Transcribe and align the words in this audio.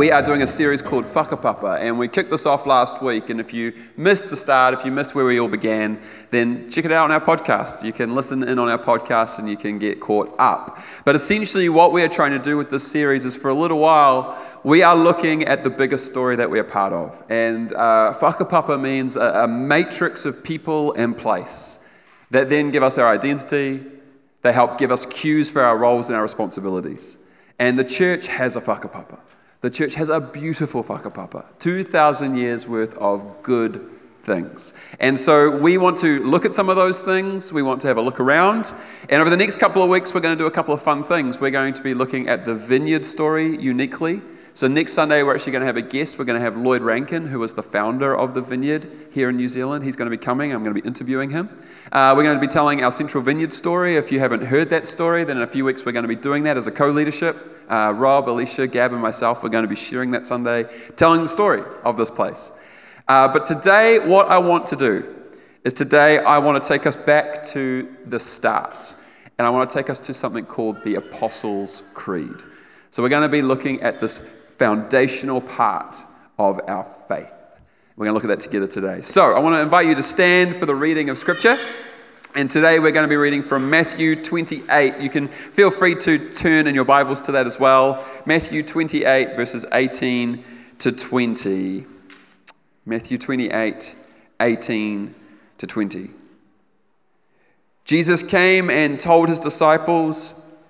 we 0.00 0.10
are 0.10 0.22
doing 0.22 0.40
a 0.40 0.46
series 0.46 0.80
called 0.80 1.04
Whakapapa, 1.04 1.78
and 1.78 1.98
we 1.98 2.08
kicked 2.08 2.30
this 2.30 2.46
off 2.46 2.64
last 2.64 3.02
week. 3.02 3.28
And 3.28 3.38
if 3.38 3.52
you 3.52 3.74
missed 3.98 4.30
the 4.30 4.36
start, 4.36 4.72
if 4.72 4.82
you 4.82 4.90
missed 4.90 5.14
where 5.14 5.26
we 5.26 5.38
all 5.38 5.46
began, 5.46 6.00
then 6.30 6.70
check 6.70 6.86
it 6.86 6.90
out 6.90 7.04
on 7.04 7.12
our 7.12 7.20
podcast. 7.20 7.84
You 7.84 7.92
can 7.92 8.14
listen 8.14 8.42
in 8.42 8.58
on 8.58 8.70
our 8.70 8.78
podcast 8.78 9.38
and 9.38 9.46
you 9.46 9.58
can 9.58 9.78
get 9.78 10.00
caught 10.00 10.34
up. 10.38 10.78
But 11.04 11.16
essentially, 11.16 11.68
what 11.68 11.92
we 11.92 12.02
are 12.02 12.08
trying 12.08 12.30
to 12.30 12.38
do 12.38 12.56
with 12.56 12.70
this 12.70 12.90
series 12.90 13.26
is 13.26 13.36
for 13.36 13.50
a 13.50 13.54
little 13.54 13.78
while, 13.78 14.42
we 14.64 14.82
are 14.82 14.96
looking 14.96 15.44
at 15.44 15.64
the 15.64 15.70
biggest 15.70 16.06
story 16.06 16.34
that 16.36 16.48
we 16.48 16.58
are 16.58 16.64
part 16.64 16.94
of. 16.94 17.22
And 17.28 17.70
uh, 17.74 18.14
Whakapapa 18.18 18.80
means 18.80 19.18
a, 19.18 19.44
a 19.44 19.48
matrix 19.48 20.24
of 20.24 20.42
people 20.42 20.94
and 20.94 21.14
place 21.14 21.92
that 22.30 22.48
then 22.48 22.70
give 22.70 22.82
us 22.82 22.96
our 22.96 23.12
identity, 23.12 23.84
they 24.40 24.54
help 24.54 24.78
give 24.78 24.90
us 24.90 25.04
cues 25.04 25.50
for 25.50 25.60
our 25.60 25.76
roles 25.76 26.08
and 26.08 26.16
our 26.16 26.22
responsibilities. 26.22 27.18
And 27.58 27.78
the 27.78 27.84
church 27.84 28.28
has 28.28 28.56
a 28.56 28.62
whakapapa. 28.62 29.18
The 29.60 29.68
church 29.68 29.94
has 29.96 30.08
a 30.08 30.20
beautiful 30.20 30.82
whakapapa, 30.82 31.44
2,000 31.58 32.34
years 32.34 32.66
worth 32.66 32.96
of 32.96 33.42
good 33.42 33.84
things. 34.22 34.72
And 34.98 35.18
so 35.18 35.54
we 35.54 35.76
want 35.76 35.98
to 35.98 36.18
look 36.24 36.46
at 36.46 36.54
some 36.54 36.70
of 36.70 36.76
those 36.76 37.02
things. 37.02 37.52
We 37.52 37.62
want 37.62 37.82
to 37.82 37.88
have 37.88 37.98
a 37.98 38.00
look 38.00 38.20
around. 38.20 38.72
And 39.10 39.20
over 39.20 39.28
the 39.28 39.36
next 39.36 39.56
couple 39.56 39.82
of 39.82 39.90
weeks, 39.90 40.14
we're 40.14 40.22
going 40.22 40.36
to 40.36 40.42
do 40.42 40.46
a 40.46 40.50
couple 40.50 40.72
of 40.72 40.80
fun 40.80 41.04
things. 41.04 41.40
We're 41.42 41.50
going 41.50 41.74
to 41.74 41.82
be 41.82 41.92
looking 41.92 42.26
at 42.26 42.46
the 42.46 42.54
vineyard 42.54 43.04
story 43.04 43.54
uniquely. 43.58 44.22
So 44.54 44.66
next 44.66 44.94
Sunday, 44.94 45.22
we're 45.22 45.34
actually 45.34 45.52
going 45.52 45.60
to 45.60 45.66
have 45.66 45.76
a 45.76 45.82
guest. 45.82 46.18
We're 46.18 46.24
going 46.24 46.38
to 46.38 46.44
have 46.44 46.56
Lloyd 46.56 46.80
Rankin, 46.80 47.26
who 47.26 47.38
was 47.38 47.54
the 47.54 47.62
founder 47.62 48.16
of 48.16 48.34
the 48.34 48.40
vineyard 48.40 48.90
here 49.10 49.28
in 49.28 49.36
New 49.36 49.48
Zealand. 49.48 49.84
He's 49.84 49.96
going 49.96 50.10
to 50.10 50.16
be 50.16 50.22
coming. 50.22 50.54
I'm 50.54 50.64
going 50.64 50.74
to 50.74 50.80
be 50.80 50.86
interviewing 50.86 51.30
him. 51.30 51.50
Uh, 51.92 52.14
we're 52.16 52.24
going 52.24 52.36
to 52.36 52.40
be 52.40 52.50
telling 52.50 52.82
our 52.82 52.90
Central 52.90 53.22
Vineyard 53.22 53.52
story. 53.52 53.96
If 53.96 54.10
you 54.10 54.20
haven't 54.20 54.46
heard 54.46 54.70
that 54.70 54.86
story, 54.86 55.22
then 55.22 55.36
in 55.36 55.42
a 55.42 55.46
few 55.46 55.66
weeks, 55.66 55.84
we're 55.84 55.92
going 55.92 56.04
to 56.04 56.08
be 56.08 56.16
doing 56.16 56.44
that 56.44 56.56
as 56.56 56.66
a 56.66 56.72
co 56.72 56.88
leadership. 56.88 57.36
Uh, 57.70 57.92
Rob, 57.92 58.28
Alicia, 58.28 58.66
Gab, 58.66 58.92
and 58.92 59.00
myself 59.00 59.44
are 59.44 59.48
going 59.48 59.62
to 59.62 59.68
be 59.68 59.76
sharing 59.76 60.10
that 60.10 60.26
Sunday, 60.26 60.64
telling 60.96 61.22
the 61.22 61.28
story 61.28 61.62
of 61.84 61.96
this 61.96 62.10
place. 62.10 62.50
Uh, 63.06 63.32
but 63.32 63.46
today, 63.46 64.00
what 64.00 64.26
I 64.28 64.38
want 64.38 64.66
to 64.66 64.76
do 64.76 65.04
is 65.62 65.72
today 65.72 66.18
I 66.18 66.38
want 66.38 66.60
to 66.62 66.68
take 66.68 66.84
us 66.84 66.96
back 66.96 67.42
to 67.44 67.88
the 68.06 68.18
start. 68.18 68.96
And 69.38 69.46
I 69.46 69.50
want 69.50 69.70
to 69.70 69.74
take 69.74 69.88
us 69.88 70.00
to 70.00 70.12
something 70.12 70.44
called 70.44 70.82
the 70.84 70.96
Apostles' 70.96 71.92
Creed. 71.94 72.42
So 72.90 73.02
we're 73.02 73.08
going 73.08 73.22
to 73.22 73.28
be 73.28 73.40
looking 73.40 73.80
at 73.82 74.00
this 74.00 74.18
foundational 74.58 75.40
part 75.40 75.96
of 76.38 76.60
our 76.66 76.84
faith. 76.84 77.32
We're 77.96 78.06
going 78.06 78.10
to 78.10 78.14
look 78.14 78.24
at 78.24 78.28
that 78.28 78.40
together 78.40 78.66
today. 78.66 79.00
So 79.00 79.34
I 79.34 79.38
want 79.38 79.54
to 79.54 79.60
invite 79.60 79.86
you 79.86 79.94
to 79.94 80.02
stand 80.02 80.56
for 80.56 80.66
the 80.66 80.74
reading 80.74 81.08
of 81.08 81.18
Scripture. 81.18 81.56
And 82.36 82.48
today 82.48 82.78
we're 82.78 82.92
going 82.92 83.04
to 83.04 83.08
be 83.08 83.16
reading 83.16 83.42
from 83.42 83.70
Matthew 83.70 84.14
28. 84.14 85.00
You 85.00 85.10
can 85.10 85.26
feel 85.26 85.70
free 85.70 85.96
to 85.96 86.16
turn 86.32 86.68
in 86.68 86.76
your 86.76 86.84
Bibles 86.84 87.20
to 87.22 87.32
that 87.32 87.44
as 87.44 87.58
well. 87.58 88.06
Matthew 88.24 88.62
28, 88.62 89.34
verses 89.34 89.66
18 89.72 90.44
to 90.78 90.92
20. 90.92 91.84
Matthew 92.86 93.18
28, 93.18 93.96
18 94.40 95.14
to 95.58 95.66
20. 95.66 96.10
Jesus 97.84 98.22
came 98.22 98.70
and 98.70 99.00
told 99.00 99.28
his 99.28 99.40
disciples, 99.40 100.62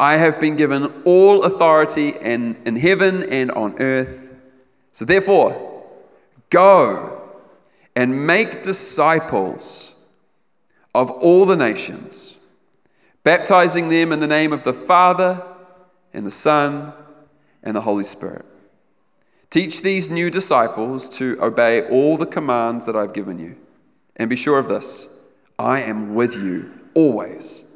I 0.00 0.16
have 0.16 0.40
been 0.40 0.56
given 0.56 0.90
all 1.04 1.44
authority 1.44 2.14
in, 2.20 2.56
in 2.64 2.76
heaven 2.76 3.24
and 3.24 3.50
on 3.50 3.78
earth. 3.78 4.34
So 4.92 5.04
therefore, 5.04 5.84
go 6.48 7.20
and 7.94 8.26
make 8.26 8.62
disciples 8.62 9.93
of 10.94 11.10
all 11.10 11.44
the 11.44 11.56
nations, 11.56 12.40
baptizing 13.22 13.88
them 13.88 14.12
in 14.12 14.20
the 14.20 14.26
name 14.26 14.52
of 14.52 14.64
the 14.64 14.72
Father 14.72 15.42
and 16.12 16.24
the 16.24 16.30
Son 16.30 16.92
and 17.62 17.74
the 17.74 17.80
Holy 17.80 18.04
Spirit. 18.04 18.44
Teach 19.50 19.82
these 19.82 20.10
new 20.10 20.30
disciples 20.30 21.08
to 21.18 21.36
obey 21.40 21.88
all 21.88 22.16
the 22.16 22.26
commands 22.26 22.86
that 22.86 22.96
I've 22.96 23.12
given 23.12 23.38
you. 23.38 23.56
And 24.16 24.30
be 24.30 24.36
sure 24.36 24.58
of 24.58 24.68
this 24.68 25.28
I 25.58 25.82
am 25.82 26.14
with 26.14 26.34
you 26.34 26.72
always, 26.94 27.72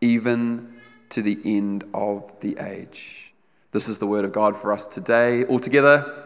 even 0.00 0.74
to 1.10 1.22
the 1.22 1.38
end 1.44 1.84
of 1.94 2.38
the 2.40 2.56
age. 2.58 3.32
This 3.72 3.88
is 3.88 3.98
the 3.98 4.06
word 4.06 4.24
of 4.24 4.32
God 4.32 4.56
for 4.56 4.72
us 4.72 4.86
today. 4.86 5.44
All 5.44 5.60
together. 5.60 6.16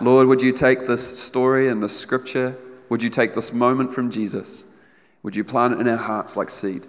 Lord, 0.00 0.26
would 0.28 0.40
you 0.40 0.52
take 0.52 0.86
this 0.86 1.18
story 1.20 1.68
and 1.68 1.82
this 1.82 1.98
scripture? 1.98 2.56
Would 2.90 3.02
you 3.02 3.08
take 3.08 3.34
this 3.34 3.54
moment 3.54 3.94
from 3.94 4.10
Jesus? 4.10 4.76
Would 5.22 5.36
you 5.36 5.44
plant 5.44 5.74
it 5.74 5.80
in 5.80 5.88
our 5.88 5.96
hearts 5.96 6.36
like 6.36 6.50
seed, 6.50 6.82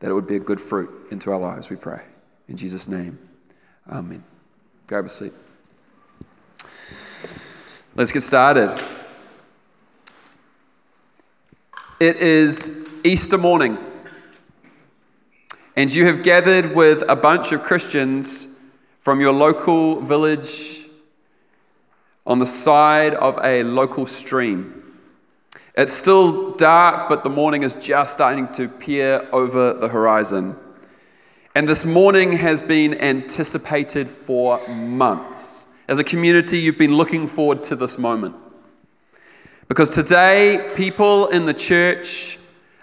that 0.00 0.10
it 0.10 0.14
would 0.14 0.26
be 0.26 0.36
a 0.36 0.40
good 0.40 0.60
fruit 0.60 0.90
into 1.10 1.30
our 1.30 1.38
lives, 1.38 1.70
we 1.70 1.76
pray. 1.76 2.02
In 2.48 2.56
Jesus' 2.56 2.88
name, 2.88 3.18
amen. 3.88 4.24
Grab 4.86 5.04
a 5.04 5.08
seat. 5.08 5.32
Let's 7.94 8.12
get 8.12 8.22
started. 8.22 8.82
It 12.00 12.16
is 12.16 12.94
Easter 13.04 13.38
morning, 13.38 13.78
and 15.76 15.94
you 15.94 16.06
have 16.06 16.22
gathered 16.22 16.74
with 16.74 17.02
a 17.08 17.16
bunch 17.16 17.52
of 17.52 17.62
Christians 17.62 18.76
from 19.00 19.20
your 19.20 19.32
local 19.32 20.00
village 20.00 20.86
on 22.26 22.38
the 22.38 22.46
side 22.46 23.14
of 23.14 23.38
a 23.42 23.62
local 23.62 24.06
stream. 24.06 24.75
It's 25.76 25.92
still 25.92 26.52
dark, 26.52 27.10
but 27.10 27.22
the 27.22 27.28
morning 27.28 27.62
is 27.62 27.76
just 27.76 28.14
starting 28.14 28.48
to 28.52 28.66
peer 28.66 29.28
over 29.30 29.74
the 29.74 29.88
horizon. 29.88 30.56
And 31.54 31.68
this 31.68 31.84
morning 31.84 32.32
has 32.32 32.62
been 32.62 32.98
anticipated 32.98 34.06
for 34.06 34.66
months. 34.68 35.74
As 35.86 35.98
a 35.98 36.04
community, 36.04 36.56
you've 36.56 36.78
been 36.78 36.96
looking 36.96 37.26
forward 37.26 37.62
to 37.64 37.76
this 37.76 37.98
moment. 37.98 38.34
Because 39.68 39.90
today, 39.90 40.66
people 40.76 41.26
in 41.28 41.44
the 41.44 41.52
church 41.52 42.38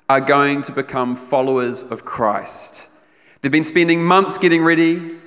are 0.08 0.22
going 0.22 0.62
to 0.62 0.72
become 0.72 1.16
followers 1.16 1.82
of 1.82 2.06
Christ. 2.06 2.92
They've 3.42 3.52
been 3.52 3.64
spending 3.64 4.04
months 4.04 4.38
getting 4.38 4.64
ready, 4.64 5.18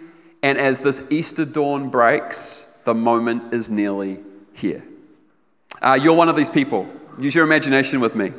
and 0.40 0.56
as 0.56 0.82
this 0.82 1.10
Easter 1.10 1.44
dawn 1.44 1.90
breaks, 1.90 2.80
the 2.84 2.94
moment 2.94 3.52
is 3.52 3.70
nearly 3.70 4.20
here. 4.52 4.84
Uh, 5.82 5.98
you're 6.00 6.14
one 6.14 6.28
of 6.28 6.36
these 6.36 6.50
people. 6.50 6.88
Use 7.18 7.34
your 7.34 7.44
imagination 7.44 8.00
with 8.00 8.14
me. 8.14 8.32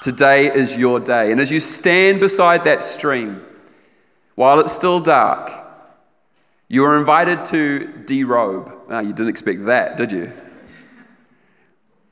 Today 0.00 0.46
is 0.46 0.76
your 0.76 1.00
day. 1.00 1.32
And 1.32 1.40
as 1.40 1.52
you 1.52 1.60
stand 1.60 2.20
beside 2.20 2.64
that 2.64 2.82
stream, 2.82 3.44
while 4.34 4.60
it's 4.60 4.72
still 4.72 5.00
dark, 5.00 5.52
you 6.68 6.84
are 6.84 6.96
invited 6.98 7.44
to 7.46 7.90
derobe. 8.06 8.88
Now, 8.88 9.00
you 9.00 9.12
didn't 9.12 9.28
expect 9.28 9.66
that, 9.66 9.96
did 9.96 10.12
you? 10.12 10.32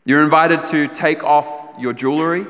You're 0.04 0.22
invited 0.22 0.65
to 0.66 0.88
take 0.88 1.25
off 1.25 1.75
your 1.78 1.92
jewelry 1.92 2.47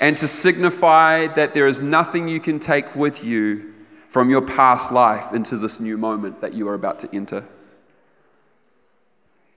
and 0.00 0.16
to 0.16 0.26
signify 0.26 1.28
that 1.28 1.54
there 1.54 1.66
is 1.66 1.80
nothing 1.80 2.28
you 2.28 2.40
can 2.40 2.58
take 2.58 2.94
with 2.96 3.24
you 3.24 3.72
from 4.08 4.30
your 4.30 4.42
past 4.42 4.92
life 4.92 5.32
into 5.32 5.56
this 5.56 5.80
new 5.80 5.96
moment 5.96 6.40
that 6.40 6.54
you 6.54 6.68
are 6.68 6.74
about 6.74 6.98
to 7.00 7.14
enter. 7.14 7.44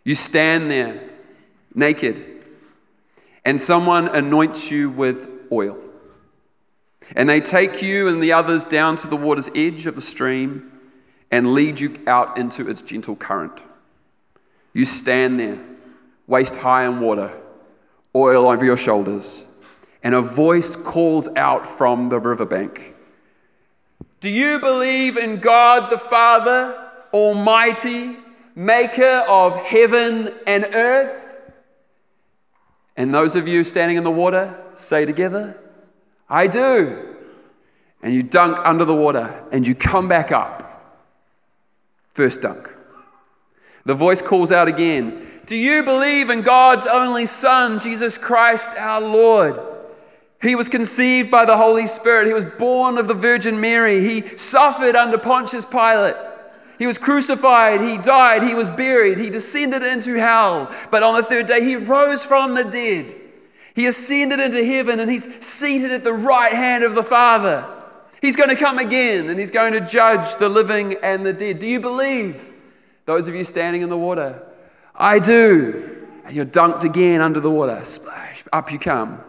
You 0.04 0.16
stand 0.16 0.70
there 0.70 1.02
naked 1.74 2.29
and 3.46 3.60
someone 3.60 4.08
anoints 4.10 4.72
you 4.72 4.90
with 4.90 5.30
oil. 5.52 5.78
And 7.16 7.28
they 7.28 7.42
take 7.42 7.82
you 7.82 8.08
and 8.08 8.22
the 8.22 8.34
others 8.34 8.66
down 8.66 8.96
to 8.98 9.08
the 9.08 9.16
water's 9.16 9.50
edge 9.56 9.86
of 9.86 9.96
the 9.96 10.02
stream 10.02 10.72
and 11.32 11.54
lead 11.54 11.80
you 11.80 11.96
out 12.08 12.38
into 12.38 12.70
its 12.70 12.82
gentle 12.82 13.16
current. 13.16 13.62
You 14.74 14.86
stand 14.86 15.40
there, 15.40 15.60
waist 16.28 16.58
high 16.58 16.86
in 16.86 17.00
water, 17.00 17.36
oil 18.16 18.48
over 18.48 18.64
your 18.64 18.78
shoulders, 18.78 19.46
and 20.04 20.16
a 20.16 20.22
voice 20.22 20.76
calls 20.76 21.34
out 21.36 21.66
from 21.66 22.10
the 22.10 22.20
riverbank 22.20 22.96
Do 24.20 24.30
you 24.30 24.60
believe 24.60 25.18
in 25.18 25.38
God 25.38 25.90
the 25.90 25.98
Father, 25.98 26.90
Almighty, 27.14 28.18
maker 28.56 29.26
of 29.28 29.56
heaven 29.56 30.30
and 30.46 30.66
earth? 30.74 31.29
And 33.00 33.14
those 33.14 33.38
of 33.38 33.48
you 33.48 33.64
standing 33.64 33.96
in 33.96 34.04
the 34.04 34.12
water, 34.12 34.54
say 34.74 35.06
together, 35.06 35.58
I 36.30 36.48
do. 36.48 37.16
And 38.04 38.14
you 38.14 38.24
dunk 38.24 38.58
under 38.66 38.84
the 38.84 38.94
water 38.94 39.42
and 39.54 39.66
you 39.66 39.74
come 39.74 40.10
back 40.10 40.34
up. 40.34 41.00
First 42.10 42.42
dunk. 42.42 42.76
The 43.86 43.94
voice 43.94 44.22
calls 44.22 44.52
out 44.52 44.68
again 44.68 45.26
Do 45.46 45.56
you 45.56 45.82
believe 45.82 46.30
in 46.30 46.42
God's 46.42 46.88
only 46.88 47.26
Son, 47.26 47.80
Jesus 47.80 48.18
Christ 48.18 48.78
our 48.78 49.00
Lord? 49.00 49.58
He 50.42 50.56
was 50.56 50.68
conceived 50.68 51.32
by 51.32 51.46
the 51.46 51.56
Holy 51.56 51.88
Spirit. 51.88 52.28
He 52.28 52.34
was 52.34 52.44
born 52.44 52.98
of 52.98 53.08
the 53.08 53.14
Virgin 53.14 53.62
Mary. 53.62 54.02
He 54.02 54.22
suffered 54.38 54.98
under 54.98 55.18
Pontius 55.18 55.64
Pilate. 55.64 56.16
He 56.80 56.88
was 56.88 56.98
crucified, 56.98 57.82
he 57.82 57.98
died, 57.98 58.42
he 58.42 58.56
was 58.56 58.70
buried, 58.70 59.18
he 59.18 59.30
descended 59.30 59.84
into 59.84 60.18
hell. 60.18 60.74
But 60.90 61.04
on 61.04 61.14
the 61.14 61.24
third 61.24 61.46
day, 61.46 61.62
he 61.62 61.76
rose 61.76 62.24
from 62.24 62.56
the 62.56 62.64
dead. 62.64 63.14
He 63.76 63.86
ascended 63.86 64.40
into 64.40 64.64
heaven 64.64 65.02
and 65.02 65.12
he's 65.12 65.46
seated 65.46 65.92
at 65.92 66.06
the 66.06 66.14
right 66.14 66.54
hand 66.54 66.86
of 66.86 66.96
the 66.96 67.04
Father. 67.04 67.68
He's 68.22 68.38
going 68.38 68.50
to 68.50 68.56
come 68.56 68.80
again 68.80 69.30
and 69.30 69.38
he's 69.38 69.52
going 69.52 69.74
to 69.74 69.82
judge 69.82 70.38
the 70.38 70.48
living 70.48 70.96
and 71.04 71.26
the 71.26 71.34
dead. 71.34 71.60
Do 71.60 71.68
you 71.68 71.82
believe? 71.82 72.54
Those 73.06 73.28
of 73.28 73.36
you 73.36 73.44
standing 73.44 73.82
in 73.82 73.90
the 73.90 73.98
water, 73.98 74.42
I 74.96 75.20
do. 75.20 76.08
And 76.26 76.34
you're 76.34 76.46
dunked 76.46 76.86
again 76.86 77.20
under 77.20 77.42
the 77.42 77.52
water. 77.52 77.84
Splash, 77.84 78.46
up 78.54 78.72
you 78.72 78.80
come. 78.80 79.22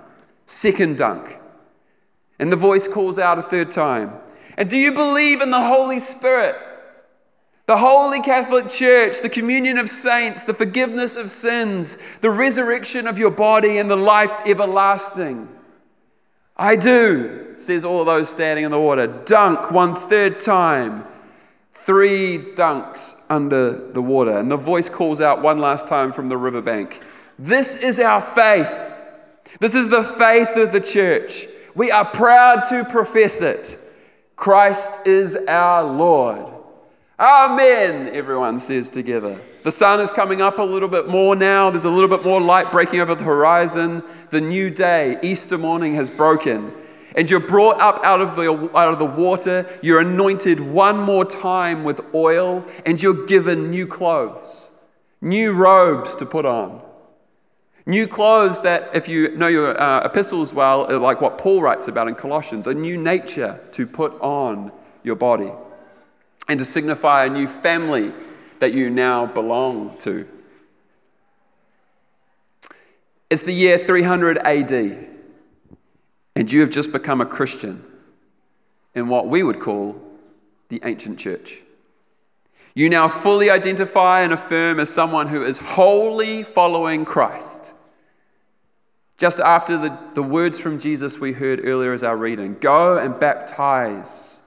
Second 0.47 0.99
dunk. 0.99 1.39
And 2.39 2.53
the 2.53 2.57
voice 2.57 2.87
calls 2.87 3.19
out 3.19 3.39
a 3.39 3.43
third 3.43 3.73
time. 3.73 4.13
And 4.57 4.71
do 4.71 4.79
you 4.79 4.93
believe 4.93 5.41
in 5.41 5.51
the 5.51 5.61
Holy 5.61 5.99
Spirit? 5.99 6.55
The 7.71 7.79
Holy 7.79 8.21
Catholic 8.21 8.69
Church, 8.69 9.21
the 9.21 9.29
communion 9.29 9.79
of 9.79 9.89
saints, 9.89 10.43
the 10.43 10.53
forgiveness 10.53 11.17
of 11.17 11.31
sins, 11.31 12.19
the 12.19 12.29
resurrection 12.29 13.07
of 13.07 13.17
your 13.17 13.31
body, 13.31 13.79
and 13.79 13.89
the 13.89 13.95
life 13.95 14.33
everlasting. 14.45 15.49
I 16.57 16.75
do, 16.75 17.53
says 17.55 17.85
all 17.85 18.05
those 18.05 18.29
standing 18.29 18.65
in 18.65 18.73
the 18.73 18.81
water. 18.81 19.07
Dunk 19.07 19.71
one 19.71 19.95
third 19.95 20.41
time. 20.41 21.05
Three 21.71 22.39
dunks 22.57 23.25
under 23.31 23.93
the 23.93 24.03
water. 24.03 24.37
And 24.37 24.51
the 24.51 24.57
voice 24.57 24.89
calls 24.89 25.21
out 25.21 25.41
one 25.41 25.59
last 25.59 25.87
time 25.87 26.11
from 26.11 26.29
the 26.29 26.37
riverbank 26.37 27.01
This 27.39 27.77
is 27.77 28.01
our 28.01 28.21
faith. 28.21 29.01
This 29.61 29.77
is 29.77 29.91
the 29.91 30.03
faith 30.03 30.57
of 30.57 30.73
the 30.73 30.81
church. 30.81 31.47
We 31.77 31.93
are 31.93 32.05
proud 32.05 32.65
to 32.71 32.85
profess 32.85 33.41
it. 33.43 33.79
Christ 34.35 35.07
is 35.07 35.37
our 35.47 35.85
Lord. 35.85 36.60
Amen, 37.21 38.09
everyone 38.15 38.59
says 38.59 38.89
together. 38.89 39.39
The 39.63 39.71
sun 39.71 40.01
is 40.01 40.11
coming 40.11 40.41
up 40.41 40.59
a 40.59 40.63
little 40.63 40.89
bit 40.89 41.07
more 41.07 41.37
now. 41.37 41.69
There's 41.69 41.85
a 41.85 41.91
little 41.91 42.09
bit 42.09 42.25
more 42.25 42.41
light 42.41 42.73
breaking 42.73 43.01
over 43.01 43.15
the 43.15 43.25
horizon. 43.25 44.03
The 44.31 44.41
new 44.41 44.71
day, 44.71 45.19
Easter 45.23 45.59
morning, 45.59 45.93
has 45.97 46.09
broken. 46.09 46.73
And 47.15 47.31
you're 47.31 47.39
brought 47.39 47.79
up 47.79 48.03
out 48.05 48.23
of, 48.23 48.37
the, 48.37 48.71
out 48.75 48.95
of 48.95 48.99
the 48.99 49.05
water. 49.05 49.67
You're 49.83 50.01
anointed 50.01 50.61
one 50.61 50.99
more 50.99 51.27
time 51.27 51.85
with 51.85 52.01
oil, 52.15 52.65
and 52.87 53.03
you're 53.03 53.27
given 53.27 53.69
new 53.71 53.87
clothes, 53.87 54.81
new 55.21 55.53
robes 55.53 56.15
to 56.17 56.25
put 56.25 56.47
on. 56.47 56.81
New 57.85 58.07
clothes 58.07 58.63
that, 58.63 58.89
if 58.95 59.09
you 59.09 59.37
know 59.37 59.49
your 59.49 59.79
uh, 59.79 60.07
epistles 60.07 60.55
well, 60.55 60.87
like 60.99 61.21
what 61.21 61.37
Paul 61.37 61.61
writes 61.61 61.87
about 61.87 62.09
in 62.09 62.15
Colossians, 62.15 62.67
a 62.67 62.73
new 62.73 62.97
nature 62.97 63.61
to 63.73 63.87
put 63.87 64.19
on 64.23 64.73
your 65.03 65.17
body 65.17 65.53
and 66.51 66.59
to 66.59 66.65
signify 66.65 67.27
a 67.27 67.31
new 67.31 67.47
family 67.47 68.13
that 68.59 68.75
you 68.75 68.91
now 68.91 69.25
belong 69.25 69.97
to. 69.99 70.27
It's 73.31 73.45
the 73.45 73.53
year 73.53 73.79
300 73.79 74.39
AD, 74.39 74.73
and 76.35 76.53
you 76.53 76.61
have 76.63 76.71
just 76.71 76.91
become 76.91 77.21
a 77.21 77.25
Christian 77.25 77.85
in 78.97 79.07
what 79.07 79.29
we 79.29 79.45
would 79.45 79.61
call 79.61 80.03
the 80.71 80.81
ancient 80.83 81.21
church. 81.21 81.61
You 82.75 82.89
now 82.89 83.07
fully 83.07 83.49
identify 83.49 84.23
and 84.23 84.33
affirm 84.33 84.81
as 84.81 84.93
someone 84.93 85.29
who 85.29 85.45
is 85.45 85.59
wholly 85.59 86.43
following 86.43 87.05
Christ. 87.05 87.75
Just 89.19 89.39
after 89.39 89.79
the, 89.79 89.97
the 90.15 90.23
words 90.23 90.59
from 90.59 90.81
Jesus 90.81 91.21
we 91.21 91.33
heard 91.33 91.65
earlier 91.65 91.93
as 91.93 92.03
our 92.03 92.17
reading 92.17 92.57
go 92.59 92.99
and 92.99 93.21
baptize 93.21 94.40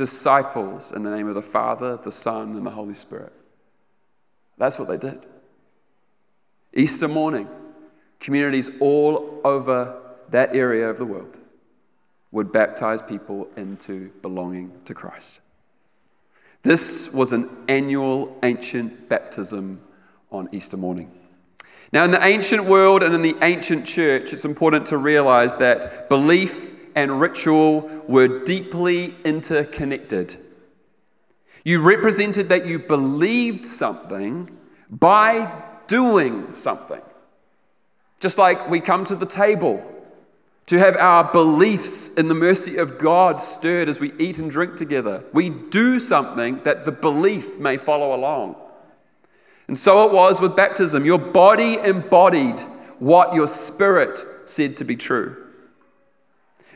disciples 0.00 0.92
in 0.92 1.02
the 1.02 1.10
name 1.10 1.28
of 1.28 1.34
the 1.34 1.42
Father, 1.42 1.98
the 1.98 2.10
Son, 2.10 2.56
and 2.56 2.64
the 2.64 2.70
Holy 2.70 2.94
Spirit. 2.94 3.34
That's 4.56 4.78
what 4.78 4.88
they 4.88 4.96
did. 4.96 5.26
Easter 6.72 7.06
morning, 7.06 7.46
communities 8.18 8.80
all 8.80 9.42
over 9.44 10.00
that 10.30 10.56
area 10.56 10.88
of 10.88 10.96
the 10.96 11.04
world 11.04 11.38
would 12.32 12.50
baptize 12.50 13.02
people 13.02 13.46
into 13.58 14.08
belonging 14.22 14.72
to 14.86 14.94
Christ. 14.94 15.40
This 16.62 17.12
was 17.12 17.34
an 17.34 17.50
annual 17.68 18.34
ancient 18.42 19.06
baptism 19.06 19.82
on 20.32 20.48
Easter 20.50 20.78
morning. 20.78 21.10
Now, 21.92 22.04
in 22.04 22.10
the 22.10 22.24
ancient 22.24 22.64
world 22.64 23.02
and 23.02 23.14
in 23.14 23.20
the 23.20 23.36
ancient 23.42 23.84
church, 23.84 24.32
it's 24.32 24.46
important 24.46 24.86
to 24.86 24.96
realize 24.96 25.56
that 25.56 26.08
belief 26.08 26.69
and 26.94 27.20
ritual 27.20 27.88
were 28.08 28.44
deeply 28.44 29.14
interconnected. 29.24 30.36
You 31.64 31.82
represented 31.82 32.48
that 32.48 32.66
you 32.66 32.78
believed 32.78 33.66
something 33.66 34.50
by 34.88 35.50
doing 35.86 36.54
something. 36.54 37.02
Just 38.20 38.38
like 38.38 38.68
we 38.68 38.80
come 38.80 39.04
to 39.04 39.14
the 39.14 39.26
table 39.26 39.86
to 40.66 40.78
have 40.78 40.96
our 40.96 41.24
beliefs 41.32 42.14
in 42.14 42.28
the 42.28 42.34
mercy 42.34 42.76
of 42.76 42.98
God 42.98 43.40
stirred 43.40 43.88
as 43.88 43.98
we 43.98 44.12
eat 44.18 44.38
and 44.38 44.50
drink 44.50 44.76
together. 44.76 45.24
We 45.32 45.48
do 45.48 45.98
something 45.98 46.62
that 46.62 46.84
the 46.84 46.92
belief 46.92 47.58
may 47.58 47.76
follow 47.76 48.14
along. 48.14 48.56
And 49.66 49.78
so 49.78 50.06
it 50.06 50.12
was 50.12 50.40
with 50.40 50.56
baptism. 50.56 51.04
Your 51.04 51.18
body 51.18 51.78
embodied 51.78 52.60
what 52.98 53.34
your 53.34 53.46
spirit 53.46 54.24
said 54.44 54.76
to 54.76 54.84
be 54.84 54.96
true. 54.96 55.39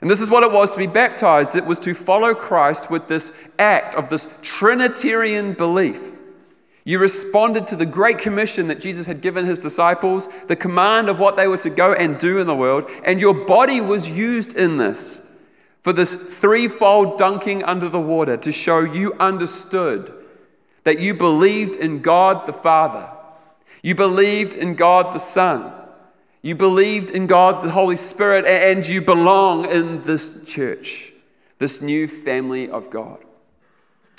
And 0.05 0.11
this 0.11 0.21
is 0.21 0.29
what 0.29 0.43
it 0.43 0.53
was 0.53 0.71
to 0.73 0.79
be 0.79 0.87
baptized. 0.87 1.57
It 1.57 1.65
was 1.65 1.79
to 1.79 1.95
follow 1.95 2.35
Christ 2.35 2.91
with 2.91 3.09
this 3.09 3.51
act 3.59 3.95
of 3.95 4.11
this 4.11 4.39
Trinitarian 4.43 5.55
belief. 5.55 6.19
You 6.85 6.99
responded 6.99 7.67
to 7.69 7.77
the 7.77 7.87
great 7.87 8.19
commission 8.19 8.69
that 8.69 8.81
Jesus 8.81 9.07
had 9.07 9.23
given 9.23 9.47
his 9.47 9.59
disciples, 9.59 10.29
the 10.45 10.57
command 10.57 11.09
of 11.09 11.19
what 11.19 11.39
they 11.39 11.49
were 11.49 11.57
to 11.57 11.71
go 11.71 11.95
and 11.95 12.19
do 12.19 12.39
in 12.39 12.47
the 12.47 12.55
world, 12.55 12.91
and 13.07 13.19
your 13.19 13.33
body 13.33 13.81
was 13.81 14.11
used 14.11 14.55
in 14.59 14.77
this 14.77 15.43
for 15.81 15.95
this 15.95 16.39
threefold 16.39 17.17
dunking 17.17 17.65
under 17.65 17.89
the 17.89 17.99
water 17.99 18.37
to 18.37 18.53
show 18.53 18.81
you 18.81 19.15
understood 19.15 20.13
that 20.83 20.99
you 20.99 21.15
believed 21.15 21.77
in 21.77 22.03
God 22.03 22.47
the 22.47 22.53
Father, 22.53 23.09
you 23.83 23.95
believed 23.95 24.53
in 24.53 24.75
God 24.75 25.15
the 25.15 25.19
Son, 25.19 25.73
you 26.45 26.55
believed 26.55 27.11
in 27.11 27.27
God, 27.27 27.63
the 27.63 27.71
Holy 27.71 27.97
Spirit, 27.97 28.45
and 28.45 28.87
you 28.87 29.01
belong 29.01 29.65
in 29.65 30.03
this 30.03 30.45
church, 30.45 31.11
this 31.59 31.81
new 31.81 32.07
family 32.07 32.69
of 32.69 32.91
God. 32.91 33.17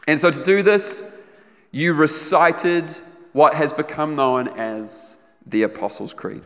And 0.07 0.19
so 0.19 0.31
to 0.31 0.43
do 0.43 0.63
this, 0.63 1.23
you 1.69 1.93
recited 1.93 2.89
what 3.33 3.53
has 3.53 3.73
become 3.73 4.15
known 4.15 4.47
as 4.57 5.23
the 5.45 5.61
Apostles' 5.61 6.15
Creed. 6.15 6.41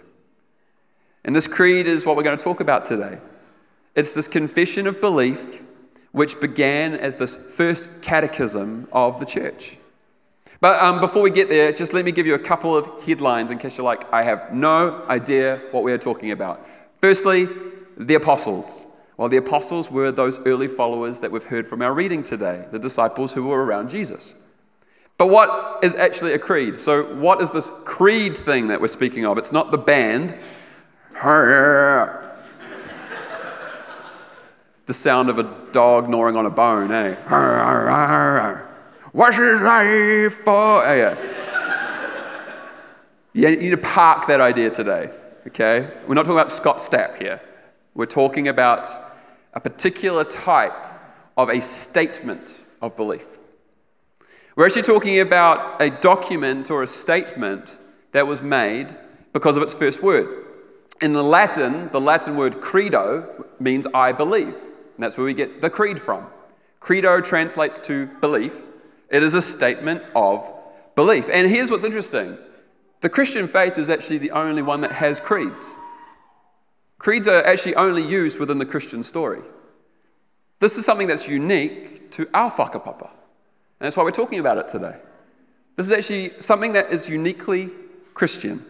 And 1.23 1.33
this 1.33 1.47
creed 1.47 1.87
is 1.87 2.05
what 2.05 2.17
we're 2.17 2.23
going 2.23 2.37
to 2.37 2.43
talk 2.43 2.59
about 2.59 2.83
today. 2.83 3.17
It's 3.95 4.11
this 4.11 4.27
confession 4.27 4.85
of 4.85 4.99
belief 4.99 5.63
which 6.11 6.41
began 6.41 6.93
as 6.93 7.15
this 7.15 7.55
first 7.55 8.03
catechism 8.03 8.89
of 8.91 9.21
the 9.21 9.25
church. 9.25 9.77
But 10.61 10.81
um, 10.83 10.99
before 10.99 11.21
we 11.21 11.31
get 11.31 11.47
there, 11.47 11.71
just 11.71 11.93
let 11.93 12.03
me 12.03 12.11
give 12.11 12.27
you 12.27 12.35
a 12.35 12.39
couple 12.39 12.75
of 12.75 13.03
headlines 13.03 13.49
in 13.49 13.57
case 13.57 13.77
you're 13.77 13.85
like, 13.85 14.11
I 14.13 14.23
have 14.23 14.53
no 14.53 15.05
idea 15.07 15.61
what 15.71 15.83
we 15.83 15.93
are 15.93 15.97
talking 15.97 16.31
about. 16.31 16.65
Firstly, 16.99 17.47
the 17.97 18.15
apostles. 18.15 18.87
Well, 19.15 19.29
the 19.29 19.37
apostles 19.37 19.89
were 19.89 20.11
those 20.11 20.45
early 20.45 20.67
followers 20.67 21.21
that 21.21 21.31
we've 21.31 21.45
heard 21.45 21.65
from 21.65 21.81
our 21.81 21.93
reading 21.93 22.23
today, 22.23 22.65
the 22.71 22.79
disciples 22.79 23.33
who 23.33 23.47
were 23.47 23.63
around 23.63 23.89
Jesus. 23.89 24.47
But 25.17 25.27
what 25.27 25.83
is 25.83 25.95
actually 25.95 26.33
a 26.33 26.39
creed? 26.39 26.77
So, 26.77 27.03
what 27.15 27.41
is 27.41 27.51
this 27.51 27.69
creed 27.83 28.37
thing 28.37 28.67
that 28.69 28.79
we're 28.79 28.87
speaking 28.87 29.25
of? 29.25 29.37
It's 29.37 29.51
not 29.51 29.71
the 29.71 29.77
band. 29.77 30.37
the 34.85 34.93
sound 34.93 35.29
of 35.29 35.37
a 35.37 35.43
dog 35.73 36.07
gnawing 36.07 36.37
on 36.37 36.45
a 36.45 36.49
bone, 36.49 36.91
eh? 36.91 37.15
What's 39.11 39.37
his 39.37 39.59
life 39.61 40.33
for? 40.33 40.85
Oh, 40.85 40.93
yeah. 40.93 41.15
You 43.33 43.55
need 43.55 43.69
to 43.71 43.77
park 43.77 44.27
that 44.27 44.39
idea 44.39 44.69
today, 44.69 45.09
okay? 45.47 45.89
We're 46.07 46.13
not 46.13 46.25
talking 46.25 46.37
about 46.37 46.51
Scott 46.51 46.77
Stapp 46.77 47.17
here. 47.17 47.41
We're 47.95 48.05
talking 48.05 48.47
about 48.47 48.87
a 49.53 49.59
particular 49.59 50.23
type 50.23 50.73
of 51.37 51.49
a 51.49 51.59
statement 51.59 52.59
of 52.81 52.95
belief. 52.95 53.39
We're 54.55 54.65
actually 54.65 54.83
talking 54.83 55.19
about 55.19 55.81
a 55.81 55.89
document 55.89 56.69
or 56.69 56.83
a 56.83 56.87
statement 56.87 57.79
that 58.11 58.27
was 58.27 58.43
made 58.43 58.95
because 59.33 59.57
of 59.57 59.63
its 59.63 59.73
first 59.73 60.03
word. 60.03 60.45
In 61.01 61.13
the 61.13 61.23
Latin, 61.23 61.89
the 61.89 62.01
Latin 62.01 62.35
word 62.35 62.61
credo 62.61 63.45
means 63.59 63.87
I 63.93 64.11
believe. 64.11 64.55
And 64.55 65.03
that's 65.03 65.17
where 65.17 65.25
we 65.25 65.33
get 65.33 65.61
the 65.61 65.69
creed 65.69 65.99
from. 65.99 66.27
Credo 66.79 67.21
translates 67.21 67.79
to 67.79 68.07
belief. 68.21 68.63
It 69.09 69.23
is 69.23 69.33
a 69.33 69.41
statement 69.41 70.03
of 70.15 70.51
belief. 70.95 71.29
And 71.31 71.49
here's 71.49 71.71
what's 71.71 71.83
interesting 71.83 72.37
the 73.01 73.09
Christian 73.09 73.47
faith 73.47 73.77
is 73.77 73.89
actually 73.89 74.17
the 74.17 74.31
only 74.31 74.61
one 74.61 74.81
that 74.81 74.91
has 74.91 75.19
creeds. 75.19 75.73
Creeds 76.97 77.27
are 77.27 77.43
actually 77.45 77.75
only 77.75 78.05
used 78.05 78.39
within 78.39 78.57
the 78.57 78.65
Christian 78.65 79.03
story. 79.03 79.39
This 80.59 80.77
is 80.77 80.85
something 80.85 81.07
that's 81.07 81.27
unique 81.27 82.11
to 82.11 82.27
our 82.33 82.51
whakapapa. 82.51 83.09
And 83.09 83.85
that's 83.85 83.95
why 83.95 84.03
we're 84.03 84.11
talking 84.11 84.39
about 84.39 84.57
it 84.57 84.67
today. 84.67 84.97
This 85.77 85.85
is 85.85 85.93
actually 85.93 86.41
something 86.41 86.73
that 86.73 86.91
is 86.91 87.07
uniquely 87.07 87.69
Christian. 88.13 88.61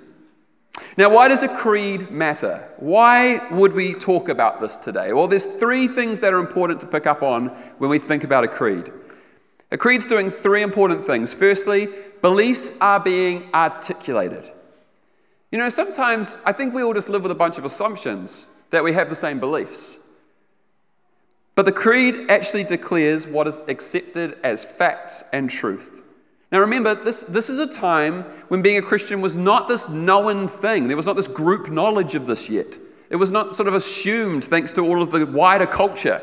Now, 0.95 1.09
why 1.09 1.27
does 1.27 1.41
a 1.41 1.47
creed 1.47 2.11
matter? 2.11 2.69
Why 2.77 3.47
would 3.49 3.73
we 3.73 3.95
talk 3.95 4.29
about 4.29 4.61
this 4.61 4.77
today? 4.77 5.11
Well, 5.13 5.27
there's 5.27 5.57
three 5.57 5.87
things 5.87 6.19
that 6.19 6.33
are 6.33 6.39
important 6.39 6.79
to 6.81 6.87
pick 6.87 7.07
up 7.07 7.23
on 7.23 7.47
when 7.79 7.89
we 7.89 7.97
think 7.97 8.23
about 8.23 8.43
a 8.43 8.47
creed. 8.47 8.91
A 9.71 9.77
creed's 9.77 10.07
doing 10.07 10.31
three 10.31 10.63
important 10.63 11.03
things. 11.03 11.33
Firstly, 11.33 11.87
beliefs 12.21 12.79
are 12.81 12.99
being 12.99 13.49
articulated. 13.53 14.49
You 15.51 15.57
know, 15.57 15.69
sometimes 15.69 16.39
I 16.45 16.51
think 16.51 16.73
we 16.73 16.83
all 16.83 16.93
just 16.93 17.09
live 17.09 17.23
with 17.23 17.31
a 17.31 17.35
bunch 17.35 17.57
of 17.57 17.65
assumptions 17.65 18.61
that 18.71 18.83
we 18.83 18.93
have 18.93 19.09
the 19.09 19.15
same 19.15 19.39
beliefs. 19.39 20.05
But 21.55 21.65
the 21.65 21.71
creed 21.71 22.29
actually 22.29 22.63
declares 22.63 23.27
what 23.27 23.47
is 23.47 23.67
accepted 23.67 24.37
as 24.43 24.63
facts 24.63 25.29
and 25.33 25.49
truth. 25.49 26.03
Now 26.51 26.59
remember, 26.61 26.95
this, 26.95 27.23
this 27.23 27.49
is 27.49 27.59
a 27.59 27.67
time 27.67 28.23
when 28.47 28.61
being 28.61 28.77
a 28.77 28.81
Christian 28.81 29.21
was 29.21 29.35
not 29.35 29.67
this 29.67 29.89
known 29.89 30.47
thing. 30.47 30.87
There 30.87 30.97
was 30.97 31.05
not 31.05 31.15
this 31.15 31.27
group 31.27 31.69
knowledge 31.69 32.15
of 32.15 32.25
this 32.25 32.49
yet. 32.49 32.77
It 33.09 33.17
was 33.17 33.31
not 33.31 33.55
sort 33.55 33.67
of 33.67 33.73
assumed 33.73 34.45
thanks 34.45 34.71
to 34.73 34.81
all 34.81 35.01
of 35.01 35.11
the 35.11 35.25
wider 35.25 35.65
culture. 35.65 36.21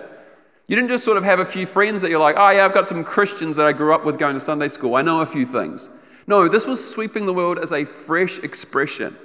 You 0.68 0.74
didn't 0.74 0.88
just 0.88 1.04
sort 1.04 1.16
of 1.16 1.24
have 1.24 1.38
a 1.38 1.44
few 1.44 1.64
friends 1.64 2.02
that 2.02 2.10
you're 2.10 2.20
like, 2.20 2.36
oh 2.38 2.50
yeah, 2.50 2.64
I've 2.64 2.74
got 2.74 2.86
some 2.86 3.04
Christians 3.04 3.56
that 3.56 3.66
I 3.66 3.72
grew 3.72 3.94
up 3.94 4.04
with 4.04 4.18
going 4.18 4.34
to 4.34 4.40
Sunday 4.40 4.68
school. 4.68 4.96
I 4.96 5.02
know 5.02 5.20
a 5.20 5.26
few 5.26 5.46
things. 5.46 6.02
No, 6.26 6.48
this 6.48 6.66
was 6.66 6.88
sweeping 6.88 7.24
the 7.26 7.32
world 7.32 7.58
as 7.58 7.72
a 7.72 7.84
fresh 7.84 8.40
expression. 8.40 9.16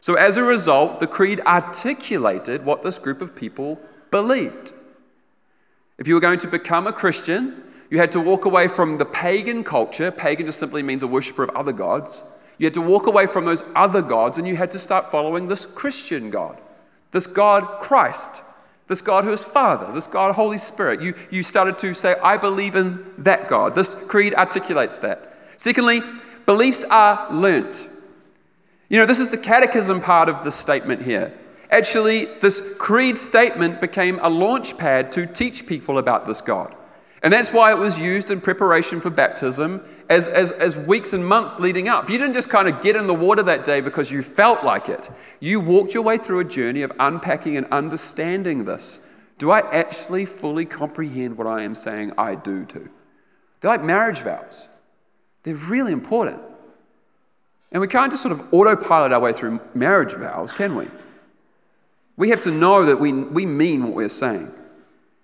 So 0.00 0.14
as 0.14 0.38
a 0.38 0.42
result, 0.42 1.00
the 1.00 1.06
creed 1.06 1.40
articulated 1.40 2.64
what 2.64 2.82
this 2.82 2.98
group 2.98 3.20
of 3.20 3.36
people 3.36 3.80
believed. 4.10 4.72
If 5.98 6.08
you 6.08 6.14
were 6.14 6.20
going 6.20 6.38
to 6.38 6.46
become 6.46 6.86
a 6.86 6.92
Christian, 6.92 7.62
you 7.90 7.98
had 7.98 8.12
to 8.12 8.20
walk 8.20 8.44
away 8.44 8.68
from 8.68 8.96
the 8.96 9.04
pagan 9.04 9.64
culture. 9.64 10.10
Pagan 10.10 10.46
just 10.46 10.58
simply 10.58 10.82
means 10.82 11.02
a 11.02 11.08
worshiper 11.08 11.42
of 11.42 11.50
other 11.50 11.72
gods. 11.72 12.32
You 12.56 12.66
had 12.66 12.74
to 12.74 12.80
walk 12.80 13.06
away 13.06 13.26
from 13.26 13.44
those 13.44 13.64
other 13.74 14.00
gods 14.00 14.38
and 14.38 14.46
you 14.46 14.56
had 14.56 14.70
to 14.70 14.78
start 14.78 15.10
following 15.10 15.48
this 15.48 15.66
Christian 15.66 16.30
God, 16.30 16.60
this 17.10 17.26
God 17.26 17.80
Christ, 17.80 18.42
this 18.88 19.02
God 19.02 19.24
who 19.24 19.32
is 19.32 19.44
Father, 19.44 19.92
this 19.92 20.06
God 20.06 20.34
Holy 20.34 20.58
Spirit. 20.58 21.00
You, 21.00 21.14
you 21.30 21.42
started 21.42 21.78
to 21.78 21.94
say, 21.94 22.14
I 22.22 22.36
believe 22.38 22.74
in 22.74 23.04
that 23.18 23.48
God. 23.48 23.74
This 23.74 24.06
creed 24.06 24.34
articulates 24.34 24.98
that. 25.00 25.20
Secondly, 25.58 26.00
beliefs 26.46 26.84
are 26.90 27.30
learnt. 27.30 27.86
You 28.88 28.98
know, 28.98 29.06
this 29.06 29.20
is 29.20 29.30
the 29.30 29.38
catechism 29.38 30.00
part 30.00 30.28
of 30.30 30.42
the 30.42 30.50
statement 30.50 31.02
here. 31.02 31.32
Actually, 31.70 32.24
this 32.40 32.74
creed 32.78 33.18
statement 33.18 33.80
became 33.80 34.18
a 34.22 34.30
launch 34.30 34.78
pad 34.78 35.12
to 35.12 35.26
teach 35.26 35.66
people 35.66 35.98
about 35.98 36.24
this 36.24 36.40
God. 36.40 36.74
And 37.22 37.32
that's 37.32 37.52
why 37.52 37.72
it 37.72 37.78
was 37.78 37.98
used 37.98 38.30
in 38.30 38.40
preparation 38.40 39.00
for 39.00 39.10
baptism 39.10 39.84
as, 40.08 40.28
as, 40.28 40.52
as 40.52 40.76
weeks 40.76 41.12
and 41.12 41.26
months 41.26 41.58
leading 41.58 41.88
up. 41.88 42.08
You 42.08 42.18
didn't 42.18 42.34
just 42.34 42.48
kind 42.50 42.68
of 42.68 42.80
get 42.80 42.96
in 42.96 43.06
the 43.06 43.14
water 43.14 43.42
that 43.42 43.64
day 43.64 43.80
because 43.80 44.10
you 44.10 44.22
felt 44.22 44.64
like 44.64 44.88
it. 44.88 45.10
You 45.40 45.60
walked 45.60 45.94
your 45.94 46.02
way 46.02 46.18
through 46.18 46.40
a 46.40 46.44
journey 46.44 46.82
of 46.82 46.92
unpacking 46.98 47.56
and 47.56 47.66
understanding 47.66 48.64
this. 48.64 49.10
Do 49.36 49.50
I 49.50 49.60
actually 49.72 50.24
fully 50.24 50.64
comprehend 50.64 51.36
what 51.36 51.46
I 51.46 51.62
am 51.62 51.74
saying 51.74 52.12
I 52.18 52.34
do 52.34 52.64
to? 52.66 52.88
They're 53.60 53.70
like 53.70 53.84
marriage 53.84 54.20
vows, 54.20 54.68
they're 55.42 55.54
really 55.54 55.92
important. 55.92 56.42
And 57.70 57.82
we 57.82 57.86
can't 57.86 58.10
just 58.10 58.22
sort 58.22 58.32
of 58.32 58.52
autopilot 58.52 59.12
our 59.12 59.20
way 59.20 59.34
through 59.34 59.60
marriage 59.74 60.14
vows, 60.14 60.54
can 60.54 60.74
we? 60.74 60.86
We 62.16 62.30
have 62.30 62.40
to 62.42 62.50
know 62.50 62.86
that 62.86 62.98
we, 62.98 63.12
we 63.12 63.44
mean 63.44 63.84
what 63.84 63.94
we're 63.94 64.08
saying. 64.08 64.50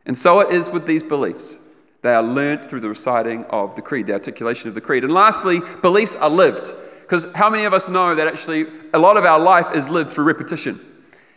And 0.04 0.16
so 0.16 0.40
it 0.40 0.52
is 0.52 0.68
with 0.68 0.86
these 0.86 1.02
beliefs. 1.02 1.63
They 2.04 2.12
are 2.12 2.23
learnt 2.23 2.66
through 2.66 2.80
the 2.80 2.90
reciting 2.90 3.46
of 3.46 3.76
the 3.76 3.80
creed, 3.80 4.08
the 4.08 4.12
articulation 4.12 4.68
of 4.68 4.75
the 4.75 4.82
creed. 4.82 5.04
And 5.04 5.14
lastly, 5.14 5.61
beliefs 5.80 6.14
are 6.16 6.28
lived. 6.28 6.70
Because 7.00 7.32
how 7.32 7.49
many 7.49 7.64
of 7.64 7.73
us 7.73 7.88
know 7.88 8.14
that 8.14 8.28
actually 8.28 8.66
a 8.92 8.99
lot 8.99 9.16
of 9.16 9.25
our 9.25 9.40
life 9.40 9.75
is 9.75 9.88
lived 9.88 10.11
through 10.12 10.25
repetition? 10.25 10.78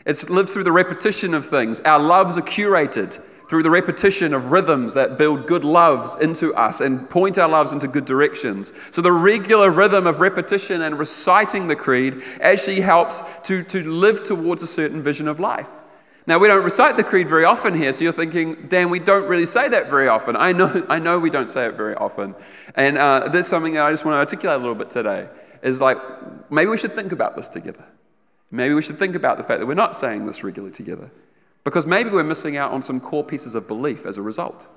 It's 0.06 0.30
lived 0.30 0.50
through 0.50 0.66
the 0.66 0.74
repetition 0.74 1.34
of 1.34 1.46
things. 1.46 1.80
Our 1.80 2.00
loves 2.00 2.38
are 2.38 2.42
curated 2.42 3.18
through 3.48 3.64
the 3.64 3.72
repetition 3.72 4.34
of 4.34 4.52
rhythms 4.52 4.94
that 4.96 5.18
build 5.18 5.48
good 5.48 5.64
loves 5.64 6.20
into 6.20 6.54
us 6.54 6.82
and 6.82 7.10
point 7.10 7.38
our 7.38 7.48
loves 7.48 7.72
into 7.72 7.88
good 7.88 8.04
directions. 8.04 8.74
So, 8.92 9.02
the 9.02 9.14
regular 9.14 9.72
rhythm 9.72 10.06
of 10.06 10.20
repetition 10.20 10.82
and 10.82 11.00
reciting 11.00 11.70
the 11.70 11.78
creed 11.78 12.22
actually 12.42 12.82
helps 12.82 13.22
to, 13.44 13.64
to 13.64 13.90
live 13.90 14.26
towards 14.26 14.64
a 14.64 14.68
certain 14.68 15.02
vision 15.02 15.30
of 15.30 15.40
life. 15.40 15.70
Now, 16.28 16.40
we 16.40 16.50
don't 16.50 16.64
recite 16.64 16.98
the 16.98 17.06
creed 17.06 17.30
very 17.30 17.46
often 17.46 17.74
here, 17.74 17.94
so 17.94 18.04
you're 18.04 18.12
thinking, 18.12 18.68
Dan, 18.68 18.90
we 18.90 19.00
don't 19.00 19.28
really 19.30 19.46
say 19.46 19.70
that 19.70 19.90
very 19.90 20.10
often. 20.10 20.36
I 20.36 20.52
know, 20.52 20.86
I 20.90 21.00
know 21.00 21.20
we 21.20 21.30
don't 21.30 21.50
say 21.50 21.66
it 21.66 21.76
very 21.76 21.96
often. 21.96 22.36
And 22.76 22.98
uh, 22.98 23.42
something 23.44 23.74
that 23.74 23.86
I 23.86 23.92
just 23.92 24.04
want 24.04 24.16
to 24.16 24.20
articulate 24.20 24.58
a 24.58 24.60
little 24.60 24.76
bit 24.76 24.90
today 24.90 25.30
is 25.64 25.80
like, 25.80 25.98
maybe 26.52 26.70
we 26.70 26.78
should 26.78 26.92
think 26.92 27.14
about 27.14 27.38
this 27.38 27.48
together. 27.48 27.86
Maybe 28.52 28.74
we 28.74 28.82
should 28.82 28.98
think 28.98 29.16
about 29.16 29.38
the 29.38 29.44
fact 29.44 29.62
that 29.62 29.66
we're 29.66 29.74
not 29.74 29.96
saying 29.96 30.26
this 30.26 30.44
regularly 30.44 30.74
together. 30.74 31.10
Because 31.64 31.88
maybe 31.88 32.10
we're 32.10 32.24
missing 32.24 32.58
out 32.58 32.72
on 32.72 32.82
some 32.82 33.00
core 33.00 33.24
pieces 33.24 33.56
of 33.56 33.68
belief 33.68 34.06
as 34.06 34.18
a 34.18 34.22
result. 34.22 34.70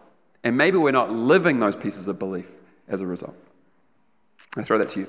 And 0.44 0.56
maybe 0.56 0.78
we're 0.78 0.92
not 0.92 1.10
living 1.10 1.58
those 1.58 1.76
pieces 1.76 2.06
of 2.06 2.18
belief 2.18 2.52
as 2.88 3.00
a 3.00 3.06
result. 3.06 3.36
I 4.56 4.62
throw 4.62 4.78
that 4.78 4.88
to 4.90 5.00
you. 5.00 5.06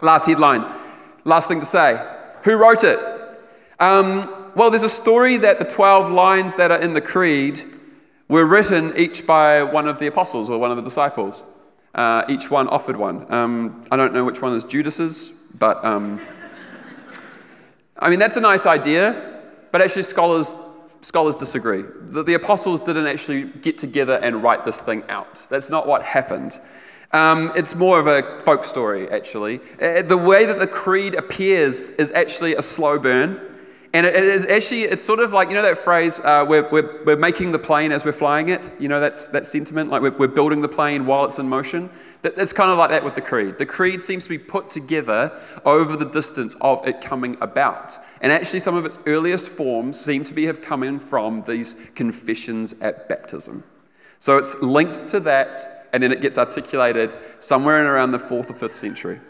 Last 0.00 0.26
headline, 0.26 0.64
last 1.24 1.48
thing 1.48 1.60
to 1.60 1.66
say. 1.66 2.04
Who 2.44 2.56
wrote 2.56 2.84
it? 2.84 2.98
Um, 3.80 4.22
well, 4.58 4.70
there's 4.70 4.82
a 4.82 4.88
story 4.88 5.36
that 5.36 5.60
the 5.60 5.64
12 5.64 6.10
lines 6.10 6.56
that 6.56 6.72
are 6.72 6.80
in 6.80 6.92
the 6.92 7.00
creed 7.00 7.62
were 8.28 8.44
written 8.44 8.92
each 8.96 9.24
by 9.24 9.62
one 9.62 9.86
of 9.86 10.00
the 10.00 10.08
apostles 10.08 10.50
or 10.50 10.58
one 10.58 10.72
of 10.72 10.76
the 10.76 10.82
disciples. 10.82 11.56
Uh, 11.94 12.24
each 12.28 12.50
one 12.50 12.66
offered 12.66 12.96
one. 12.96 13.32
Um, 13.32 13.84
I 13.92 13.96
don't 13.96 14.12
know 14.12 14.24
which 14.24 14.42
one 14.42 14.52
is 14.54 14.64
Judas's, 14.64 15.48
but 15.60 15.84
um, 15.84 16.20
I 18.00 18.10
mean, 18.10 18.18
that's 18.18 18.36
a 18.36 18.40
nice 18.40 18.66
idea, 18.66 19.42
but 19.70 19.80
actually, 19.80 20.02
scholars, 20.02 20.56
scholars 21.02 21.36
disagree. 21.36 21.82
The, 21.82 22.24
the, 22.24 22.34
apostles 22.34 22.80
didn't 22.80 23.06
actually 23.06 23.44
get 23.44 23.78
together 23.78 24.18
and 24.24 24.42
write 24.42 24.64
this 24.64 24.80
thing 24.80 25.04
out. 25.08 25.46
That's 25.50 25.70
not 25.70 25.86
what 25.86 26.02
happened. 26.02 26.58
Um, 27.12 27.52
it's 27.54 27.76
more 27.76 28.00
of 28.00 28.08
a 28.08 28.40
folk 28.40 28.64
story, 28.64 29.08
actually. 29.08 29.60
Uh, 29.80 30.02
the 30.02 30.16
way 30.18 30.46
that 30.46 30.58
the 30.58 30.66
creed 30.66 31.14
appears 31.14 31.90
is 31.90 32.10
actually 32.10 32.56
a 32.56 32.62
slow 32.62 32.98
burn. 32.98 33.47
And 33.94 34.04
it 34.04 34.14
is 34.14 34.44
actually, 34.44 34.82
it's 34.82 35.02
sort 35.02 35.18
of 35.18 35.32
like, 35.32 35.48
you 35.48 35.54
know 35.54 35.62
that 35.62 35.78
phrase, 35.78 36.20
uh, 36.20 36.44
we're, 36.46 36.68
we're, 36.70 37.04
we're 37.04 37.16
making 37.16 37.52
the 37.52 37.58
plane 37.58 37.90
as 37.90 38.04
we're 38.04 38.12
flying 38.12 38.50
it? 38.50 38.60
You 38.78 38.88
know, 38.88 39.00
that's 39.00 39.28
that 39.28 39.46
sentiment, 39.46 39.90
like 39.90 40.02
we're, 40.02 40.16
we're 40.16 40.28
building 40.28 40.60
the 40.60 40.68
plane 40.68 41.06
while 41.06 41.24
it's 41.24 41.38
in 41.38 41.48
motion? 41.48 41.88
That, 42.22 42.36
it's 42.36 42.52
kind 42.52 42.70
of 42.70 42.76
like 42.76 42.90
that 42.90 43.02
with 43.02 43.14
the 43.14 43.22
creed. 43.22 43.56
The 43.56 43.64
creed 43.64 44.02
seems 44.02 44.24
to 44.24 44.30
be 44.30 44.38
put 44.38 44.68
together 44.68 45.32
over 45.64 45.96
the 45.96 46.04
distance 46.04 46.54
of 46.60 46.86
it 46.86 47.00
coming 47.00 47.38
about. 47.40 47.96
And 48.20 48.30
actually, 48.30 48.60
some 48.60 48.74
of 48.74 48.84
its 48.84 49.00
earliest 49.06 49.48
forms 49.48 49.98
seem 49.98 50.22
to 50.24 50.34
be 50.34 50.44
have 50.46 50.60
come 50.60 50.82
in 50.82 51.00
from 51.00 51.42
these 51.44 51.90
confessions 51.94 52.82
at 52.82 53.08
baptism. 53.08 53.64
So 54.18 54.36
it's 54.36 54.62
linked 54.62 55.08
to 55.08 55.20
that, 55.20 55.58
and 55.92 56.02
then 56.02 56.12
it 56.12 56.20
gets 56.20 56.36
articulated 56.36 57.16
somewhere 57.38 57.80
in 57.80 57.86
around 57.86 58.10
the 58.10 58.18
fourth 58.18 58.50
or 58.50 58.54
fifth 58.54 58.72
century. 58.72 59.20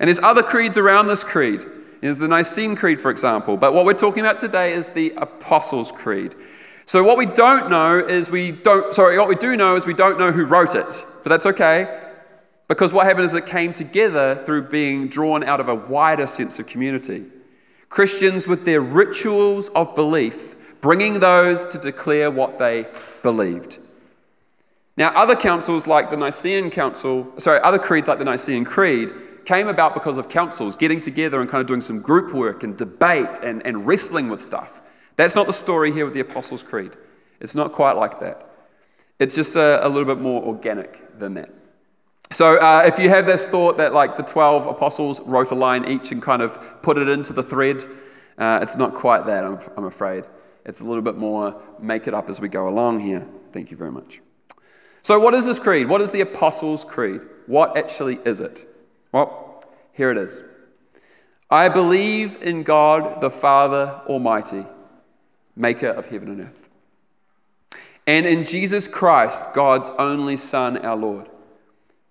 And 0.00 0.08
there's 0.08 0.20
other 0.20 0.42
creeds 0.42 0.76
around 0.76 1.06
this 1.06 1.22
creed 1.22 1.64
is 2.02 2.18
the 2.18 2.28
Nicene 2.28 2.76
Creed, 2.76 3.00
for 3.00 3.10
example. 3.10 3.56
But 3.56 3.72
what 3.72 3.86
we're 3.86 3.94
talking 3.94 4.20
about 4.20 4.38
today 4.38 4.72
is 4.72 4.88
the 4.88 5.14
Apostles' 5.16 5.92
Creed. 5.92 6.34
So 6.84 7.04
what 7.04 7.16
we 7.16 7.26
don't 7.26 7.70
know 7.70 7.98
is 7.98 8.30
we 8.30 8.50
don't, 8.50 8.92
sorry, 8.92 9.16
what 9.16 9.28
we 9.28 9.36
do 9.36 9.56
know 9.56 9.76
is 9.76 9.86
we 9.86 9.94
don't 9.94 10.18
know 10.18 10.32
who 10.32 10.44
wrote 10.44 10.74
it. 10.74 11.04
But 11.22 11.30
that's 11.30 11.46
okay. 11.46 12.00
Because 12.66 12.92
what 12.92 13.06
happened 13.06 13.24
is 13.24 13.34
it 13.34 13.46
came 13.46 13.72
together 13.72 14.42
through 14.44 14.62
being 14.62 15.08
drawn 15.08 15.44
out 15.44 15.60
of 15.60 15.68
a 15.68 15.74
wider 15.74 16.26
sense 16.26 16.58
of 16.58 16.66
community. 16.66 17.24
Christians 17.88 18.48
with 18.48 18.64
their 18.64 18.80
rituals 18.80 19.68
of 19.70 19.94
belief, 19.94 20.80
bringing 20.80 21.20
those 21.20 21.66
to 21.66 21.78
declare 21.78 22.30
what 22.30 22.58
they 22.58 22.86
believed. 23.22 23.78
Now, 24.96 25.12
other 25.14 25.36
councils 25.36 25.86
like 25.86 26.10
the 26.10 26.16
Nicene 26.16 26.70
Council, 26.70 27.38
sorry, 27.38 27.60
other 27.60 27.78
creeds 27.78 28.08
like 28.08 28.18
the 28.18 28.24
Nicene 28.24 28.64
Creed, 28.64 29.12
came 29.44 29.68
about 29.68 29.94
because 29.94 30.18
of 30.18 30.28
councils 30.28 30.76
getting 30.76 31.00
together 31.00 31.40
and 31.40 31.48
kind 31.48 31.60
of 31.60 31.66
doing 31.66 31.80
some 31.80 32.00
group 32.00 32.32
work 32.34 32.62
and 32.62 32.76
debate 32.76 33.38
and, 33.42 33.64
and 33.66 33.86
wrestling 33.86 34.28
with 34.28 34.42
stuff. 34.42 34.80
That's 35.16 35.36
not 35.36 35.46
the 35.46 35.52
story 35.52 35.92
here 35.92 36.04
with 36.04 36.14
the 36.14 36.20
Apostles' 36.20 36.62
Creed. 36.62 36.92
It's 37.40 37.54
not 37.54 37.72
quite 37.72 37.92
like 37.92 38.18
that. 38.20 38.48
It's 39.18 39.34
just 39.34 39.56
a, 39.56 39.86
a 39.86 39.88
little 39.88 40.04
bit 40.04 40.20
more 40.20 40.42
organic 40.42 41.18
than 41.18 41.34
that. 41.34 41.50
So 42.30 42.56
uh, 42.56 42.82
if 42.86 42.98
you 42.98 43.10
have 43.10 43.26
this 43.26 43.48
thought 43.48 43.76
that 43.76 43.92
like 43.92 44.16
the 44.16 44.22
12 44.22 44.66
apostles 44.66 45.20
wrote 45.22 45.50
a 45.50 45.54
line 45.54 45.86
each 45.86 46.12
and 46.12 46.22
kind 46.22 46.40
of 46.40 46.82
put 46.82 46.96
it 46.96 47.08
into 47.08 47.32
the 47.32 47.42
thread, 47.42 47.84
uh, 48.38 48.60
it's 48.62 48.76
not 48.76 48.94
quite 48.94 49.26
that, 49.26 49.44
I'm, 49.44 49.58
I'm 49.76 49.84
afraid. 49.84 50.24
It's 50.64 50.80
a 50.80 50.84
little 50.84 51.02
bit 51.02 51.16
more 51.16 51.60
make 51.78 52.06
it 52.06 52.14
up 52.14 52.30
as 52.30 52.40
we 52.40 52.48
go 52.48 52.68
along 52.68 53.00
here. 53.00 53.26
Thank 53.52 53.70
you 53.70 53.76
very 53.76 53.92
much. 53.92 54.20
So, 55.02 55.18
what 55.18 55.34
is 55.34 55.44
this 55.44 55.58
creed? 55.58 55.88
What 55.88 56.00
is 56.00 56.12
the 56.12 56.20
Apostles' 56.20 56.84
Creed? 56.84 57.20
What 57.46 57.76
actually 57.76 58.18
is 58.24 58.40
it? 58.40 58.66
Well, 59.12 59.62
here 59.92 60.10
it 60.10 60.16
is. 60.16 60.42
I 61.50 61.68
believe 61.68 62.42
in 62.42 62.62
God 62.62 63.20
the 63.20 63.30
Father 63.30 64.00
Almighty, 64.06 64.64
maker 65.54 65.88
of 65.88 66.06
heaven 66.06 66.28
and 66.28 66.40
earth, 66.40 66.70
and 68.06 68.26
in 68.26 68.42
Jesus 68.42 68.88
Christ, 68.88 69.54
God's 69.54 69.90
only 69.98 70.36
Son, 70.36 70.78
our 70.78 70.96
Lord, 70.96 71.28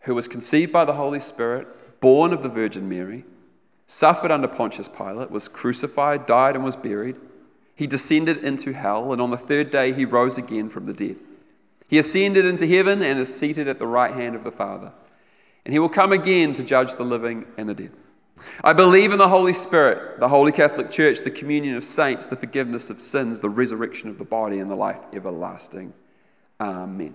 who 0.02 0.16
was 0.16 0.28
conceived 0.28 0.72
by 0.72 0.86
the 0.86 0.94
Holy 0.94 1.20
Spirit, 1.20 1.68
born 2.00 2.34
of 2.34 2.44
the 2.44 2.50
Virgin 2.50 2.88
Mary, 2.88 3.26
suffered 3.88 4.32
under 4.32 4.48
Pontius 4.48 4.88
Pilate, 4.88 5.32
was 5.32 5.48
crucified, 5.48 6.26
died, 6.26 6.56
and 6.56 6.64
was 6.64 6.76
buried. 6.78 7.18
He 7.76 7.88
descended 7.88 8.44
into 8.44 8.74
hell, 8.74 9.12
and 9.12 9.22
on 9.22 9.32
the 9.32 9.38
third 9.38 9.70
day 9.70 9.92
he 9.92 10.06
rose 10.06 10.38
again 10.38 10.70
from 10.70 10.86
the 10.86 10.94
dead. 10.94 11.18
He 11.90 11.98
ascended 11.98 12.46
into 12.46 12.68
heaven 12.68 13.02
and 13.02 13.20
is 13.20 13.36
seated 13.36 13.68
at 13.68 13.80
the 13.80 13.88
right 13.88 14.14
hand 14.14 14.36
of 14.36 14.44
the 14.44 14.52
Father. 14.52 14.94
And 15.66 15.74
he 15.74 15.80
will 15.80 15.90
come 15.90 16.12
again 16.12 16.54
to 16.54 16.64
judge 16.64 16.96
the 16.96 17.04
living 17.04 17.46
and 17.58 17.70
the 17.70 17.74
dead. 17.74 17.92
I 18.64 18.74
believe 18.74 19.12
in 19.12 19.20
the 19.20 19.28
Holy 19.28 19.54
Spirit, 19.54 20.20
the 20.20 20.28
Holy 20.28 20.52
Catholic 20.52 20.90
Church, 20.90 21.20
the 21.20 21.30
communion 21.30 21.78
of 21.78 21.84
saints, 21.84 22.28
the 22.28 22.36
forgiveness 22.36 22.90
of 22.90 23.00
sins, 23.00 23.40
the 23.40 23.50
resurrection 23.50 24.10
of 24.10 24.18
the 24.18 24.26
body, 24.26 24.60
and 24.60 24.72
the 24.72 24.76
life 24.76 25.00
everlasting. 25.14 25.94
Amen. 26.60 27.14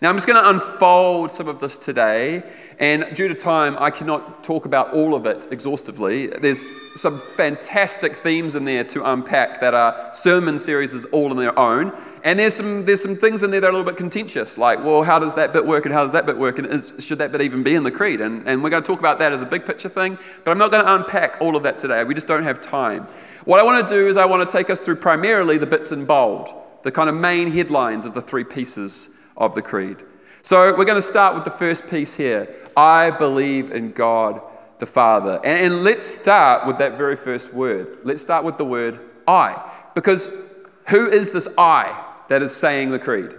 Now, 0.00 0.10
I'm 0.10 0.16
just 0.16 0.26
going 0.26 0.42
to 0.42 0.50
unfold 0.50 1.30
some 1.30 1.46
of 1.46 1.60
this 1.60 1.76
today, 1.76 2.42
and 2.80 3.14
due 3.14 3.28
to 3.28 3.34
time, 3.34 3.76
I 3.78 3.90
cannot 3.90 4.42
talk 4.42 4.64
about 4.64 4.92
all 4.92 5.14
of 5.14 5.26
it 5.26 5.48
exhaustively. 5.50 6.26
There's 6.26 6.68
some 7.00 7.20
fantastic 7.20 8.12
themes 8.12 8.54
in 8.56 8.64
there 8.64 8.84
to 8.84 9.08
unpack 9.10 9.60
that 9.60 9.74
are 9.74 10.12
sermon 10.12 10.58
series 10.58 11.04
all 11.06 11.30
on 11.30 11.36
their 11.36 11.56
own, 11.58 11.92
and 12.24 12.38
there's 12.38 12.54
some, 12.54 12.86
there's 12.86 13.02
some 13.02 13.14
things 13.14 13.42
in 13.42 13.50
there 13.50 13.60
that 13.60 13.66
are 13.66 13.70
a 13.70 13.72
little 13.72 13.84
bit 13.84 13.98
contentious, 13.98 14.56
like, 14.56 14.82
well, 14.82 15.02
how 15.02 15.18
does 15.18 15.34
that 15.34 15.52
bit 15.52 15.66
work 15.66 15.84
and 15.84 15.94
how 15.94 16.02
does 16.02 16.12
that 16.12 16.24
bit 16.24 16.38
work, 16.38 16.58
and 16.58 16.66
is, 16.66 16.94
should 16.98 17.18
that 17.18 17.30
bit 17.32 17.42
even 17.42 17.62
be 17.62 17.74
in 17.74 17.82
the 17.82 17.90
creed? 17.90 18.22
And, 18.22 18.48
and 18.48 18.62
we're 18.62 18.70
going 18.70 18.82
to 18.82 18.86
talk 18.86 18.98
about 18.98 19.18
that 19.18 19.30
as 19.30 19.42
a 19.42 19.46
big 19.46 19.66
picture 19.66 19.90
thing, 19.90 20.16
but 20.42 20.50
I'm 20.50 20.56
not 20.56 20.70
going 20.70 20.82
to 20.82 20.94
unpack 20.94 21.36
all 21.42 21.54
of 21.54 21.62
that 21.64 21.78
today. 21.78 22.02
We 22.02 22.14
just 22.14 22.26
don't 22.26 22.42
have 22.42 22.62
time. 22.62 23.06
What 23.44 23.60
I 23.60 23.62
want 23.62 23.86
to 23.86 23.94
do 23.94 24.08
is 24.08 24.16
I 24.16 24.24
want 24.24 24.48
to 24.48 24.56
take 24.56 24.70
us 24.70 24.80
through 24.80 24.96
primarily 24.96 25.58
the 25.58 25.66
bits 25.66 25.92
in 25.92 26.06
bold, 26.06 26.48
the 26.82 26.90
kind 26.90 27.10
of 27.10 27.14
main 27.14 27.50
headlines 27.50 28.06
of 28.06 28.14
the 28.14 28.22
three 28.22 28.44
pieces 28.44 29.20
of 29.36 29.54
the 29.54 29.60
creed. 29.60 29.98
So 30.40 30.74
we're 30.76 30.86
going 30.86 30.96
to 30.96 31.02
start 31.02 31.34
with 31.34 31.44
the 31.44 31.50
first 31.50 31.90
piece 31.90 32.14
here 32.14 32.48
I 32.74 33.10
believe 33.10 33.70
in 33.70 33.92
God 33.92 34.40
the 34.78 34.86
Father. 34.86 35.40
And, 35.44 35.66
and, 35.66 35.84
let's 35.84 36.04
start 36.04 36.66
with 36.66 36.78
that 36.78 36.96
very 36.96 37.16
first 37.16 37.54
word. 37.54 37.98
Let's 38.02 38.20
start 38.20 38.44
with 38.44 38.58
the 38.58 38.64
word 38.64 38.98
I. 39.28 39.70
Because 39.94 40.54
who 40.88 41.06
is 41.06 41.30
this 41.32 41.54
I 41.56 41.94
that 42.28 42.42
is 42.42 42.54
saying 42.54 42.90
the 42.90 42.98
creed? 42.98 43.34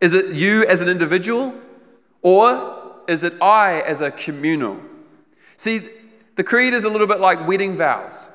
Is 0.00 0.14
it 0.14 0.34
you 0.34 0.64
as 0.66 0.82
an 0.82 0.88
individual? 0.88 1.54
Or 2.22 3.02
is 3.08 3.24
it 3.24 3.34
I 3.42 3.80
as 3.80 4.00
a 4.00 4.10
communal? 4.10 4.80
See, 5.56 5.80
the 6.36 6.44
creed 6.44 6.72
is 6.72 6.84
a 6.84 6.88
little 6.88 7.06
bit 7.06 7.20
like 7.20 7.46
wedding 7.46 7.76
vows. 7.76 8.28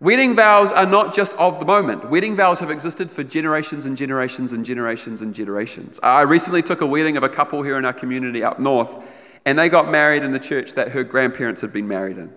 Wedding 0.00 0.34
vows 0.34 0.72
are 0.72 0.86
not 0.86 1.14
just 1.14 1.38
of 1.38 1.58
the 1.58 1.66
moment. 1.66 2.08
Wedding 2.08 2.34
vows 2.34 2.60
have 2.60 2.70
existed 2.70 3.10
for 3.10 3.22
generations 3.22 3.84
and 3.84 3.96
generations 3.96 4.54
and 4.54 4.64
generations 4.64 5.20
and 5.20 5.34
generations. 5.34 6.00
I 6.02 6.22
recently 6.22 6.62
took 6.62 6.80
a 6.80 6.86
wedding 6.86 7.18
of 7.18 7.22
a 7.22 7.28
couple 7.28 7.62
here 7.62 7.76
in 7.76 7.84
our 7.84 7.92
community 7.92 8.42
up 8.42 8.58
north, 8.58 8.98
and 9.44 9.58
they 9.58 9.68
got 9.68 9.90
married 9.90 10.22
in 10.22 10.30
the 10.30 10.38
church 10.38 10.74
that 10.74 10.88
her 10.92 11.04
grandparents 11.04 11.60
had 11.60 11.74
been 11.74 11.86
married 11.86 12.16
in. 12.16 12.32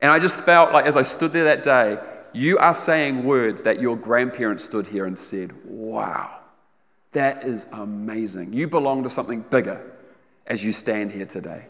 And 0.00 0.10
I 0.10 0.18
just 0.18 0.42
felt 0.44 0.72
like 0.72 0.86
as 0.86 0.96
I 0.96 1.02
stood 1.02 1.32
there 1.32 1.44
that 1.44 1.62
day, 1.62 1.98
you 2.32 2.56
are 2.58 2.74
saying 2.74 3.24
words 3.24 3.62
that 3.64 3.80
your 3.80 3.96
grandparents 3.96 4.64
stood 4.64 4.86
here 4.86 5.04
and 5.04 5.18
said, 5.18 5.52
Wow, 5.96 6.40
that 7.12 7.44
is 7.44 7.64
amazing. 7.72 8.52
You 8.52 8.68
belong 8.68 9.04
to 9.04 9.08
something 9.08 9.40
bigger 9.40 9.80
as 10.46 10.62
you 10.62 10.70
stand 10.70 11.10
here 11.10 11.24
today. 11.24 11.68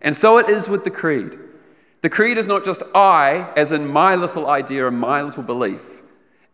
And 0.00 0.16
so 0.16 0.38
it 0.38 0.48
is 0.48 0.66
with 0.66 0.84
the 0.84 0.90
creed. 0.90 1.38
The 2.00 2.08
creed 2.08 2.38
is 2.38 2.48
not 2.48 2.64
just 2.64 2.82
I, 2.94 3.52
as 3.54 3.72
in 3.72 3.86
my 3.86 4.14
little 4.14 4.48
idea 4.48 4.88
and 4.88 4.98
my 4.98 5.20
little 5.20 5.42
belief. 5.42 6.00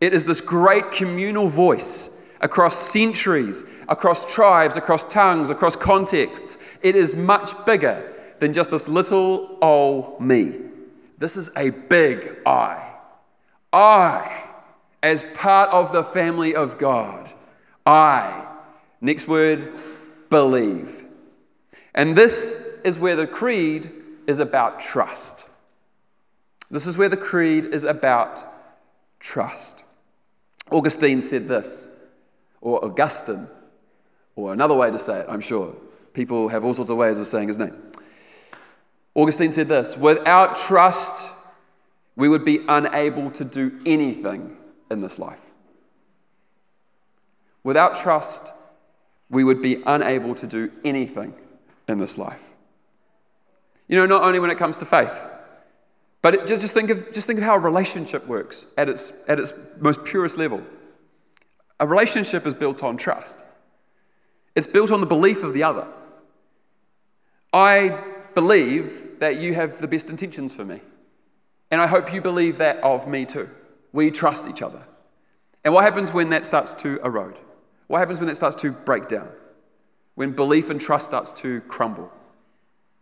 It 0.00 0.12
is 0.12 0.26
this 0.26 0.40
great 0.40 0.90
communal 0.90 1.46
voice 1.46 2.26
across 2.40 2.74
centuries, 2.74 3.72
across 3.88 4.34
tribes, 4.34 4.76
across 4.76 5.04
tongues, 5.04 5.50
across 5.50 5.76
contexts. 5.76 6.76
It 6.82 6.96
is 6.96 7.14
much 7.14 7.52
bigger 7.64 8.12
than 8.40 8.52
just 8.52 8.72
this 8.72 8.88
little 8.88 9.58
old 9.62 10.20
me. 10.20 10.54
This 11.18 11.36
is 11.36 11.56
a 11.56 11.70
big 11.70 12.36
I. 12.44 12.84
I, 13.72 14.41
as 15.02 15.22
part 15.34 15.70
of 15.70 15.92
the 15.92 16.04
family 16.04 16.54
of 16.54 16.78
God. 16.78 17.28
I. 17.84 18.46
Next 19.00 19.26
word, 19.26 19.72
believe. 20.30 21.02
And 21.94 22.16
this 22.16 22.80
is 22.84 22.98
where 22.98 23.16
the 23.16 23.26
creed 23.26 23.90
is 24.26 24.38
about 24.38 24.80
trust. 24.80 25.50
This 26.70 26.86
is 26.86 26.96
where 26.96 27.08
the 27.08 27.16
creed 27.16 27.66
is 27.66 27.84
about 27.84 28.44
trust. 29.20 29.84
Augustine 30.70 31.20
said 31.20 31.48
this, 31.48 31.94
or 32.60 32.82
Augustine, 32.84 33.46
or 34.36 34.52
another 34.52 34.74
way 34.74 34.90
to 34.90 34.98
say 34.98 35.20
it, 35.20 35.26
I'm 35.28 35.40
sure. 35.40 35.74
People 36.14 36.48
have 36.48 36.64
all 36.64 36.72
sorts 36.72 36.90
of 36.90 36.96
ways 36.96 37.18
of 37.18 37.26
saying 37.26 37.48
his 37.48 37.58
name. 37.58 37.74
Augustine 39.14 39.50
said 39.50 39.66
this 39.66 39.96
without 39.98 40.56
trust, 40.56 41.34
we 42.16 42.28
would 42.28 42.44
be 42.44 42.60
unable 42.68 43.30
to 43.32 43.44
do 43.44 43.78
anything 43.84 44.56
in 44.92 45.00
this 45.00 45.18
life. 45.18 45.40
Without 47.64 47.96
trust, 47.96 48.52
we 49.30 49.42
would 49.42 49.62
be 49.62 49.82
unable 49.86 50.34
to 50.36 50.46
do 50.46 50.70
anything 50.84 51.34
in 51.88 51.98
this 51.98 52.18
life. 52.18 52.50
You 53.88 53.96
know, 53.96 54.06
not 54.06 54.22
only 54.22 54.38
when 54.38 54.50
it 54.50 54.58
comes 54.58 54.76
to 54.78 54.84
faith, 54.84 55.30
but 56.20 56.34
it, 56.34 56.46
just, 56.46 56.62
just, 56.62 56.74
think 56.74 56.90
of, 56.90 57.12
just 57.12 57.26
think 57.26 57.38
of 57.38 57.44
how 57.44 57.56
a 57.56 57.58
relationship 57.58 58.26
works 58.26 58.72
at 58.78 58.88
its, 58.88 59.28
at 59.28 59.38
its 59.38 59.52
most 59.80 60.04
purest 60.04 60.38
level. 60.38 60.62
A 61.80 61.86
relationship 61.86 62.46
is 62.46 62.54
built 62.54 62.84
on 62.84 62.96
trust, 62.96 63.40
it's 64.54 64.66
built 64.66 64.92
on 64.92 65.00
the 65.00 65.06
belief 65.06 65.42
of 65.42 65.54
the 65.54 65.64
other. 65.64 65.86
I 67.52 68.02
believe 68.34 69.18
that 69.18 69.40
you 69.40 69.54
have 69.54 69.78
the 69.78 69.88
best 69.88 70.08
intentions 70.08 70.54
for 70.54 70.64
me. 70.64 70.80
And 71.70 71.80
I 71.80 71.86
hope 71.86 72.12
you 72.12 72.20
believe 72.20 72.58
that 72.58 72.78
of 72.78 73.06
me 73.06 73.24
too. 73.24 73.48
We 73.92 74.10
trust 74.10 74.48
each 74.48 74.62
other. 74.62 74.82
And 75.64 75.72
what 75.72 75.84
happens 75.84 76.12
when 76.12 76.30
that 76.30 76.44
starts 76.44 76.72
to 76.74 77.00
erode? 77.04 77.38
What 77.86 77.98
happens 77.98 78.18
when 78.18 78.28
that 78.28 78.36
starts 78.36 78.56
to 78.56 78.72
break 78.72 79.06
down? 79.06 79.28
When 80.14 80.32
belief 80.32 80.70
and 80.70 80.80
trust 80.80 81.06
starts 81.06 81.32
to 81.34 81.60
crumble? 81.62 82.12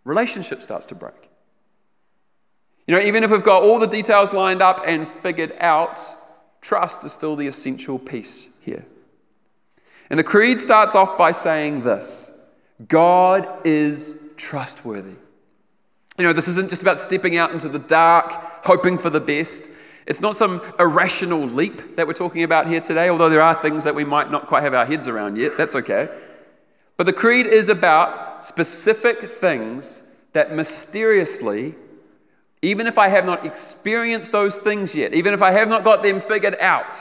relationship 0.04 0.62
starts 0.62 0.86
to 0.86 0.94
break. 0.94 1.28
You 2.86 2.94
know, 2.94 3.00
even 3.00 3.22
if 3.22 3.30
we've 3.30 3.42
got 3.42 3.62
all 3.62 3.78
the 3.78 3.86
details 3.86 4.32
lined 4.34 4.62
up 4.62 4.80
and 4.86 5.06
figured 5.06 5.52
out, 5.60 6.00
trust 6.60 7.04
is 7.04 7.12
still 7.12 7.36
the 7.36 7.46
essential 7.46 7.98
piece 7.98 8.60
here. 8.62 8.84
And 10.08 10.18
the 10.18 10.24
creed 10.24 10.60
starts 10.60 10.94
off 10.94 11.16
by 11.16 11.30
saying 11.30 11.82
this 11.82 12.44
God 12.88 13.48
is 13.64 14.32
trustworthy. 14.36 15.14
You 16.18 16.24
know, 16.24 16.32
this 16.32 16.48
isn't 16.48 16.68
just 16.68 16.82
about 16.82 16.98
stepping 16.98 17.36
out 17.36 17.52
into 17.52 17.68
the 17.68 17.78
dark, 17.78 18.32
hoping 18.64 18.98
for 18.98 19.10
the 19.10 19.20
best. 19.20 19.70
It's 20.10 20.20
not 20.20 20.34
some 20.34 20.60
irrational 20.80 21.38
leap 21.38 21.94
that 21.94 22.04
we're 22.04 22.14
talking 22.14 22.42
about 22.42 22.66
here 22.66 22.80
today, 22.80 23.08
although 23.08 23.28
there 23.28 23.40
are 23.40 23.54
things 23.54 23.84
that 23.84 23.94
we 23.94 24.02
might 24.02 24.28
not 24.28 24.48
quite 24.48 24.64
have 24.64 24.74
our 24.74 24.84
heads 24.84 25.06
around 25.06 25.38
yet. 25.38 25.56
That's 25.56 25.76
okay. 25.76 26.08
But 26.96 27.06
the 27.06 27.12
creed 27.12 27.46
is 27.46 27.68
about 27.68 28.42
specific 28.42 29.18
things 29.18 30.16
that 30.32 30.52
mysteriously, 30.52 31.76
even 32.60 32.88
if 32.88 32.98
I 32.98 33.06
have 33.06 33.24
not 33.24 33.46
experienced 33.46 34.32
those 34.32 34.58
things 34.58 34.96
yet, 34.96 35.14
even 35.14 35.32
if 35.32 35.42
I 35.42 35.52
have 35.52 35.68
not 35.68 35.84
got 35.84 36.02
them 36.02 36.20
figured 36.20 36.56
out, 36.60 36.96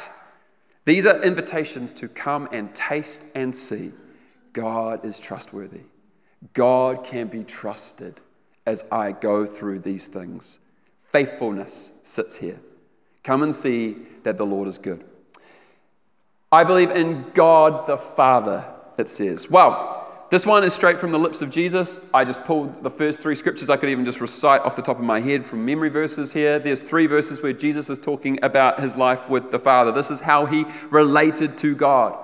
these 0.85 1.07
are 1.07 1.19
invitations 1.23 1.91
to 1.93 2.07
come 2.07 2.47
and 2.51 2.75
taste 2.75 3.35
and 3.35 3.55
see 3.55 3.89
God 4.53 5.03
is 5.03 5.17
trustworthy. 5.17 5.81
God 6.53 7.03
can 7.03 7.25
be 7.25 7.43
trusted 7.43 8.19
as 8.67 8.87
I 8.91 9.13
go 9.13 9.47
through 9.47 9.79
these 9.79 10.07
things. 10.07 10.59
Faithfulness 10.99 12.01
sits 12.03 12.37
here. 12.37 12.59
Come 13.23 13.43
and 13.43 13.53
see 13.53 13.95
that 14.23 14.37
the 14.37 14.45
Lord 14.45 14.67
is 14.67 14.77
good. 14.77 15.03
I 16.51 16.63
believe 16.63 16.89
in 16.89 17.29
God 17.33 17.87
the 17.87 17.97
Father, 17.97 18.65
it 18.97 19.07
says. 19.07 19.49
Well, 19.51 19.95
this 20.29 20.45
one 20.45 20.63
is 20.63 20.73
straight 20.73 20.97
from 20.97 21.11
the 21.11 21.17
lips 21.17 21.41
of 21.41 21.49
Jesus. 21.49 22.09
I 22.13 22.23
just 22.23 22.43
pulled 22.43 22.83
the 22.83 22.89
first 22.89 23.19
three 23.19 23.33
scriptures 23.33 23.69
I 23.69 23.77
could 23.77 23.89
even 23.89 24.05
just 24.05 24.21
recite 24.21 24.61
off 24.61 24.75
the 24.75 24.81
top 24.81 24.97
of 24.97 25.03
my 25.03 25.19
head 25.19 25.43
from 25.43 25.65
memory 25.65 25.89
verses 25.89 26.33
here. 26.33 26.59
There's 26.59 26.83
three 26.83 27.07
verses 27.07 27.41
where 27.41 27.53
Jesus 27.53 27.89
is 27.89 27.97
talking 27.97 28.37
about 28.43 28.79
his 28.79 28.95
life 28.95 29.27
with 29.27 29.49
the 29.49 29.57
Father. 29.57 29.91
This 29.91 30.11
is 30.11 30.21
how 30.21 30.45
he 30.45 30.65
related 30.91 31.57
to 31.59 31.75
God. 31.75 32.15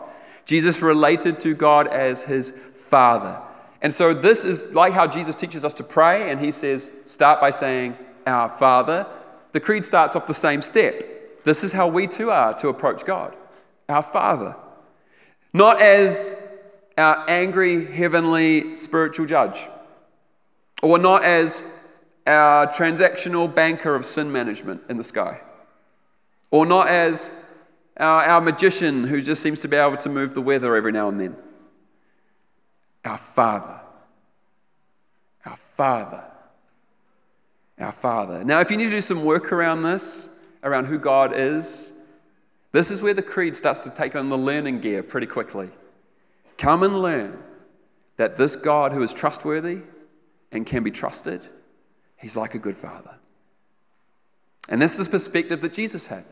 Jesus 0.45 0.83
related 0.83 1.39
to 1.41 1.55
God 1.55 1.87
as 1.87 2.23
his 2.23 2.51
Father. 2.51 3.41
And 3.81 3.91
so 3.91 4.13
this 4.13 4.45
is 4.45 4.75
like 4.75 4.93
how 4.93 5.07
Jesus 5.07 5.35
teaches 5.35 5.65
us 5.65 5.73
to 5.75 5.83
pray, 5.83 6.29
and 6.29 6.39
he 6.39 6.51
says, 6.51 7.03
start 7.05 7.41
by 7.41 7.49
saying, 7.49 7.97
Our 8.27 8.49
Father. 8.49 9.07
The 9.55 9.61
creed 9.61 9.85
starts 9.85 10.17
off 10.17 10.27
the 10.27 10.33
same 10.33 10.61
step. 10.61 11.01
This 11.45 11.63
is 11.63 11.71
how 11.71 11.87
we 11.87 12.07
too 12.07 12.29
are 12.29 12.53
to 12.55 12.67
approach 12.67 13.05
God. 13.05 13.33
Our 13.87 14.03
Father. 14.03 14.53
Not 15.53 15.81
as 15.81 16.59
our 16.97 17.23
angry 17.29 17.85
heavenly 17.85 18.75
spiritual 18.75 19.25
judge, 19.25 19.69
or 20.83 20.97
not 20.97 21.23
as 21.23 21.79
our 22.27 22.67
transactional 22.67 23.47
banker 23.55 23.95
of 23.95 24.05
sin 24.05 24.29
management 24.29 24.81
in 24.89 24.97
the 24.97 25.05
sky, 25.05 25.39
or 26.51 26.65
not 26.65 26.89
as 26.89 27.49
our, 27.95 28.23
our 28.23 28.41
magician 28.41 29.07
who 29.07 29.21
just 29.21 29.41
seems 29.41 29.61
to 29.61 29.69
be 29.69 29.77
able 29.77 29.95
to 29.95 30.09
move 30.09 30.33
the 30.33 30.41
weather 30.41 30.75
every 30.75 30.91
now 30.91 31.07
and 31.07 31.17
then. 31.17 31.37
Our 33.05 33.17
Father. 33.17 33.79
Our 35.45 35.55
Father. 35.55 36.25
Our 37.79 37.91
Father. 37.91 38.43
Now, 38.43 38.59
if 38.59 38.71
you 38.71 38.77
need 38.77 38.85
to 38.85 38.91
do 38.91 39.01
some 39.01 39.25
work 39.25 39.51
around 39.51 39.83
this, 39.83 40.43
around 40.63 40.85
who 40.85 40.97
God 40.97 41.33
is, 41.35 42.05
this 42.71 42.91
is 42.91 43.01
where 43.01 43.13
the 43.13 43.21
creed 43.21 43.55
starts 43.55 43.79
to 43.81 43.89
take 43.89 44.15
on 44.15 44.29
the 44.29 44.37
learning 44.37 44.79
gear 44.81 45.03
pretty 45.03 45.27
quickly. 45.27 45.69
Come 46.57 46.83
and 46.83 47.01
learn 47.01 47.37
that 48.17 48.37
this 48.37 48.55
God 48.55 48.91
who 48.91 49.01
is 49.01 49.13
trustworthy 49.13 49.79
and 50.51 50.65
can 50.65 50.83
be 50.83 50.91
trusted, 50.91 51.41
he's 52.17 52.37
like 52.37 52.53
a 52.53 52.59
good 52.59 52.75
father. 52.75 53.15
And 54.69 54.81
that's 54.81 54.95
the 54.95 55.09
perspective 55.09 55.61
that 55.61 55.73
Jesus 55.73 56.07
had. 56.07 56.23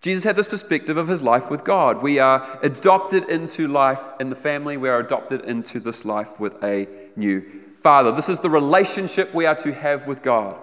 Jesus 0.00 0.24
had 0.24 0.36
this 0.36 0.48
perspective 0.48 0.98
of 0.98 1.08
his 1.08 1.22
life 1.22 1.50
with 1.50 1.64
God. 1.64 2.02
We 2.02 2.18
are 2.18 2.58
adopted 2.62 3.30
into 3.30 3.66
life 3.68 4.12
in 4.20 4.28
the 4.28 4.36
family, 4.36 4.76
we 4.76 4.88
are 4.88 5.00
adopted 5.00 5.42
into 5.42 5.80
this 5.80 6.04
life 6.04 6.38
with 6.38 6.62
a 6.62 6.86
new 7.16 7.42
father. 7.76 8.12
This 8.12 8.28
is 8.28 8.40
the 8.40 8.50
relationship 8.50 9.32
we 9.32 9.46
are 9.46 9.54
to 9.56 9.72
have 9.72 10.06
with 10.06 10.22
God. 10.22 10.58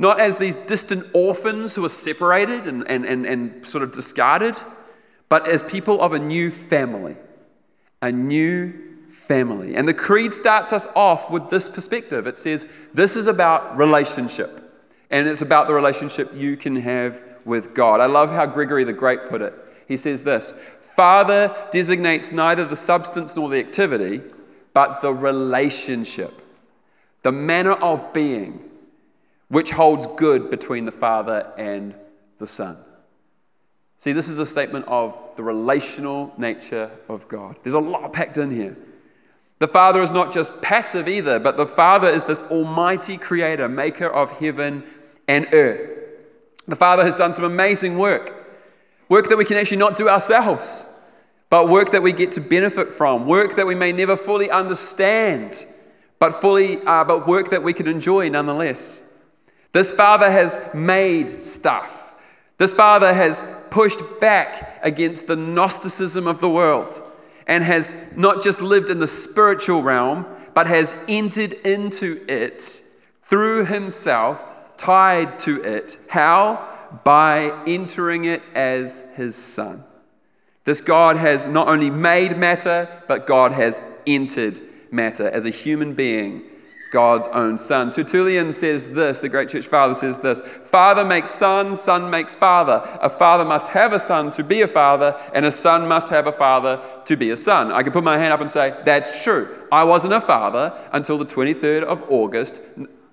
Not 0.00 0.18
as 0.18 0.38
these 0.38 0.54
distant 0.54 1.04
orphans 1.12 1.74
who 1.74 1.84
are 1.84 1.90
separated 1.90 2.66
and, 2.66 2.88
and, 2.88 3.04
and, 3.04 3.26
and 3.26 3.66
sort 3.66 3.84
of 3.84 3.92
discarded, 3.92 4.56
but 5.28 5.46
as 5.46 5.62
people 5.62 6.00
of 6.00 6.14
a 6.14 6.18
new 6.18 6.50
family. 6.50 7.16
A 8.00 8.10
new 8.10 8.72
family. 9.10 9.76
And 9.76 9.86
the 9.86 9.92
creed 9.92 10.32
starts 10.32 10.72
us 10.72 10.88
off 10.96 11.30
with 11.30 11.50
this 11.50 11.68
perspective 11.68 12.26
it 12.26 12.38
says, 12.38 12.74
This 12.94 13.14
is 13.14 13.26
about 13.26 13.76
relationship. 13.76 14.48
And 15.10 15.28
it's 15.28 15.42
about 15.42 15.66
the 15.66 15.74
relationship 15.74 16.30
you 16.34 16.56
can 16.56 16.76
have 16.76 17.22
with 17.44 17.74
God. 17.74 18.00
I 18.00 18.06
love 18.06 18.30
how 18.30 18.46
Gregory 18.46 18.84
the 18.84 18.94
Great 18.94 19.26
put 19.26 19.42
it. 19.42 19.52
He 19.86 19.98
says 19.98 20.22
this 20.22 20.66
Father 20.80 21.54
designates 21.72 22.32
neither 22.32 22.64
the 22.64 22.74
substance 22.74 23.36
nor 23.36 23.50
the 23.50 23.58
activity, 23.58 24.22
but 24.72 25.02
the 25.02 25.12
relationship, 25.12 26.30
the 27.20 27.32
manner 27.32 27.72
of 27.72 28.14
being, 28.14 28.69
which 29.50 29.72
holds 29.72 30.06
good 30.06 30.48
between 30.48 30.84
the 30.84 30.92
Father 30.92 31.52
and 31.58 31.94
the 32.38 32.46
Son. 32.46 32.76
See, 33.98 34.12
this 34.12 34.28
is 34.28 34.38
a 34.38 34.46
statement 34.46 34.86
of 34.88 35.14
the 35.36 35.42
relational 35.42 36.32
nature 36.38 36.90
of 37.08 37.28
God. 37.28 37.56
There's 37.62 37.74
a 37.74 37.80
lot 37.80 38.12
packed 38.12 38.38
in 38.38 38.50
here. 38.50 38.76
The 39.58 39.68
Father 39.68 40.00
is 40.00 40.12
not 40.12 40.32
just 40.32 40.62
passive 40.62 41.06
either, 41.06 41.38
but 41.38 41.56
the 41.56 41.66
Father 41.66 42.08
is 42.08 42.24
this 42.24 42.44
almighty 42.44 43.18
creator, 43.18 43.68
maker 43.68 44.06
of 44.06 44.30
heaven 44.38 44.84
and 45.28 45.48
earth. 45.52 45.98
The 46.66 46.76
Father 46.76 47.02
has 47.02 47.16
done 47.16 47.32
some 47.32 47.44
amazing 47.44 47.98
work, 47.98 48.32
work 49.08 49.28
that 49.28 49.36
we 49.36 49.44
can 49.44 49.56
actually 49.56 49.78
not 49.78 49.96
do 49.96 50.08
ourselves, 50.08 51.04
but 51.50 51.68
work 51.68 51.90
that 51.90 52.02
we 52.02 52.12
get 52.12 52.32
to 52.32 52.40
benefit 52.40 52.92
from, 52.92 53.26
work 53.26 53.56
that 53.56 53.66
we 53.66 53.74
may 53.74 53.90
never 53.90 54.16
fully 54.16 54.48
understand, 54.48 55.66
but 56.20 56.30
fully, 56.30 56.78
uh, 56.86 57.02
but 57.02 57.26
work 57.26 57.50
that 57.50 57.64
we 57.64 57.72
can 57.72 57.88
enjoy 57.88 58.28
nonetheless. 58.28 59.09
This 59.72 59.92
Father 59.92 60.30
has 60.30 60.74
made 60.74 61.44
stuff. 61.44 62.14
This 62.58 62.72
Father 62.72 63.14
has 63.14 63.66
pushed 63.70 64.20
back 64.20 64.80
against 64.82 65.26
the 65.26 65.36
Gnosticism 65.36 66.26
of 66.26 66.40
the 66.40 66.50
world 66.50 67.02
and 67.46 67.64
has 67.64 68.16
not 68.16 68.42
just 68.42 68.60
lived 68.60 68.90
in 68.90 68.98
the 68.98 69.06
spiritual 69.06 69.82
realm, 69.82 70.26
but 70.54 70.66
has 70.66 71.04
entered 71.08 71.52
into 71.64 72.20
it 72.28 72.62
through 73.22 73.64
himself 73.64 74.56
tied 74.76 75.38
to 75.38 75.62
it. 75.62 75.98
How? 76.08 76.66
By 77.04 77.62
entering 77.66 78.24
it 78.24 78.42
as 78.54 79.14
his 79.14 79.36
son. 79.36 79.84
This 80.64 80.80
God 80.80 81.16
has 81.16 81.46
not 81.46 81.68
only 81.68 81.90
made 81.90 82.36
matter, 82.36 82.88
but 83.06 83.26
God 83.26 83.52
has 83.52 83.80
entered 84.06 84.60
matter 84.90 85.28
as 85.28 85.46
a 85.46 85.50
human 85.50 85.94
being, 85.94 86.42
God's 86.90 87.28
own 87.28 87.56
son. 87.56 87.92
Tertullian 87.92 88.52
says 88.52 88.94
this, 88.94 89.20
the 89.20 89.28
great 89.28 89.48
church 89.48 89.68
father 89.68 89.94
says 89.94 90.18
this 90.18 90.40
Father 90.40 91.04
makes 91.04 91.30
son, 91.30 91.76
son 91.76 92.10
makes 92.10 92.34
father. 92.34 92.82
A 93.00 93.08
father 93.08 93.44
must 93.44 93.68
have 93.68 93.92
a 93.92 93.98
son 93.98 94.30
to 94.32 94.42
be 94.42 94.62
a 94.62 94.68
father, 94.68 95.16
and 95.32 95.46
a 95.46 95.52
son 95.52 95.86
must 95.86 96.08
have 96.08 96.26
a 96.26 96.32
father 96.32 96.80
to 97.04 97.16
be 97.16 97.30
a 97.30 97.36
son. 97.36 97.70
I 97.70 97.84
can 97.84 97.92
put 97.92 98.02
my 98.02 98.18
hand 98.18 98.32
up 98.32 98.40
and 98.40 98.50
say, 98.50 98.74
That's 98.84 99.22
true. 99.22 99.48
I 99.70 99.84
wasn't 99.84 100.14
a 100.14 100.20
father 100.20 100.76
until 100.92 101.16
the 101.16 101.24
23rd 101.24 101.84
of 101.84 102.02
August, 102.08 102.68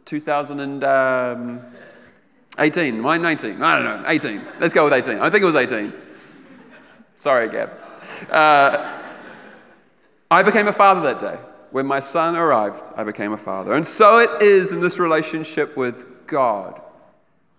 2018. 0.05 2.97
Um, 2.97 3.03
Why 3.03 3.17
19? 3.17 3.61
I 3.61 3.79
don't 3.79 4.01
know. 4.01 4.09
18. 4.09 4.41
Let's 4.59 4.73
go 4.73 4.85
with 4.85 4.93
18. 4.93 5.19
I 5.19 5.29
think 5.29 5.43
it 5.43 5.45
was 5.45 5.55
18. 5.55 5.93
Sorry, 7.15 7.47
Gab. 7.49 7.69
Uh, 8.31 9.01
I 10.31 10.41
became 10.41 10.67
a 10.67 10.73
father 10.73 11.01
that 11.01 11.19
day. 11.19 11.37
When 11.71 11.85
my 11.85 11.99
son 11.99 12.35
arrived, 12.35 12.91
I 12.95 13.03
became 13.03 13.33
a 13.33 13.37
father. 13.37 13.73
And 13.73 13.85
so 13.85 14.19
it 14.19 14.41
is 14.41 14.71
in 14.71 14.79
this 14.79 14.99
relationship 14.99 15.75
with 15.75 16.27
God. 16.27 16.81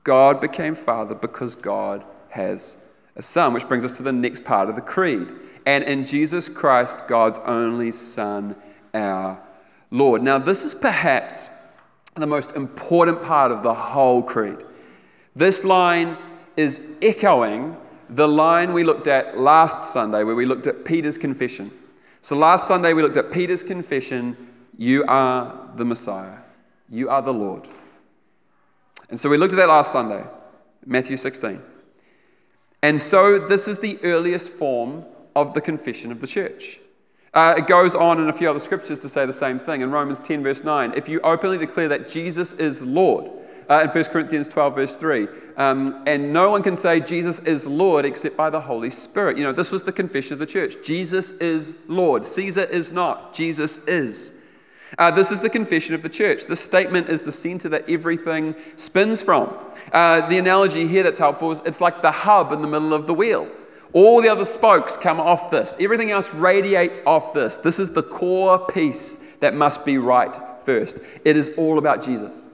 God 0.04 0.40
became 0.40 0.74
father 0.74 1.14
because 1.14 1.54
God 1.54 2.04
has 2.30 2.88
a 3.16 3.22
son, 3.22 3.52
which 3.52 3.68
brings 3.68 3.84
us 3.84 3.92
to 3.94 4.02
the 4.02 4.12
next 4.12 4.44
part 4.44 4.68
of 4.68 4.76
the 4.76 4.80
creed. 4.80 5.28
And 5.66 5.84
in 5.84 6.04
Jesus 6.04 6.48
Christ, 6.48 7.08
God's 7.08 7.38
only 7.40 7.90
Son, 7.90 8.56
our 8.94 9.38
Lord. 9.90 10.22
Now, 10.22 10.38
this 10.38 10.64
is 10.64 10.74
perhaps 10.74 11.50
the 12.14 12.26
most 12.26 12.56
important 12.56 13.22
part 13.22 13.52
of 13.52 13.62
the 13.62 13.74
whole 13.74 14.22
creed. 14.22 14.58
This 15.34 15.64
line 15.64 16.16
is 16.56 16.96
echoing 17.02 17.76
the 18.08 18.26
line 18.26 18.72
we 18.72 18.82
looked 18.82 19.06
at 19.06 19.38
last 19.38 19.84
Sunday, 19.84 20.24
where 20.24 20.34
we 20.34 20.46
looked 20.46 20.66
at 20.66 20.84
Peter's 20.84 21.18
confession. 21.18 21.70
So 22.20 22.36
last 22.36 22.66
Sunday, 22.66 22.92
we 22.92 23.02
looked 23.02 23.16
at 23.16 23.30
Peter's 23.30 23.62
confession 23.62 24.36
You 24.76 25.04
are 25.06 25.70
the 25.76 25.84
Messiah, 25.84 26.38
you 26.88 27.08
are 27.08 27.22
the 27.22 27.34
Lord. 27.34 27.68
And 29.10 29.18
so 29.18 29.30
we 29.30 29.36
looked 29.36 29.54
at 29.54 29.56
that 29.56 29.68
last 29.68 29.92
Sunday, 29.92 30.24
Matthew 30.84 31.16
16. 31.16 31.60
And 32.82 33.00
so 33.00 33.38
this 33.38 33.66
is 33.66 33.80
the 33.80 33.98
earliest 34.04 34.52
form 34.52 35.04
of 35.34 35.54
the 35.54 35.60
confession 35.60 36.12
of 36.12 36.20
the 36.20 36.26
church. 36.26 36.78
Uh, 37.34 37.54
it 37.58 37.66
goes 37.66 37.94
on 37.94 38.20
in 38.20 38.28
a 38.28 38.32
few 38.32 38.48
other 38.48 38.58
scriptures 38.58 38.98
to 38.98 39.08
say 39.08 39.26
the 39.26 39.32
same 39.32 39.58
thing. 39.58 39.80
In 39.80 39.90
Romans 39.90 40.20
10, 40.20 40.42
verse 40.42 40.64
9, 40.64 40.94
if 40.96 41.08
you 41.08 41.20
openly 41.20 41.58
declare 41.58 41.88
that 41.88 42.08
Jesus 42.08 42.54
is 42.54 42.82
Lord, 42.82 43.30
uh, 43.68 43.80
in 43.84 43.90
1 43.90 44.04
Corinthians 44.06 44.48
12, 44.48 44.74
verse 44.74 44.96
3, 44.96 45.28
um, 45.58 46.02
and 46.06 46.32
no 46.32 46.52
one 46.52 46.62
can 46.62 46.76
say 46.76 47.00
Jesus 47.00 47.40
is 47.40 47.66
Lord 47.66 48.04
except 48.04 48.36
by 48.36 48.48
the 48.48 48.60
Holy 48.60 48.90
Spirit. 48.90 49.36
You 49.36 49.42
know, 49.42 49.52
this 49.52 49.72
was 49.72 49.82
the 49.82 49.92
confession 49.92 50.32
of 50.32 50.38
the 50.38 50.46
church 50.46 50.76
Jesus 50.84 51.32
is 51.40 51.88
Lord. 51.88 52.24
Caesar 52.24 52.62
is 52.62 52.92
not, 52.92 53.34
Jesus 53.34 53.86
is. 53.88 54.46
Uh, 54.96 55.10
this 55.10 55.30
is 55.30 55.42
the 55.42 55.50
confession 55.50 55.94
of 55.94 56.02
the 56.02 56.08
church. 56.08 56.46
This 56.46 56.60
statement 56.60 57.08
is 57.08 57.22
the 57.22 57.32
center 57.32 57.68
that 57.68 57.90
everything 57.90 58.54
spins 58.76 59.20
from. 59.20 59.52
Uh, 59.92 60.26
the 60.28 60.38
analogy 60.38 60.86
here 60.86 61.02
that's 61.02 61.18
helpful 61.18 61.50
is 61.50 61.60
it's 61.66 61.80
like 61.80 62.00
the 62.00 62.10
hub 62.10 62.52
in 62.52 62.62
the 62.62 62.68
middle 62.68 62.94
of 62.94 63.06
the 63.06 63.12
wheel. 63.12 63.50
All 63.92 64.22
the 64.22 64.28
other 64.28 64.44
spokes 64.44 64.96
come 64.96 65.18
off 65.18 65.50
this. 65.50 65.76
Everything 65.80 66.10
else 66.10 66.32
radiates 66.34 67.04
off 67.04 67.34
this. 67.34 67.56
This 67.56 67.78
is 67.78 67.92
the 67.94 68.02
core 68.02 68.64
piece 68.66 69.36
that 69.38 69.54
must 69.54 69.84
be 69.84 69.98
right 69.98 70.36
first. 70.64 71.00
It 71.24 71.36
is 71.36 71.54
all 71.56 71.78
about 71.78 72.02
Jesus. 72.02 72.48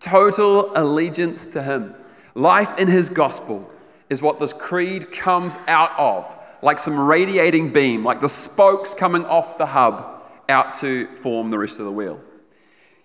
Total 0.00 0.72
allegiance 0.76 1.46
to 1.46 1.62
Him. 1.62 1.94
Life 2.36 2.78
in 2.78 2.86
His 2.86 3.08
gospel 3.08 3.68
is 4.10 4.20
what 4.20 4.38
this 4.38 4.52
creed 4.52 5.10
comes 5.10 5.56
out 5.66 5.90
of, 5.98 6.36
like 6.60 6.78
some 6.78 7.00
radiating 7.00 7.72
beam, 7.72 8.04
like 8.04 8.20
the 8.20 8.28
spokes 8.28 8.92
coming 8.92 9.24
off 9.24 9.56
the 9.56 9.64
hub 9.64 10.22
out 10.46 10.74
to 10.74 11.06
form 11.06 11.50
the 11.50 11.58
rest 11.58 11.78
of 11.78 11.86
the 11.86 11.90
wheel. 11.90 12.20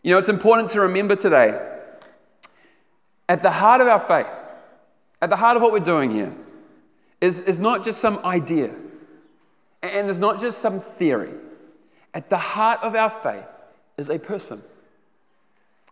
You 0.04 0.12
know, 0.12 0.17
it's 0.17 0.28
important 0.28 0.67
to 0.70 0.82
remember 0.82 1.15
today 1.15 1.58
at 3.30 3.41
the 3.41 3.52
heart 3.52 3.80
of 3.80 3.88
our 3.88 4.00
faith, 4.00 4.50
at 5.22 5.30
the 5.30 5.38
heart 5.38 5.56
of 5.56 5.63
what 5.63 5.72
we're 5.72 5.80
doing 5.80 6.12
here, 6.12 6.36
is, 7.22 7.48
is 7.48 7.58
not 7.58 7.86
just 7.86 8.02
some 8.02 8.20
idea 8.26 8.70
and 9.82 10.10
it's 10.10 10.20
not 10.20 10.41
just 10.41 10.60
some 10.60 10.82
theory. 10.82 11.32
At 12.13 12.30
the 12.30 12.38
heart 12.38 12.84
of 12.84 12.96
our 12.96 13.10
faith 13.10 13.48
is 13.98 14.10
a 14.10 14.20
person. 14.20 14.60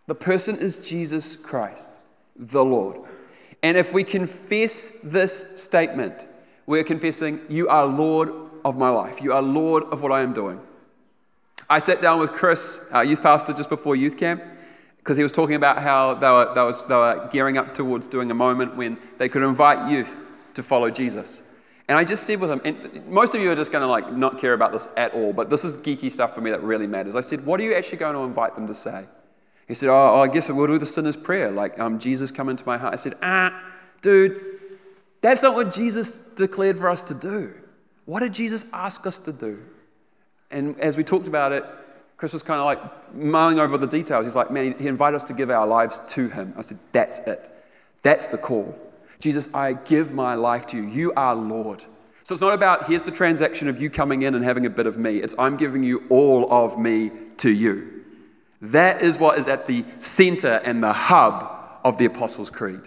The 0.08 0.14
person 0.14 0.56
is 0.56 0.86
Jesus 0.86 1.36
Christ, 1.36 1.92
the 2.36 2.62
Lord. 2.62 3.08
And 3.62 3.76
if 3.76 3.92
we 3.92 4.04
confess 4.04 5.00
this 5.00 5.62
statement, 5.62 6.26
we're 6.66 6.84
confessing, 6.84 7.40
You 7.48 7.68
are 7.68 7.86
Lord 7.86 8.30
of 8.64 8.76
my 8.76 8.88
life. 8.88 9.20
You 9.20 9.32
are 9.32 9.42
Lord 9.42 9.84
of 9.84 10.02
what 10.02 10.12
I 10.12 10.22
am 10.22 10.32
doing. 10.32 10.60
I 11.68 11.78
sat 11.78 12.00
down 12.00 12.18
with 12.18 12.32
Chris, 12.32 12.90
our 12.92 13.04
youth 13.04 13.22
pastor, 13.22 13.52
just 13.52 13.68
before 13.68 13.94
youth 13.94 14.16
camp, 14.16 14.42
because 14.98 15.16
he 15.16 15.22
was 15.22 15.32
talking 15.32 15.54
about 15.54 15.78
how 15.78 16.14
they 16.14 16.28
were, 16.28 16.52
they, 16.54 16.62
was, 16.62 16.86
they 16.86 16.94
were 16.94 17.28
gearing 17.30 17.58
up 17.58 17.74
towards 17.74 18.08
doing 18.08 18.30
a 18.30 18.34
moment 18.34 18.76
when 18.76 18.98
they 19.18 19.28
could 19.28 19.42
invite 19.42 19.90
youth 19.90 20.32
to 20.54 20.62
follow 20.62 20.90
Jesus. 20.90 21.54
And 21.88 21.98
I 21.98 22.04
just 22.04 22.24
said 22.24 22.40
with 22.40 22.50
him, 22.50 22.60
and 22.64 23.06
most 23.06 23.34
of 23.34 23.40
you 23.40 23.50
are 23.50 23.56
just 23.56 23.72
going 23.72 23.82
to 23.82 23.88
like 23.88 24.12
not 24.12 24.38
care 24.38 24.52
about 24.52 24.72
this 24.72 24.92
at 24.96 25.12
all, 25.12 25.32
but 25.32 25.50
this 25.50 25.64
is 25.64 25.76
geeky 25.78 26.10
stuff 26.10 26.34
for 26.34 26.40
me 26.40 26.50
that 26.50 26.62
really 26.62 26.86
matters. 26.86 27.16
I 27.16 27.20
said, 27.20 27.44
what 27.44 27.58
are 27.60 27.64
you 27.64 27.74
actually 27.74 27.98
going 27.98 28.14
to 28.14 28.20
invite 28.20 28.54
them 28.54 28.66
to 28.68 28.74
say? 28.74 29.04
He 29.70 29.76
said, 29.76 29.88
oh, 29.88 30.14
oh 30.14 30.20
I 30.22 30.26
guess 30.26 30.50
we'll 30.50 30.66
do 30.66 30.78
the 30.78 30.84
sinner's 30.84 31.16
prayer, 31.16 31.52
like 31.52 31.78
um, 31.78 32.00
Jesus 32.00 32.32
come 32.32 32.48
into 32.48 32.66
my 32.66 32.76
heart. 32.76 32.92
I 32.92 32.96
said, 32.96 33.14
ah, 33.22 33.56
dude, 34.02 34.44
that's 35.20 35.44
not 35.44 35.54
what 35.54 35.72
Jesus 35.72 36.34
declared 36.34 36.76
for 36.76 36.88
us 36.88 37.04
to 37.04 37.14
do. 37.14 37.54
What 38.04 38.18
did 38.18 38.34
Jesus 38.34 38.68
ask 38.72 39.06
us 39.06 39.20
to 39.20 39.32
do? 39.32 39.60
And 40.50 40.76
as 40.80 40.96
we 40.96 41.04
talked 41.04 41.28
about 41.28 41.52
it, 41.52 41.64
Chris 42.16 42.32
was 42.32 42.42
kind 42.42 42.58
of 42.58 42.66
like 42.66 43.14
mulling 43.14 43.60
over 43.60 43.78
the 43.78 43.86
details. 43.86 44.26
He's 44.26 44.34
like, 44.34 44.50
man, 44.50 44.74
he 44.76 44.88
invited 44.88 45.14
us 45.14 45.24
to 45.24 45.34
give 45.34 45.50
our 45.50 45.68
lives 45.68 46.00
to 46.14 46.28
him. 46.28 46.52
I 46.58 46.62
said, 46.62 46.78
that's 46.90 47.20
it. 47.28 47.48
That's 48.02 48.26
the 48.26 48.38
call. 48.38 48.76
Jesus, 49.20 49.54
I 49.54 49.74
give 49.74 50.12
my 50.12 50.34
life 50.34 50.66
to 50.68 50.78
you. 50.78 50.82
You 50.82 51.12
are 51.12 51.36
Lord. 51.36 51.84
So 52.24 52.32
it's 52.32 52.42
not 52.42 52.54
about 52.54 52.88
here's 52.88 53.04
the 53.04 53.12
transaction 53.12 53.68
of 53.68 53.80
you 53.80 53.88
coming 53.88 54.22
in 54.22 54.34
and 54.34 54.44
having 54.44 54.66
a 54.66 54.70
bit 54.70 54.88
of 54.88 54.98
me. 54.98 55.18
It's 55.18 55.36
I'm 55.38 55.56
giving 55.56 55.84
you 55.84 56.02
all 56.08 56.52
of 56.52 56.76
me 56.76 57.12
to 57.36 57.50
you. 57.50 57.99
That 58.60 59.02
is 59.02 59.18
what 59.18 59.38
is 59.38 59.48
at 59.48 59.66
the 59.66 59.84
center 59.98 60.60
and 60.64 60.82
the 60.82 60.92
hub 60.92 61.78
of 61.84 61.98
the 61.98 62.04
Apostles' 62.04 62.50
Creed. 62.50 62.82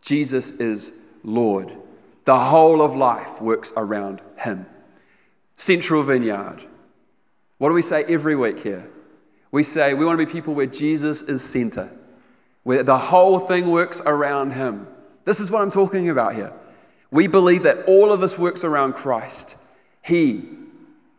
Jesus 0.00 0.60
is 0.60 1.12
Lord. 1.22 1.72
The 2.24 2.38
whole 2.38 2.82
of 2.82 2.96
life 2.96 3.40
works 3.40 3.72
around 3.76 4.20
him. 4.38 4.66
Central 5.54 6.02
Vineyard. 6.02 6.64
What 7.58 7.68
do 7.68 7.74
we 7.74 7.82
say 7.82 8.04
every 8.04 8.34
week 8.34 8.60
here? 8.60 8.88
We 9.52 9.62
say 9.62 9.94
we 9.94 10.04
want 10.04 10.18
to 10.18 10.26
be 10.26 10.32
people 10.32 10.54
where 10.54 10.66
Jesus 10.66 11.22
is 11.22 11.44
center, 11.44 11.90
where 12.64 12.82
the 12.82 12.98
whole 12.98 13.38
thing 13.38 13.70
works 13.70 14.00
around 14.04 14.52
him. 14.52 14.88
This 15.24 15.38
is 15.38 15.50
what 15.50 15.62
I'm 15.62 15.70
talking 15.70 16.08
about 16.08 16.34
here. 16.34 16.52
We 17.10 17.26
believe 17.26 17.62
that 17.64 17.84
all 17.86 18.10
of 18.12 18.20
this 18.20 18.38
works 18.38 18.64
around 18.64 18.94
Christ. 18.94 19.58
He, 20.00 20.48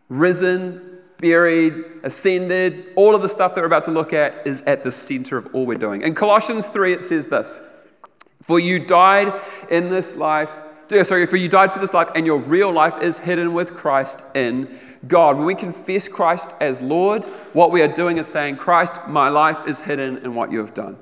risen, 0.09 0.92
buried, 1.17 1.73
ascended, 2.03 2.87
all 2.95 3.15
of 3.15 3.21
the 3.21 3.29
stuff 3.29 3.55
that 3.55 3.61
we're 3.61 3.67
about 3.67 3.83
to 3.83 3.91
look 3.91 4.13
at 4.13 4.45
is 4.45 4.61
at 4.63 4.83
the 4.83 4.91
center 4.91 5.37
of 5.37 5.53
all 5.53 5.65
we're 5.65 5.77
doing. 5.77 6.01
In 6.01 6.15
Colossians 6.15 6.69
3, 6.69 6.93
it 6.93 7.03
says 7.03 7.27
this 7.27 7.59
For 8.41 8.59
you 8.59 8.79
died 8.79 9.33
in 9.69 9.89
this 9.89 10.15
life, 10.17 10.51
sorry, 10.87 11.25
for 11.25 11.37
you 11.37 11.49
died 11.49 11.71
to 11.71 11.79
this 11.79 11.93
life, 11.93 12.09
and 12.15 12.25
your 12.25 12.39
real 12.39 12.71
life 12.71 13.01
is 13.01 13.19
hidden 13.19 13.53
with 13.53 13.73
Christ 13.73 14.35
in 14.35 14.67
God. 15.07 15.37
When 15.37 15.45
we 15.45 15.55
confess 15.55 16.07
Christ 16.07 16.53
as 16.61 16.81
Lord, 16.81 17.25
what 17.53 17.71
we 17.71 17.81
are 17.81 17.87
doing 17.87 18.17
is 18.17 18.27
saying, 18.27 18.57
Christ, 18.57 19.07
my 19.07 19.29
life 19.29 19.67
is 19.67 19.81
hidden 19.81 20.17
in 20.19 20.35
what 20.35 20.51
you 20.51 20.59
have 20.59 20.73
done. 20.73 20.97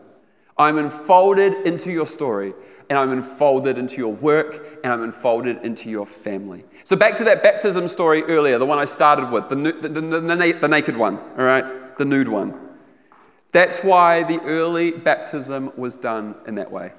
I'm 0.58 0.78
enfolded 0.78 1.66
into 1.66 1.92
your 1.92 2.06
story 2.06 2.54
and 2.92 3.00
I'm 3.00 3.14
enfolded 3.14 3.78
into 3.78 3.96
your 3.96 4.14
work, 4.14 4.80
and 4.84 4.92
I'm 4.92 5.02
enfolded 5.02 5.64
into 5.64 5.90
your 5.90 6.06
family. 6.06 6.66
So, 6.84 6.96
back 6.96 7.16
to 7.16 7.24
that 7.26 7.44
baptism 7.44 7.88
story 7.88 8.24
earlier, 8.24 8.58
the 8.58 8.66
one 8.66 8.80
I 8.80 8.86
started 8.86 9.30
with, 9.30 9.50
the, 9.50 9.56
the, 9.56 9.90
the, 9.90 10.02
the, 10.02 10.54
the 10.60 10.68
naked 10.68 10.98
one, 10.98 11.18
all 11.18 11.46
right? 11.46 11.98
The 11.98 12.06
nude 12.06 12.28
one. 12.28 12.60
That's 13.52 13.84
why 13.84 14.24
the 14.24 14.42
early 14.44 14.92
baptism 14.92 15.74
was 15.78 15.96
done 15.96 16.36
in 16.48 16.56
that 16.56 16.72
way. 16.72 16.94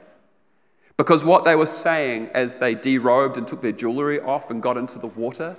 Because 0.96 1.24
what 1.24 1.44
they 1.44 1.56
were 1.56 1.66
saying 1.66 2.28
as 2.34 2.56
they 2.56 2.74
derobed 2.74 3.36
and 3.36 3.46
took 3.46 3.62
their 3.62 3.72
jewelry 3.72 4.20
off 4.20 4.50
and 4.50 4.62
got 4.62 4.76
into 4.76 4.98
the 4.98 5.06
water, 5.06 5.56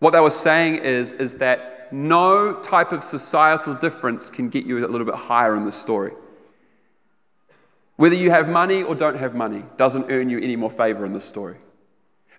what 0.00 0.10
they 0.10 0.20
were 0.20 0.30
saying 0.30 0.76
is, 0.76 1.12
is 1.14 1.38
that 1.38 1.92
no 1.92 2.58
type 2.60 2.90
of 2.92 3.04
societal 3.04 3.74
difference 3.74 4.30
can 4.30 4.48
get 4.48 4.66
you 4.66 4.84
a 4.84 4.88
little 4.88 5.06
bit 5.06 5.14
higher 5.14 5.54
in 5.54 5.64
the 5.64 5.72
story. 5.72 6.12
Whether 7.96 8.16
you 8.16 8.30
have 8.30 8.48
money 8.48 8.82
or 8.82 8.94
don't 8.94 9.16
have 9.16 9.34
money 9.34 9.64
doesn't 9.76 10.10
earn 10.10 10.28
you 10.28 10.38
any 10.40 10.56
more 10.56 10.70
favor 10.70 11.04
in 11.04 11.12
this 11.12 11.24
story. 11.24 11.56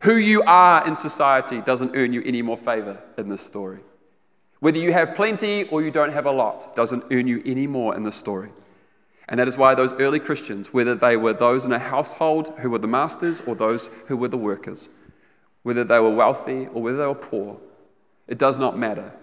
Who 0.04 0.18
you 0.18 0.44
are 0.44 0.86
in 0.86 0.98
society 0.98 1.62
doesn't 1.62 1.96
earn 1.96 2.12
you 2.12 2.22
any 2.26 2.42
more 2.42 2.58
favor 2.58 3.02
in 3.18 3.30
this 3.30 3.42
story. 3.42 3.80
Whether 4.60 4.80
you 4.80 4.92
have 4.92 5.16
plenty 5.16 5.64
or 5.70 5.82
you 5.82 5.92
don't 5.92 6.12
have 6.12 6.26
a 6.26 6.32
lot 6.32 6.76
doesn't 6.76 7.06
earn 7.10 7.26
you 7.26 7.42
any 7.46 7.68
more 7.68 7.96
in 7.96 8.04
this 8.04 8.18
story. 8.18 8.50
And 9.30 9.40
that 9.40 9.48
is 9.48 9.58
why 9.58 9.76
those 9.76 9.94
early 9.94 10.20
Christians, 10.20 10.74
whether 10.74 10.94
they 10.94 11.16
were 11.16 11.32
those 11.32 11.64
in 11.64 11.72
a 11.72 11.80
household 11.80 12.54
who 12.60 12.70
were 12.70 12.80
the 12.80 12.88
masters 12.88 13.40
or 13.48 13.56
those 13.56 13.88
who 14.10 14.18
were 14.18 14.28
the 14.28 14.38
workers, 14.38 14.90
whether 15.62 15.86
they 15.86 16.00
were 16.00 16.14
wealthy 16.14 16.68
or 16.68 16.82
whether 16.82 16.98
they 16.98 17.08
were 17.08 17.16
poor, 17.16 17.62
it 18.28 18.38
does 18.38 18.60
not 18.60 18.78
matter. 18.78 19.14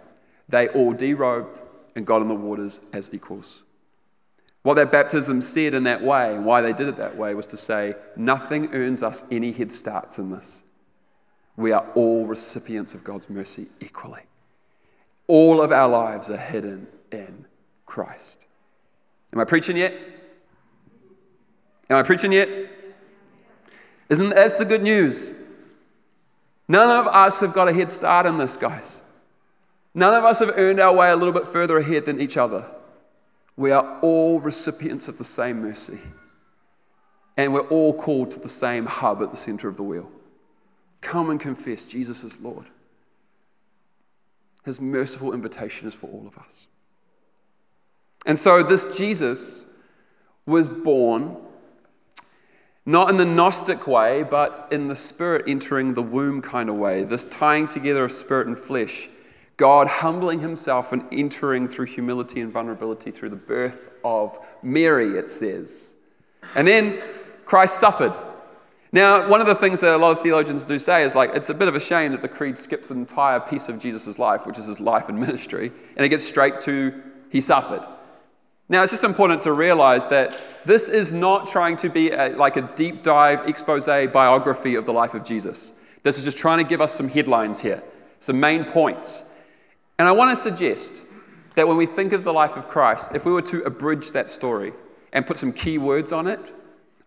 They 0.48 0.68
all 0.68 0.94
derobed 0.94 1.60
and 1.94 2.06
got 2.06 2.22
in 2.22 2.28
the 2.28 2.34
waters 2.34 2.90
as 2.94 3.12
equals. 3.12 3.64
What 4.62 4.74
that 4.74 4.90
baptism 4.90 5.42
said 5.42 5.74
in 5.74 5.82
that 5.84 6.02
way, 6.02 6.34
and 6.34 6.46
why 6.46 6.62
they 6.62 6.72
did 6.72 6.88
it 6.88 6.96
that 6.96 7.18
way, 7.18 7.34
was 7.34 7.46
to 7.48 7.58
say, 7.58 7.94
nothing 8.16 8.72
earns 8.72 9.02
us 9.02 9.30
any 9.30 9.52
head 9.52 9.70
starts 9.70 10.18
in 10.18 10.30
this. 10.30 10.62
We 11.60 11.72
are 11.72 11.86
all 11.94 12.24
recipients 12.24 12.94
of 12.94 13.04
God's 13.04 13.28
mercy 13.28 13.66
equally. 13.80 14.22
All 15.26 15.60
of 15.60 15.72
our 15.72 15.90
lives 15.90 16.30
are 16.30 16.38
hidden 16.38 16.86
in 17.12 17.44
Christ. 17.84 18.46
Am 19.34 19.40
I 19.40 19.44
preaching 19.44 19.76
yet? 19.76 19.92
Am 21.90 21.98
I 21.98 22.02
preaching 22.02 22.32
yet? 22.32 22.48
Isn't 24.08 24.30
that 24.30 24.58
the 24.58 24.64
good 24.64 24.82
news? 24.82 25.52
None 26.66 26.98
of 26.98 27.06
us 27.08 27.42
have 27.42 27.52
got 27.52 27.68
a 27.68 27.74
head 27.74 27.90
start 27.90 28.24
in 28.24 28.38
this, 28.38 28.56
guys. 28.56 29.12
None 29.92 30.14
of 30.14 30.24
us 30.24 30.38
have 30.38 30.52
earned 30.56 30.80
our 30.80 30.94
way 30.94 31.10
a 31.10 31.16
little 31.16 31.34
bit 31.34 31.46
further 31.46 31.76
ahead 31.76 32.06
than 32.06 32.22
each 32.22 32.38
other. 32.38 32.64
We 33.56 33.70
are 33.70 34.00
all 34.00 34.40
recipients 34.40 35.08
of 35.08 35.18
the 35.18 35.24
same 35.24 35.60
mercy. 35.60 36.00
And 37.36 37.52
we're 37.52 37.68
all 37.68 37.92
called 37.92 38.30
to 38.30 38.40
the 38.40 38.48
same 38.48 38.86
hub 38.86 39.20
at 39.20 39.30
the 39.30 39.36
center 39.36 39.68
of 39.68 39.76
the 39.76 39.82
wheel. 39.82 40.10
Come 41.00 41.30
and 41.30 41.40
confess 41.40 41.86
Jesus 41.86 42.22
is 42.24 42.40
Lord. 42.40 42.66
His 44.64 44.80
merciful 44.80 45.32
invitation 45.32 45.88
is 45.88 45.94
for 45.94 46.08
all 46.08 46.26
of 46.26 46.36
us. 46.36 46.66
And 48.26 48.38
so, 48.38 48.62
this 48.62 48.98
Jesus 48.98 49.78
was 50.44 50.68
born 50.68 51.36
not 52.84 53.08
in 53.08 53.16
the 53.16 53.24
Gnostic 53.24 53.86
way, 53.86 54.22
but 54.22 54.68
in 54.70 54.88
the 54.88 54.96
Spirit 54.96 55.44
entering 55.46 55.94
the 55.94 56.02
womb 56.02 56.42
kind 56.42 56.68
of 56.68 56.76
way, 56.76 57.04
this 57.04 57.24
tying 57.24 57.68
together 57.68 58.04
of 58.04 58.12
spirit 58.12 58.46
and 58.46 58.58
flesh 58.58 59.08
God 59.60 59.88
humbling 59.88 60.40
himself 60.40 60.90
and 60.90 61.04
entering 61.12 61.68
through 61.68 61.84
humility 61.84 62.40
and 62.40 62.50
vulnerability 62.50 63.10
through 63.10 63.28
the 63.28 63.36
birth 63.36 63.90
of 64.02 64.38
Mary, 64.62 65.18
it 65.18 65.28
says. 65.28 65.96
And 66.56 66.66
then 66.66 66.98
Christ 67.44 67.78
suffered. 67.78 68.14
Now, 68.92 69.28
one 69.28 69.40
of 69.40 69.46
the 69.46 69.54
things 69.54 69.80
that 69.80 69.94
a 69.94 69.96
lot 69.96 70.10
of 70.10 70.20
theologians 70.20 70.66
do 70.66 70.78
say 70.78 71.04
is 71.04 71.14
like, 71.14 71.30
it's 71.32 71.48
a 71.48 71.54
bit 71.54 71.68
of 71.68 71.76
a 71.76 71.80
shame 71.80 72.10
that 72.10 72.22
the 72.22 72.28
creed 72.28 72.58
skips 72.58 72.90
an 72.90 72.98
entire 72.98 73.38
piece 73.38 73.68
of 73.68 73.78
Jesus' 73.78 74.18
life, 74.18 74.46
which 74.46 74.58
is 74.58 74.66
his 74.66 74.80
life 74.80 75.08
and 75.08 75.18
ministry, 75.18 75.70
and 75.96 76.04
it 76.04 76.08
gets 76.08 76.24
straight 76.24 76.60
to 76.62 76.92
he 77.30 77.40
suffered. 77.40 77.86
Now, 78.68 78.82
it's 78.82 78.92
just 78.92 79.04
important 79.04 79.42
to 79.42 79.52
realize 79.52 80.06
that 80.06 80.36
this 80.64 80.88
is 80.88 81.12
not 81.12 81.46
trying 81.46 81.76
to 81.76 81.88
be 81.88 82.10
a, 82.10 82.30
like 82.30 82.56
a 82.56 82.62
deep 82.74 83.02
dive 83.02 83.48
expose 83.48 83.86
biography 83.86 84.74
of 84.74 84.86
the 84.86 84.92
life 84.92 85.14
of 85.14 85.24
Jesus. 85.24 85.84
This 86.02 86.18
is 86.18 86.24
just 86.24 86.38
trying 86.38 86.58
to 86.58 86.64
give 86.64 86.80
us 86.80 86.92
some 86.92 87.08
headlines 87.08 87.60
here, 87.60 87.82
some 88.18 88.40
main 88.40 88.64
points. 88.64 89.40
And 89.98 90.08
I 90.08 90.12
want 90.12 90.30
to 90.30 90.36
suggest 90.36 91.02
that 91.54 91.66
when 91.66 91.76
we 91.76 91.86
think 91.86 92.12
of 92.12 92.24
the 92.24 92.32
life 92.32 92.56
of 92.56 92.68
Christ, 92.68 93.14
if 93.14 93.24
we 93.24 93.32
were 93.32 93.42
to 93.42 93.62
abridge 93.62 94.12
that 94.12 94.30
story 94.30 94.72
and 95.12 95.26
put 95.26 95.36
some 95.36 95.52
key 95.52 95.78
words 95.78 96.12
on 96.12 96.26
it, 96.26 96.52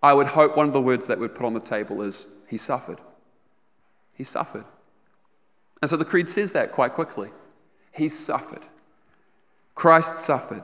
I 0.03 0.13
would 0.13 0.27
hope 0.27 0.55
one 0.55 0.67
of 0.67 0.73
the 0.73 0.81
words 0.81 1.07
that 1.07 1.17
we'd 1.17 1.33
put 1.33 1.45
on 1.45 1.53
the 1.53 1.59
table 1.59 2.03
is, 2.03 2.45
He 2.49 2.57
suffered. 2.57 2.99
He 4.13 4.23
suffered. 4.23 4.65
And 5.81 5.89
so 5.89 5.97
the 5.97 6.05
Creed 6.05 6.29
says 6.29 6.51
that 6.51 6.71
quite 6.71 6.91
quickly. 6.91 7.29
He 7.91 8.09
suffered. 8.09 8.61
Christ 9.73 10.17
suffered. 10.17 10.63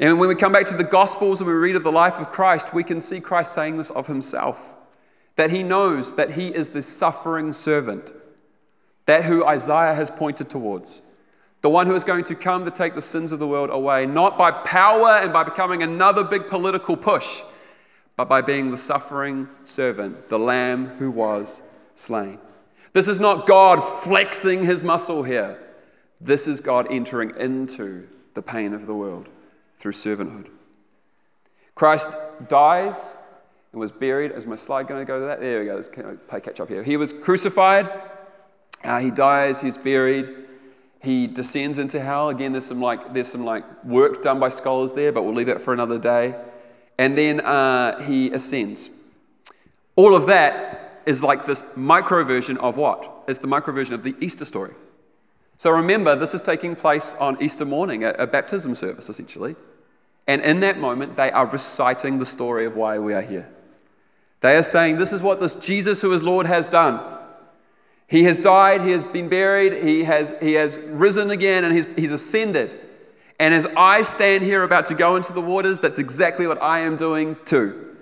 And 0.00 0.18
when 0.18 0.28
we 0.28 0.34
come 0.34 0.52
back 0.52 0.66
to 0.66 0.76
the 0.76 0.84
Gospels 0.84 1.40
and 1.40 1.48
we 1.48 1.54
read 1.54 1.76
of 1.76 1.84
the 1.84 1.92
life 1.92 2.18
of 2.18 2.30
Christ, 2.30 2.72
we 2.72 2.82
can 2.82 3.00
see 3.00 3.20
Christ 3.20 3.52
saying 3.52 3.76
this 3.76 3.90
of 3.90 4.06
himself 4.06 4.76
that 5.36 5.50
he 5.50 5.62
knows 5.62 6.14
that 6.16 6.30
he 6.30 6.48
is 6.48 6.70
the 6.70 6.82
suffering 6.82 7.52
servant, 7.52 8.12
that 9.06 9.24
who 9.24 9.44
Isaiah 9.44 9.94
has 9.94 10.10
pointed 10.10 10.48
towards 10.48 11.10
the 11.64 11.70
one 11.70 11.86
who 11.86 11.94
is 11.94 12.04
going 12.04 12.24
to 12.24 12.34
come 12.34 12.62
to 12.66 12.70
take 12.70 12.94
the 12.94 13.00
sins 13.00 13.32
of 13.32 13.38
the 13.38 13.46
world 13.46 13.70
away, 13.70 14.04
not 14.04 14.36
by 14.36 14.50
power 14.50 15.18
and 15.22 15.32
by 15.32 15.42
becoming 15.42 15.82
another 15.82 16.22
big 16.22 16.46
political 16.46 16.94
push, 16.94 17.40
but 18.16 18.28
by 18.28 18.40
being 18.40 18.70
the 18.70 18.76
suffering 18.76 19.48
servant, 19.64 20.28
the 20.28 20.38
lamb 20.38 20.86
who 20.98 21.10
was 21.10 21.74
slain. 21.94 22.38
This 22.92 23.08
is 23.08 23.18
not 23.18 23.46
God 23.46 23.80
flexing 23.80 24.64
his 24.64 24.82
muscle 24.82 25.24
here. 25.24 25.58
This 26.20 26.46
is 26.46 26.60
God 26.60 26.86
entering 26.90 27.32
into 27.38 28.08
the 28.34 28.42
pain 28.42 28.72
of 28.72 28.86
the 28.86 28.94
world 28.94 29.28
through 29.78 29.92
servanthood. 29.92 30.48
Christ 31.74 32.16
dies 32.48 33.16
and 33.72 33.80
was 33.80 33.90
buried. 33.90 34.30
Is 34.30 34.46
my 34.46 34.56
slide 34.56 34.86
going 34.86 35.00
to 35.00 35.04
go 35.04 35.18
to 35.18 35.26
that? 35.26 35.40
There 35.40 35.60
we 35.60 35.66
go. 35.66 35.74
Let's 35.74 35.88
play 35.88 36.40
catch 36.40 36.60
up 36.60 36.68
here. 36.68 36.84
He 36.84 36.96
was 36.96 37.12
crucified. 37.12 37.90
Uh, 38.84 39.00
he 39.00 39.10
dies. 39.10 39.60
He's 39.60 39.76
buried. 39.76 40.28
He 41.02 41.26
descends 41.26 41.78
into 41.78 42.00
hell. 42.00 42.28
Again, 42.28 42.52
there's 42.52 42.66
some 42.66 42.80
like 42.80 43.12
there's 43.12 43.28
some 43.28 43.44
like 43.44 43.64
work 43.84 44.22
done 44.22 44.38
by 44.38 44.48
scholars 44.48 44.94
there, 44.94 45.10
but 45.10 45.24
we'll 45.24 45.34
leave 45.34 45.48
that 45.48 45.60
for 45.60 45.74
another 45.74 45.98
day. 45.98 46.34
And 46.98 47.18
then 47.18 47.40
uh, 47.40 48.00
he 48.02 48.30
ascends. 48.30 49.02
All 49.96 50.14
of 50.14 50.26
that 50.26 51.02
is 51.06 51.22
like 51.22 51.44
this 51.44 51.76
micro 51.76 52.24
version 52.24 52.56
of 52.58 52.76
what? 52.76 53.24
It's 53.28 53.38
the 53.38 53.46
micro 53.46 53.72
version 53.72 53.94
of 53.94 54.02
the 54.02 54.14
Easter 54.20 54.44
story. 54.44 54.72
So 55.56 55.70
remember, 55.70 56.16
this 56.16 56.34
is 56.34 56.42
taking 56.42 56.76
place 56.76 57.14
on 57.20 57.40
Easter 57.40 57.64
morning, 57.64 58.04
a, 58.04 58.10
a 58.10 58.26
baptism 58.26 58.74
service 58.74 59.08
essentially. 59.08 59.56
And 60.26 60.42
in 60.42 60.60
that 60.60 60.78
moment, 60.78 61.16
they 61.16 61.30
are 61.30 61.46
reciting 61.46 62.18
the 62.18 62.24
story 62.24 62.64
of 62.64 62.76
why 62.76 62.98
we 62.98 63.12
are 63.12 63.22
here. 63.22 63.48
They 64.40 64.56
are 64.56 64.62
saying, 64.62 64.96
This 64.96 65.12
is 65.12 65.22
what 65.22 65.40
this 65.40 65.56
Jesus 65.56 66.00
who 66.00 66.12
is 66.12 66.24
Lord 66.24 66.46
has 66.46 66.68
done. 66.68 67.00
He 68.06 68.24
has 68.24 68.38
died, 68.38 68.82
he 68.82 68.90
has 68.90 69.04
been 69.04 69.28
buried, 69.28 69.82
he 69.82 70.04
has, 70.04 70.38
he 70.40 70.52
has 70.54 70.78
risen 70.78 71.30
again, 71.30 71.64
and 71.64 71.72
he's, 71.74 71.94
he's 71.96 72.12
ascended. 72.12 72.70
And 73.38 73.52
as 73.52 73.66
I 73.76 74.02
stand 74.02 74.44
here 74.44 74.62
about 74.62 74.86
to 74.86 74.94
go 74.94 75.16
into 75.16 75.32
the 75.32 75.40
waters, 75.40 75.80
that's 75.80 75.98
exactly 75.98 76.46
what 76.46 76.62
I 76.62 76.80
am 76.80 76.96
doing 76.96 77.36
too. 77.44 77.96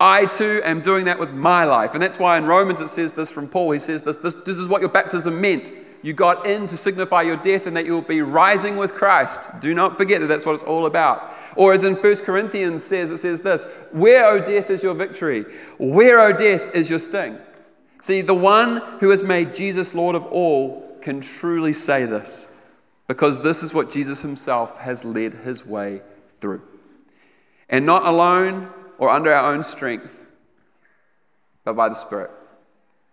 I 0.00 0.26
too 0.26 0.60
am 0.64 0.80
doing 0.80 1.06
that 1.06 1.18
with 1.18 1.32
my 1.34 1.64
life. 1.64 1.94
And 1.94 2.02
that's 2.02 2.18
why 2.18 2.38
in 2.38 2.46
Romans 2.46 2.80
it 2.80 2.88
says 2.88 3.14
this 3.14 3.30
from 3.30 3.48
Paul. 3.48 3.72
He 3.72 3.78
says 3.78 4.02
this 4.04 4.16
this, 4.18 4.36
this 4.36 4.58
is 4.58 4.68
what 4.68 4.80
your 4.80 4.90
baptism 4.90 5.40
meant. 5.40 5.72
You 6.02 6.12
got 6.12 6.46
in 6.46 6.66
to 6.66 6.76
signify 6.76 7.22
your 7.22 7.36
death 7.36 7.66
and 7.66 7.76
that 7.76 7.84
you 7.84 7.92
will 7.92 8.02
be 8.02 8.22
rising 8.22 8.76
with 8.76 8.94
Christ. 8.94 9.60
Do 9.60 9.74
not 9.74 9.96
forget 9.96 10.20
that 10.20 10.28
that's 10.28 10.46
what 10.46 10.52
it's 10.52 10.62
all 10.62 10.86
about. 10.86 11.32
Or 11.56 11.72
as 11.72 11.82
in 11.82 11.94
1 11.96 12.16
Corinthians 12.18 12.84
says, 12.84 13.10
it 13.10 13.18
says 13.18 13.40
this 13.40 13.66
Where, 13.90 14.24
O 14.26 14.40
death, 14.40 14.70
is 14.70 14.82
your 14.82 14.94
victory? 14.94 15.44
Where, 15.78 16.20
O 16.20 16.32
death, 16.32 16.74
is 16.74 16.88
your 16.88 17.00
sting? 17.00 17.36
See, 18.00 18.20
the 18.20 18.34
one 18.34 18.76
who 19.00 19.10
has 19.10 19.24
made 19.24 19.52
Jesus 19.52 19.94
Lord 19.94 20.14
of 20.14 20.24
all 20.26 20.96
can 21.00 21.20
truly 21.20 21.72
say 21.72 22.04
this 22.06 22.57
because 23.08 23.42
this 23.42 23.62
is 23.62 23.74
what 23.74 23.90
Jesus 23.90 24.22
himself 24.22 24.78
has 24.78 25.04
led 25.04 25.34
his 25.34 25.66
way 25.66 26.02
through. 26.28 26.62
And 27.68 27.84
not 27.84 28.04
alone 28.04 28.68
or 28.98 29.10
under 29.10 29.32
our 29.32 29.52
own 29.52 29.62
strength, 29.62 30.26
but 31.64 31.74
by 31.74 31.88
the 31.88 31.94
Spirit. 31.94 32.30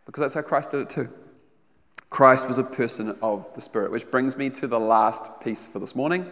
Because 0.06 0.22
that's 0.22 0.34
how 0.34 0.42
Christ 0.42 0.72
did 0.72 0.82
it 0.82 0.90
too. 0.90 1.08
Christ 2.10 2.48
was 2.48 2.60
a 2.60 2.64
person 2.64 3.18
of 3.22 3.52
the 3.56 3.62
Spirit, 3.62 3.92
which 3.92 4.10
brings 4.12 4.38
me 4.38 4.50
to 4.52 4.68
the 4.68 4.80
last 4.80 5.42
piece 5.42 5.66
for 5.66 5.80
this 5.80 5.96
morning. 5.96 6.30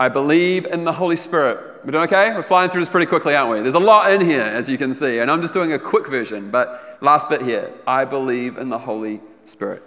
I 0.00 0.08
believe 0.08 0.64
in 0.66 0.84
the 0.84 0.92
Holy 0.92 1.16
Spirit. 1.16 1.58
We're 1.84 1.90
doing 1.90 2.04
okay? 2.04 2.32
We're 2.34 2.42
flying 2.42 2.70
through 2.70 2.82
this 2.82 2.88
pretty 2.88 3.06
quickly, 3.06 3.34
aren't 3.34 3.50
we? 3.50 3.60
There's 3.60 3.74
a 3.74 3.80
lot 3.80 4.12
in 4.12 4.20
here, 4.20 4.42
as 4.42 4.68
you 4.68 4.78
can 4.78 4.94
see, 4.94 5.18
and 5.18 5.30
I'm 5.30 5.42
just 5.42 5.54
doing 5.54 5.72
a 5.72 5.78
quick 5.78 6.06
version, 6.06 6.50
but 6.50 6.98
last 7.00 7.28
bit 7.28 7.42
here. 7.42 7.72
I 7.86 8.04
believe 8.04 8.58
in 8.58 8.68
the 8.68 8.78
Holy 8.78 9.20
Spirit. 9.44 9.82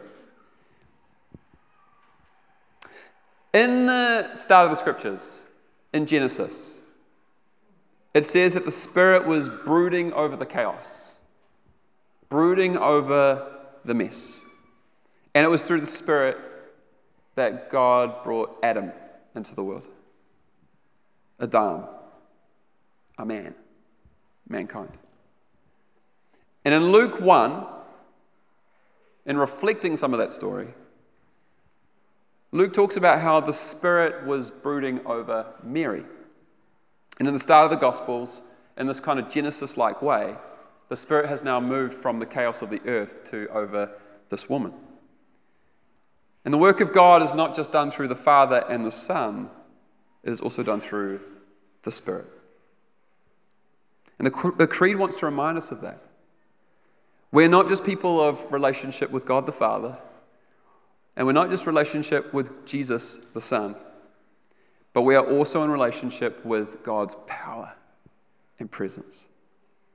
In 3.54 3.86
the 3.86 4.34
start 4.34 4.66
of 4.66 4.70
the 4.70 4.78
scriptures, 4.78 5.48
in 5.92 6.06
Genesis, 6.06 6.82
it 8.14 8.24
says 8.24 8.54
that 8.54 8.66
the 8.66 8.72
Spirit 8.72 9.26
was 9.26 9.50
brooding 9.50 10.14
over 10.14 10.36
the 10.36 10.46
chaos, 10.46 11.20
brooding 12.30 12.78
over 12.78 13.46
the 13.84 13.94
mess. 13.94 14.42
And 15.36 15.46
it 15.46 15.50
was 15.50 15.66
through 15.66 15.82
the 15.82 15.86
Spirit 15.86 16.38
that 17.36 17.70
God 17.70 18.24
brought 18.24 18.58
Adam 18.64 18.92
into 19.36 19.56
the 19.56 19.64
world. 19.64 19.88
Adam, 21.42 21.86
a 23.18 23.26
man, 23.26 23.56
mankind. 24.48 24.98
And 26.64 26.74
in 26.74 26.92
Luke 26.92 27.20
1, 27.20 27.66
in 29.26 29.38
reflecting 29.38 29.96
some 29.98 30.14
of 30.14 30.20
that 30.20 30.32
story, 30.32 30.68
Luke 32.52 32.74
talks 32.74 32.98
about 32.98 33.22
how 33.22 33.40
the 33.40 33.54
Spirit 33.54 34.26
was 34.26 34.52
brooding 34.52 35.06
over 35.06 35.46
Mary. 35.64 36.04
And 37.18 37.28
in 37.28 37.34
the 37.34 37.40
start 37.40 37.66
of 37.66 37.72
the 37.72 37.78
Gospels, 37.78 38.42
in 38.78 38.88
this 38.88 39.00
kind 39.00 39.20
of 39.20 39.30
Genesis 39.30 39.78
like 39.78 40.02
way, 40.02 40.36
the 40.90 40.98
Spirit 40.98 41.28
has 41.28 41.44
now 41.44 41.62
moved 41.62 41.94
from 41.94 42.20
the 42.20 42.26
chaos 42.26 42.62
of 42.62 42.70
the 42.70 42.82
earth 42.86 43.24
to 43.32 43.48
over 43.52 43.92
this 44.30 44.50
woman. 44.50 44.74
And 46.44 46.54
the 46.54 46.58
work 46.58 46.82
of 46.82 46.92
God 46.92 47.24
is 47.24 47.34
not 47.34 47.56
just 47.56 47.72
done 47.72 47.92
through 47.92 48.10
the 48.10 48.16
Father 48.16 48.66
and 48.68 48.86
the 48.86 48.92
Son, 48.92 49.50
it 50.24 50.32
is 50.32 50.42
also 50.42 50.64
done 50.64 50.82
through 50.82 51.22
the 51.84 51.92
Spirit. 51.92 52.26
And 54.18 54.28
the, 54.28 54.54
the 54.58 54.68
Creed 54.68 54.98
wants 54.98 55.16
to 55.18 55.26
remind 55.26 55.58
us 55.58 55.72
of 55.72 55.82
that. 55.82 56.02
We're 57.32 57.48
not 57.48 57.70
just 57.70 57.86
people 57.86 58.20
of 58.20 58.52
relationship 58.52 59.10
with 59.10 59.26
God 59.26 59.46
the 59.46 59.54
Father 59.54 59.98
and 61.16 61.28
we're 61.28 61.34
not 61.34 61.50
just 61.50 61.68
relationship 61.68 62.34
with 62.34 62.66
Jesus 62.66 63.32
the 63.32 63.42
Son, 63.42 63.76
but 64.94 65.02
we 65.04 65.16
are 65.16 65.26
also 65.26 65.64
in 65.64 65.72
relationship 65.72 66.44
with 66.46 66.84
God's 66.84 67.16
power 67.28 67.74
and 68.60 68.70
presence, 68.70 69.28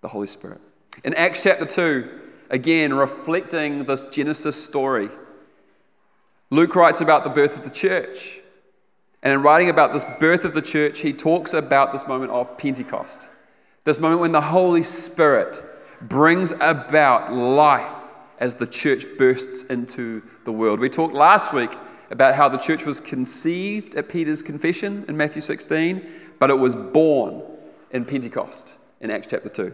the 0.00 0.08
Holy 0.08 0.26
Spirit. 0.26 0.60
In 1.04 1.14
Acts 1.14 1.42
chapter 1.42 1.66
2, 1.66 2.08
again, 2.50 2.94
reflecting 2.94 3.84
this 3.84 4.10
Genesis 4.10 4.62
story, 4.62 5.08
Luke 6.50 6.76
writes 6.76 7.00
about 7.00 7.24
the 7.24 7.30
birth 7.30 7.58
of 7.58 7.64
the 7.64 7.70
church. 7.70 8.40
And 9.22 9.32
in 9.32 9.42
writing 9.42 9.70
about 9.70 9.92
this 9.92 10.04
birth 10.20 10.44
of 10.44 10.54
the 10.54 10.62
church, 10.62 11.00
he 11.00 11.12
talks 11.12 11.52
about 11.52 11.90
this 11.90 12.06
moment 12.06 12.30
of 12.30 12.56
Pentecost, 12.58 13.28
this 13.84 14.00
moment 14.00 14.20
when 14.20 14.32
the 14.32 14.40
Holy 14.40 14.84
Spirit 14.84 15.60
brings 16.00 16.52
about 16.60 17.32
life 17.32 18.14
as 18.38 18.56
the 18.56 18.66
church 18.66 19.04
bursts 19.18 19.64
into 19.64 20.22
the 20.46 20.52
world. 20.52 20.80
We 20.80 20.88
talked 20.88 21.12
last 21.12 21.52
week 21.52 21.76
about 22.10 22.34
how 22.34 22.48
the 22.48 22.56
church 22.56 22.86
was 22.86 23.00
conceived 23.00 23.94
at 23.96 24.08
Peter's 24.08 24.42
confession 24.42 25.04
in 25.08 25.16
Matthew 25.16 25.42
16, 25.42 26.04
but 26.38 26.48
it 26.48 26.58
was 26.58 26.74
born 26.74 27.42
in 27.90 28.06
Pentecost 28.06 28.78
in 29.00 29.10
Acts 29.10 29.28
chapter 29.28 29.50
2. 29.50 29.72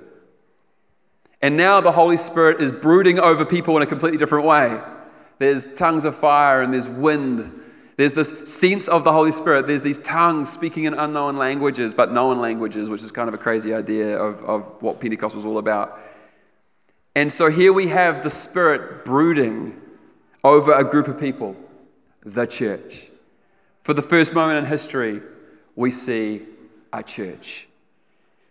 And 1.41 1.57
now 1.57 1.81
the 1.81 1.93
Holy 1.93 2.17
Spirit 2.17 2.61
is 2.61 2.73
brooding 2.73 3.19
over 3.19 3.45
people 3.45 3.77
in 3.77 3.83
a 3.83 3.87
completely 3.87 4.19
different 4.19 4.47
way. 4.47 4.81
There's 5.39 5.75
tongues 5.75 6.05
of 6.05 6.17
fire 6.17 6.63
and 6.63 6.73
there's 6.73 6.89
wind. 6.89 7.51
There's 7.97 8.15
this 8.15 8.55
sense 8.55 8.89
of 8.89 9.05
the 9.05 9.13
Holy 9.13 9.33
Spirit. 9.33 9.67
There's 9.67 9.83
these 9.83 9.99
tongues 9.99 10.51
speaking 10.51 10.85
in 10.85 10.95
unknown 10.95 11.37
languages, 11.37 11.95
but 11.95 12.13
known 12.13 12.41
languages, 12.41 12.89
which 12.89 13.03
is 13.03 13.11
kind 13.11 13.29
of 13.29 13.35
a 13.35 13.39
crazy 13.39 13.75
idea 13.75 14.17
of, 14.17 14.43
of 14.45 14.81
what 14.81 15.01
Pentecost 15.01 15.35
was 15.35 15.45
all 15.45 15.59
about. 15.59 15.99
And 17.15 17.31
so 17.31 17.51
here 17.51 17.73
we 17.73 17.89
have 17.89 18.23
the 18.23 18.31
Spirit 18.31 19.05
brooding 19.05 19.82
over 20.45 20.73
a 20.73 20.85
group 20.85 21.09
of 21.09 21.19
people, 21.19 21.57
the 22.23 22.47
church. 22.47 23.09
For 23.83 23.95
the 23.95 24.03
first 24.03 24.35
moment 24.35 24.59
in 24.59 24.65
history, 24.67 25.21
we 25.77 25.91
see 25.91 26.43
a 26.93 27.03
church. 27.03 27.69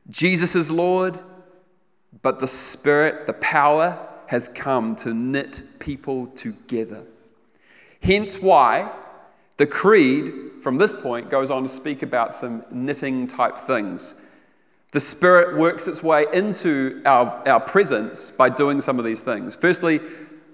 Jesus 0.10 0.56
is 0.56 0.72
Lord, 0.72 1.18
but 2.22 2.40
the 2.40 2.48
Spirit, 2.48 3.28
the 3.28 3.34
power, 3.34 4.08
has 4.28 4.50
come 4.50 4.96
to 4.98 5.14
knit 5.14 5.62
people 5.80 6.28
together. 6.28 7.04
Hence 8.02 8.42
why 8.42 8.92
the 9.58 9.68
creed 9.68 10.34
from 10.62 10.78
this 10.78 10.94
point 10.94 11.30
goes 11.30 11.52
on 11.52 11.64
to 11.64 11.68
speak 11.68 12.02
about 12.02 12.34
some 12.34 12.64
knitting 12.72 13.28
type 13.28 13.58
things. 13.58 14.28
The 14.92 15.00
Spirit 15.00 15.58
works 15.58 15.88
its 15.88 16.02
way 16.02 16.26
into 16.34 17.02
our, 17.06 17.48
our 17.48 17.60
presence 17.60 18.32
by 18.32 18.50
doing 18.50 18.82
some 18.82 19.00
of 19.00 19.06
these 19.06 19.22
things. 19.22 19.56
Firstly, 19.56 20.00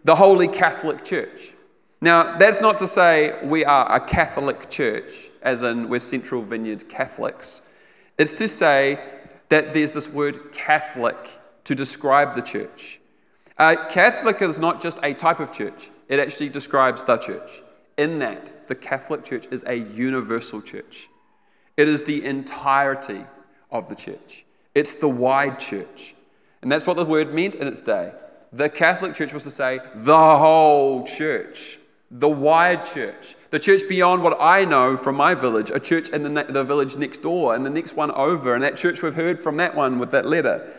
the 0.08 0.16
Holy 0.16 0.48
Catholic 0.48 1.04
Church. 1.04 1.52
Now, 2.00 2.38
that's 2.38 2.62
not 2.62 2.78
to 2.78 2.88
say 2.88 3.38
we 3.44 3.66
are 3.66 3.94
a 3.94 4.00
Catholic 4.00 4.70
church, 4.70 5.28
as 5.42 5.64
in 5.64 5.90
we're 5.90 6.00
Central 6.00 6.42
Vineyard 6.42 6.88
Catholics. 6.88 7.74
It's 8.18 8.34
to 8.36 8.48
say 8.48 9.00
that 9.50 9.74
there's 9.74 9.92
this 9.92 10.10
word 10.14 10.54
Catholic 10.54 11.18
to 11.66 11.76
describe 11.76 12.36
the 12.36 12.42
church. 12.42 13.02
Uh, 13.58 13.76
Catholic 13.90 14.42
is 14.42 14.62
not 14.62 14.80
just 14.82 14.98
a 15.04 15.14
type 15.14 15.42
of 15.42 15.52
church, 15.52 15.90
it 16.08 16.22
actually 16.22 16.48
describes 16.48 17.04
the 17.04 17.18
church. 17.18 17.62
In 17.98 18.20
that, 18.20 18.66
the 18.70 18.76
Catholic 18.76 19.26
Church 19.26 19.48
is 19.52 19.66
a 19.68 19.76
universal 19.76 20.62
church, 20.62 21.10
it 21.76 21.90
is 21.90 22.06
the 22.06 22.24
entirety 22.24 23.26
of 23.72 23.90
the 23.90 23.96
church. 23.96 24.46
It's 24.74 24.96
the 24.96 25.10
wide 25.10 25.60
church. 25.60 26.16
And 26.62 26.72
that's 26.72 26.88
what 26.88 26.96
the 26.96 27.04
word 27.04 27.34
meant 27.34 27.56
in 27.56 27.68
its 27.68 27.82
day. 27.82 28.14
The 28.54 28.70
Catholic 28.70 29.14
Church 29.14 29.34
was 29.34 29.44
to 29.44 29.52
say 29.52 29.80
the 29.94 30.38
whole 30.38 31.06
church, 31.06 31.80
the 32.10 32.30
wide 32.30 32.86
church, 32.86 33.36
the 33.50 33.60
church 33.60 33.82
beyond 33.90 34.24
what 34.24 34.38
I 34.40 34.64
know 34.64 34.96
from 34.96 35.18
my 35.18 35.34
village, 35.34 35.70
a 35.70 35.80
church 35.80 36.10
in 36.10 36.24
the, 36.24 36.44
the 36.44 36.64
village 36.64 36.96
next 36.98 37.20
door, 37.20 37.56
and 37.56 37.66
the 37.66 37.70
next 37.70 37.96
one 37.96 38.12
over, 38.12 38.54
and 38.54 38.64
that 38.64 38.78
church 38.78 39.02
we've 39.02 39.14
heard 39.14 39.40
from 39.40 39.58
that 39.58 39.76
one 39.76 40.00
with 40.00 40.12
that 40.12 40.26
letter. 40.26 40.74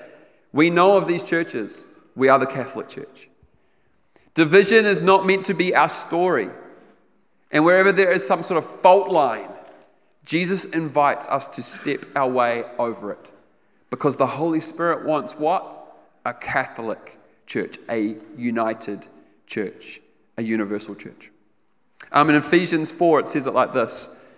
We 0.53 0.71
know 0.71 0.97
of 0.97 1.07
these 1.07 1.29
churches. 1.29 1.95
We 2.17 2.29
are 2.29 2.39
the 2.39 2.47
Catholic 2.47 2.89
Church. 2.89 3.29
Division 4.35 4.87
is 4.87 5.03
not 5.03 5.27
meant 5.27 5.45
to 5.47 5.55
be 5.55 5.75
our 5.75 5.89
story. 5.89 6.49
And 7.51 7.65
wherever 7.65 7.93
there 7.93 8.11
is 8.11 8.27
some 8.27 8.43
sort 8.43 8.63
of 8.63 8.69
fault 8.81 9.11
line, 9.11 9.49
Jesus 10.25 10.65
invites 10.65 11.29
us 11.29 11.49
to 11.51 11.63
step 11.63 12.01
our 12.15 12.29
way 12.29 12.65
over 12.79 13.13
it 13.13 13.31
because 13.91 14.17
the 14.17 14.27
Holy 14.27 14.61
Spirit 14.61 15.07
wants 15.07 15.35
what? 15.35 15.97
A 16.25 16.35
Catholic 16.35 17.18
church, 17.49 17.79
a 17.91 18.15
united 18.37 19.07
church, 19.47 20.01
a 20.37 20.43
universal 20.43 20.95
church. 20.95 21.33
Um, 22.13 22.31
in 22.31 22.37
Ephesians 22.37 22.93
4, 22.93 23.21
it 23.21 23.27
says 23.27 23.47
it 23.47 23.55
like 23.55 23.73
this 23.73 24.37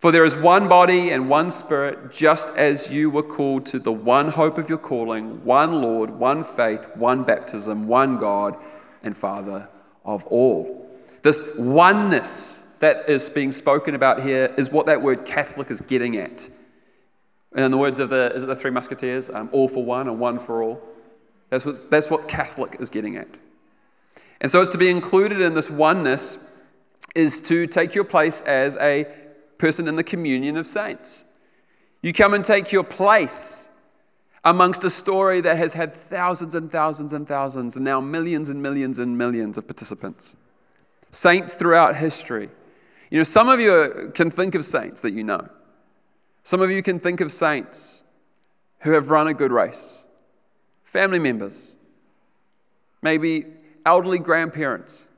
For 0.00 0.10
there 0.10 0.24
is 0.24 0.34
one 0.34 0.68
body 0.68 1.10
and 1.10 1.30
one 1.30 1.50
spirit, 1.50 2.10
just 2.10 2.56
as 2.56 2.92
you 2.92 3.10
were 3.10 3.22
called 3.22 3.66
to 3.66 3.78
the 3.78 3.92
one 3.92 4.28
hope 4.28 4.58
of 4.58 4.68
your 4.68 4.78
calling, 4.78 5.44
one 5.44 5.80
Lord, 5.80 6.10
one 6.10 6.42
faith, 6.42 6.88
one 6.96 7.22
baptism, 7.22 7.86
one 7.86 8.18
God 8.18 8.56
and 9.02 9.16
Father 9.16 9.68
of 10.04 10.24
all. 10.26 10.82
This 11.22 11.56
oneness 11.58 12.76
that 12.80 13.08
is 13.08 13.30
being 13.30 13.52
spoken 13.52 13.94
about 13.94 14.22
here 14.22 14.52
is 14.56 14.70
what 14.70 14.86
that 14.86 15.02
word 15.02 15.24
Catholic 15.24 15.70
is 15.70 15.80
getting 15.80 16.16
at. 16.16 16.48
And 17.52 17.64
in 17.64 17.70
the 17.70 17.78
words 17.78 17.98
of 18.00 18.10
the, 18.10 18.32
is 18.34 18.42
it 18.42 18.46
the 18.46 18.56
Three 18.56 18.70
Musketeers? 18.70 19.30
Um, 19.30 19.48
all 19.52 19.66
for 19.66 19.84
one 19.84 20.08
and 20.08 20.18
one 20.18 20.38
for 20.38 20.62
all. 20.62 20.95
That's 21.50 21.64
what, 21.64 21.90
that's 21.90 22.10
what 22.10 22.28
Catholic 22.28 22.76
is 22.80 22.90
getting 22.90 23.16
at. 23.16 23.28
And 24.40 24.50
so 24.50 24.60
it's 24.60 24.70
to 24.70 24.78
be 24.78 24.90
included 24.90 25.40
in 25.40 25.54
this 25.54 25.70
oneness 25.70 26.52
is 27.14 27.40
to 27.40 27.66
take 27.66 27.94
your 27.94 28.04
place 28.04 28.42
as 28.42 28.76
a 28.78 29.06
person 29.58 29.88
in 29.88 29.96
the 29.96 30.04
communion 30.04 30.56
of 30.56 30.66
saints. 30.66 31.24
You 32.02 32.12
come 32.12 32.34
and 32.34 32.44
take 32.44 32.72
your 32.72 32.84
place 32.84 33.68
amongst 34.44 34.84
a 34.84 34.90
story 34.90 35.40
that 35.40 35.56
has 35.56 35.74
had 35.74 35.92
thousands 35.92 36.54
and 36.54 36.70
thousands 36.70 37.12
and 37.12 37.26
thousands, 37.26 37.74
and 37.74 37.84
now 37.84 38.00
millions 38.00 38.48
and 38.48 38.62
millions 38.62 38.98
and 39.00 39.18
millions 39.18 39.58
of 39.58 39.66
participants. 39.66 40.36
Saints 41.10 41.56
throughout 41.56 41.96
history. 41.96 42.48
You 43.10 43.18
know, 43.18 43.24
some 43.24 43.48
of 43.48 43.58
you 43.58 44.12
can 44.14 44.30
think 44.30 44.54
of 44.54 44.64
saints 44.64 45.00
that 45.00 45.12
you 45.12 45.24
know. 45.24 45.48
Some 46.44 46.62
of 46.62 46.70
you 46.70 46.80
can 46.80 47.00
think 47.00 47.20
of 47.20 47.32
saints 47.32 48.04
who 48.80 48.92
have 48.92 49.10
run 49.10 49.26
a 49.26 49.34
good 49.34 49.50
race, 49.50 50.04
family 50.96 51.18
members, 51.18 51.76
maybe 53.02 53.44
elderly 53.84 54.18
grandparents 54.18 55.10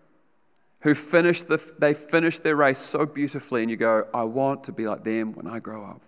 who 0.80 0.92
finish 0.92 1.42
the, 1.42 1.72
they 1.78 1.94
finished 1.94 2.42
their 2.42 2.56
race 2.56 2.78
so 2.78 3.06
beautifully, 3.06 3.62
and 3.62 3.70
you 3.70 3.76
go, 3.76 4.04
I 4.12 4.24
want 4.24 4.64
to 4.64 4.72
be 4.72 4.88
like 4.88 5.04
them 5.04 5.34
when 5.34 5.46
I 5.46 5.60
grow 5.60 5.84
up. 5.84 6.00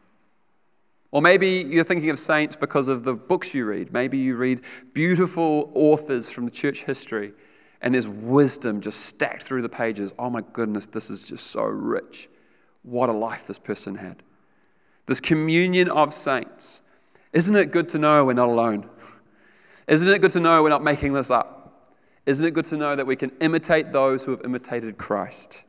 Or 1.13 1.23
maybe 1.23 1.65
you're 1.69 1.85
thinking 1.85 2.11
of 2.11 2.19
saints 2.19 2.57
because 2.57 2.89
of 2.89 3.05
the 3.05 3.15
books 3.15 3.55
you 3.55 3.65
read. 3.65 3.93
Maybe 3.93 4.19
you 4.19 4.35
read 4.35 4.63
beautiful 4.93 5.71
authors 5.73 6.31
from 6.31 6.47
the 6.47 6.51
church 6.51 6.83
history, 6.83 7.33
and 7.81 7.95
there's 7.95 8.09
wisdom 8.09 8.81
just 8.81 9.03
stacked 9.03 9.45
through 9.45 9.63
the 9.63 9.69
pages. 9.69 10.13
Oh 10.19 10.31
my 10.31 10.43
goodness, 10.53 10.89
this 10.89 11.11
is 11.11 11.29
just 11.29 11.47
so 11.47 11.63
rich. 11.63 12.29
What 12.83 13.09
a 13.09 13.13
life 13.13 13.47
this 13.47 13.61
person 13.61 13.95
had. 13.95 14.17
This 15.07 15.21
communion 15.21 15.89
of 15.89 16.13
saints. 16.13 16.83
Isn't 17.33 17.55
it 17.55 17.71
good 17.71 17.89
to 17.91 17.99
know 17.99 18.25
we're 18.25 18.33
not 18.33 18.49
alone? 18.49 18.91
Isn't 19.91 20.09
it 20.09 20.21
good 20.21 20.31
to 20.31 20.41
know 20.41 20.63
we're 20.63 20.69
not 20.69 20.85
making 20.85 21.15
this 21.15 21.33
up? 21.33 21.89
Isn't 22.25 22.47
it 22.47 22.55
good 22.55 22.65
to 22.67 22.77
know 22.77 22.95
that 22.95 23.07
we 23.07 23.17
can 23.17 23.33
imitate 23.41 23.91
those 23.91 24.25
who 24.25 24.31
have 24.31 24.43
imitated 24.45 24.99
Christ? 24.99 25.65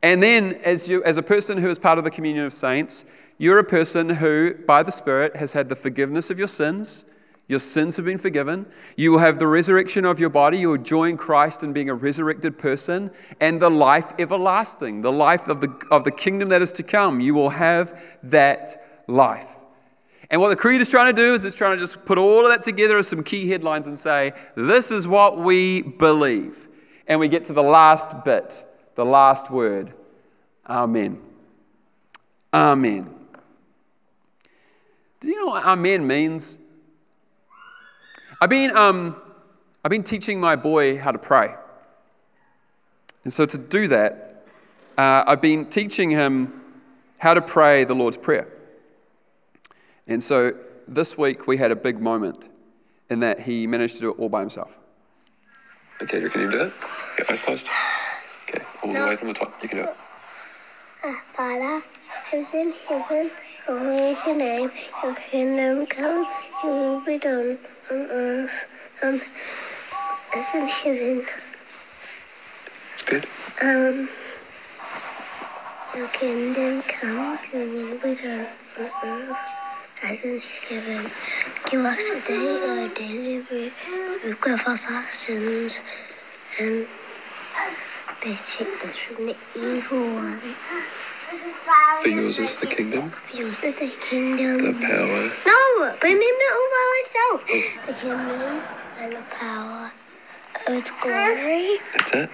And 0.00 0.22
then, 0.22 0.60
as, 0.64 0.88
you, 0.88 1.02
as 1.02 1.18
a 1.18 1.22
person 1.22 1.58
who 1.58 1.68
is 1.68 1.78
part 1.78 1.98
of 1.98 2.04
the 2.04 2.10
communion 2.10 2.46
of 2.46 2.52
saints, 2.52 3.04
you're 3.36 3.58
a 3.58 3.64
person 3.64 4.08
who, 4.10 4.54
by 4.64 4.84
the 4.84 4.92
Spirit, 4.92 5.34
has 5.34 5.54
had 5.54 5.68
the 5.68 5.74
forgiveness 5.74 6.30
of 6.30 6.38
your 6.38 6.46
sins. 6.46 7.04
Your 7.48 7.58
sins 7.58 7.96
have 7.96 8.04
been 8.04 8.18
forgiven. 8.18 8.66
You 8.96 9.10
will 9.10 9.18
have 9.18 9.40
the 9.40 9.48
resurrection 9.48 10.04
of 10.04 10.20
your 10.20 10.30
body. 10.30 10.58
You 10.58 10.68
will 10.68 10.76
join 10.76 11.16
Christ 11.16 11.64
in 11.64 11.72
being 11.72 11.90
a 11.90 11.94
resurrected 11.94 12.58
person 12.58 13.10
and 13.40 13.60
the 13.60 13.70
life 13.70 14.12
everlasting, 14.20 15.00
the 15.02 15.10
life 15.10 15.48
of 15.48 15.60
the, 15.60 15.74
of 15.90 16.04
the 16.04 16.12
kingdom 16.12 16.50
that 16.50 16.62
is 16.62 16.70
to 16.72 16.84
come. 16.84 17.18
You 17.18 17.34
will 17.34 17.50
have 17.50 18.00
that 18.22 19.02
life. 19.08 19.56
And 20.30 20.40
what 20.40 20.50
the 20.50 20.56
creed 20.56 20.80
is 20.80 20.90
trying 20.90 21.14
to 21.14 21.20
do 21.20 21.32
is 21.32 21.44
it's 21.44 21.54
trying 21.54 21.76
to 21.76 21.80
just 21.80 22.04
put 22.04 22.18
all 22.18 22.44
of 22.44 22.50
that 22.50 22.62
together 22.62 22.98
as 22.98 23.08
some 23.08 23.22
key 23.22 23.48
headlines 23.48 23.86
and 23.86 23.98
say, 23.98 24.32
this 24.54 24.90
is 24.90 25.08
what 25.08 25.38
we 25.38 25.80
believe. 25.82 26.68
And 27.06 27.18
we 27.18 27.28
get 27.28 27.44
to 27.44 27.54
the 27.54 27.62
last 27.62 28.24
bit, 28.24 28.66
the 28.94 29.06
last 29.06 29.50
word. 29.50 29.94
Amen. 30.68 31.18
Amen. 32.52 33.14
Do 35.20 35.28
you 35.28 35.40
know 35.40 35.46
what 35.46 35.64
amen 35.64 36.06
means? 36.06 36.58
I've 38.40 38.50
been, 38.50 38.76
um, 38.76 39.20
I've 39.82 39.90
been 39.90 40.04
teaching 40.04 40.38
my 40.38 40.54
boy 40.54 40.98
how 40.98 41.10
to 41.10 41.18
pray. 41.18 41.54
And 43.24 43.32
so 43.32 43.46
to 43.46 43.58
do 43.58 43.88
that, 43.88 44.44
uh, 44.96 45.24
I've 45.26 45.40
been 45.40 45.66
teaching 45.66 46.10
him 46.10 46.62
how 47.18 47.34
to 47.34 47.40
pray 47.40 47.84
the 47.84 47.94
Lord's 47.94 48.16
Prayer. 48.16 48.46
And 50.08 50.22
so 50.22 50.52
this 50.88 51.18
week 51.18 51.46
we 51.46 51.58
had 51.58 51.70
a 51.70 51.76
big 51.76 52.00
moment 52.00 52.48
in 53.10 53.20
that 53.20 53.40
he 53.40 53.66
managed 53.66 53.96
to 53.96 54.00
do 54.00 54.10
it 54.10 54.18
all 54.18 54.30
by 54.30 54.40
himself. 54.40 54.78
Okay, 56.00 56.26
can 56.30 56.40
you 56.42 56.50
do 56.50 56.62
it? 56.64 56.72
Get 57.18 57.30
eyes 57.30 57.42
closed. 57.42 57.66
Okay, 58.48 58.64
all 58.82 58.92
the 58.92 59.06
way 59.06 59.16
from 59.16 59.28
the 59.28 59.34
top. 59.34 59.52
You 59.62 59.68
can 59.68 59.78
do 59.78 59.84
it. 59.84 59.90
Uh, 61.04 61.12
Father, 61.12 61.82
who's 62.30 62.54
in 62.54 62.72
heaven, 62.88 63.30
Holy 63.66 64.12
is 64.12 64.26
your 64.26 64.36
name, 64.36 64.70
your 65.02 65.14
kingdom 65.14 65.86
come, 65.86 66.26
your 66.64 66.72
will 66.72 67.00
be 67.04 67.18
done 67.18 67.58
on 67.90 67.96
earth 68.10 68.66
um, 69.02 69.20
as 70.34 70.54
in 70.54 70.68
heaven. 70.68 71.26
It's 72.94 73.02
good. 73.02 73.26
Um, 73.62 74.08
your 75.96 76.08
kingdom 76.08 76.82
come, 76.88 77.38
your 77.52 77.66
will 77.66 77.98
be 77.98 78.14
done 78.14 78.46
on 78.78 78.90
earth 79.04 79.67
as 80.04 80.24
in 80.24 80.40
heaven. 80.40 81.10
Give 81.70 81.84
us 81.84 82.10
today 82.10 82.58
our 82.68 82.88
daily 82.94 83.42
bread. 83.42 83.72
Forgive 83.72 84.66
us 84.66 84.86
our 84.90 85.02
sins 85.02 85.80
and 86.60 86.86
protect 88.20 88.84
us 88.84 88.98
from 88.98 89.26
the 89.26 89.36
evil 89.56 90.14
one. 90.16 90.38
For 92.02 92.08
yours 92.08 92.38
is 92.38 92.60
the 92.60 92.66
kingdom, 92.66 93.10
For 93.10 93.36
Yours 93.42 93.62
is 93.64 93.74
the 93.76 94.06
kingdom. 94.06 94.58
the 94.58 94.72
power. 94.80 95.22
No, 95.46 95.92
remember 96.02 96.48
all 96.54 96.68
by 96.74 96.84
myself. 96.96 97.44
Oh. 97.50 97.82
The 97.86 97.94
kingdom 97.94 98.62
and 99.00 99.12
the 99.12 99.24
power 99.34 99.90
and 100.68 100.82
the 100.82 100.92
glory. 101.02 101.78
That's 101.94 102.14
it. 102.14 102.30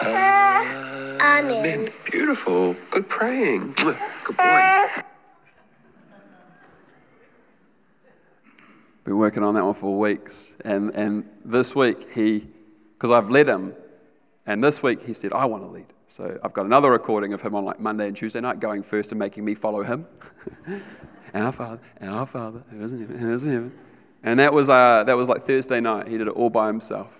Uh, 0.00 0.06
uh, 0.06 1.18
Amen. 1.22 1.88
Beautiful. 2.10 2.74
Good 2.90 3.08
praying. 3.08 3.72
Good 3.82 3.96
boy. 4.36 5.02
Been 9.08 9.16
working 9.16 9.42
on 9.42 9.54
that 9.54 9.64
one 9.64 9.72
for 9.72 9.98
weeks. 9.98 10.54
And, 10.66 10.94
and 10.94 11.26
this 11.42 11.74
week, 11.74 12.12
he, 12.12 12.46
because 12.92 13.10
I've 13.10 13.30
led 13.30 13.48
him, 13.48 13.74
and 14.44 14.62
this 14.62 14.82
week 14.82 15.00
he 15.00 15.14
said, 15.14 15.32
I 15.32 15.46
want 15.46 15.62
to 15.62 15.66
lead. 15.66 15.86
So 16.06 16.38
I've 16.44 16.52
got 16.52 16.66
another 16.66 16.90
recording 16.90 17.32
of 17.32 17.40
him 17.40 17.54
on 17.54 17.64
like 17.64 17.80
Monday 17.80 18.06
and 18.08 18.14
Tuesday 18.14 18.42
night 18.42 18.60
going 18.60 18.82
first 18.82 19.10
and 19.10 19.18
making 19.18 19.46
me 19.46 19.54
follow 19.54 19.82
him. 19.82 20.06
our 21.34 21.52
Father, 21.52 21.80
our 22.02 22.26
Father, 22.26 22.62
who 22.70 22.82
is 22.82 22.92
in 22.92 23.00
heaven, 23.00 23.18
who 23.18 23.32
is 23.32 23.44
in 23.46 23.50
heaven. 23.50 23.78
And 24.24 24.40
that 24.40 24.52
was, 24.52 24.68
uh, 24.68 25.04
that 25.04 25.16
was 25.16 25.30
like 25.30 25.40
Thursday 25.40 25.80
night. 25.80 26.08
He 26.08 26.18
did 26.18 26.28
it 26.28 26.34
all 26.34 26.50
by 26.50 26.66
himself. 26.66 27.18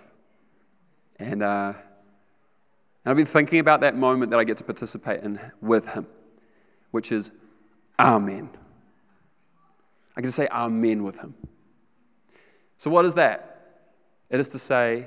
And, 1.18 1.43
uh, 1.43 1.72
and 1.72 3.11
I've 3.11 3.16
been 3.16 3.24
thinking 3.24 3.61
about 3.61 3.80
that 3.80 3.97
moment 3.97 4.30
that 4.32 4.39
I 4.39 4.45
get 4.45 4.59
to 4.59 4.64
participate 4.64 5.22
in 5.22 5.41
with 5.62 5.95
him, 5.95 6.07
which 6.91 7.12
is 7.12 7.32
Amen. 7.99 8.51
I 10.14 10.20
get 10.20 10.26
to 10.26 10.32
say 10.32 10.49
Amen 10.49 11.03
with 11.03 11.22
him. 11.22 11.32
So, 12.79 12.91
what 12.91 13.05
is 13.05 13.14
that? 13.16 13.45
It 14.31 14.41
is 14.41 14.49
to 14.51 14.59
say, 14.59 15.07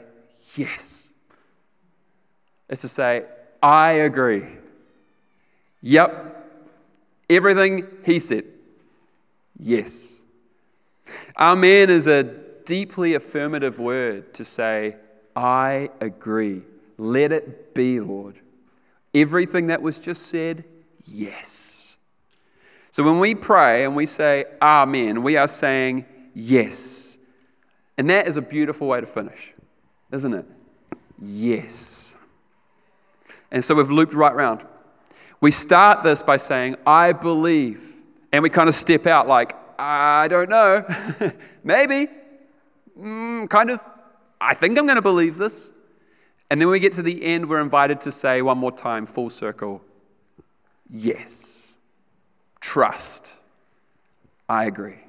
Yes. 0.56 1.12
It's 2.70 2.82
to 2.82 2.88
say, 2.88 3.26
I 3.62 3.92
agree. 3.92 4.46
Yep. 5.82 6.38
Everything 7.30 7.88
he 8.06 8.20
said. 8.20 8.46
Yes. 9.60 10.22
Amen 11.38 11.90
is 11.90 12.08
a 12.08 12.24
deeply 12.24 13.14
affirmative 13.16 13.80
word 13.80 14.34
to 14.36 14.46
say, 14.46 14.96
I 15.36 15.90
agree. 16.00 16.62
Let 16.98 17.32
it 17.32 17.74
be, 17.74 18.00
Lord. 18.00 18.36
Everything 19.14 19.68
that 19.68 19.82
was 19.82 20.00
just 20.00 20.28
said, 20.28 20.64
yes. 21.04 21.98
So 22.92 23.04
when 23.04 23.20
we 23.20 23.36
pray 23.36 23.86
and 23.86 23.96
we 23.96 24.06
say 24.06 24.46
Amen, 24.62 25.24
we 25.24 25.38
are 25.38 25.48
saying 25.48 26.06
yes. 26.34 27.18
And 28.02 28.10
that 28.10 28.26
is 28.26 28.36
a 28.36 28.42
beautiful 28.42 28.88
way 28.88 29.00
to 29.00 29.06
finish, 29.06 29.54
isn't 30.12 30.34
it? 30.34 30.44
Yes. 31.22 32.16
And 33.52 33.64
so 33.64 33.76
we've 33.76 33.92
looped 33.92 34.16
right 34.16 34.34
round. 34.34 34.66
We 35.40 35.52
start 35.52 36.02
this 36.02 36.24
by 36.24 36.38
saying, 36.38 36.78
I 36.84 37.14
believe. 37.14 38.02
And 38.32 38.42
we 38.42 38.50
kind 38.50 38.68
of 38.68 38.74
step 38.74 39.06
out 39.06 39.28
like, 39.28 39.56
I 39.78 40.28
don't 40.30 40.50
know. 40.50 40.84
Maybe. 41.64 42.08
Mm, 43.00 43.48
kind 43.52 43.70
of. 43.70 43.86
I 44.42 44.56
think 44.56 44.80
I'm 44.80 44.88
going 44.88 44.96
to 44.96 45.04
believe 45.04 45.38
this. 45.38 45.72
And 46.50 46.60
then 46.60 46.70
when 46.70 46.74
we 46.74 46.80
get 46.80 46.94
to 46.94 47.04
the 47.04 47.24
end, 47.24 47.48
we're 47.48 47.62
invited 47.62 48.02
to 48.02 48.12
say 48.12 48.42
one 48.42 48.58
more 48.58 48.72
time, 48.72 49.06
full 49.06 49.30
circle, 49.30 49.80
yes. 50.90 51.78
Trust. 52.62 53.36
I 54.50 54.66
agree. 54.66 55.02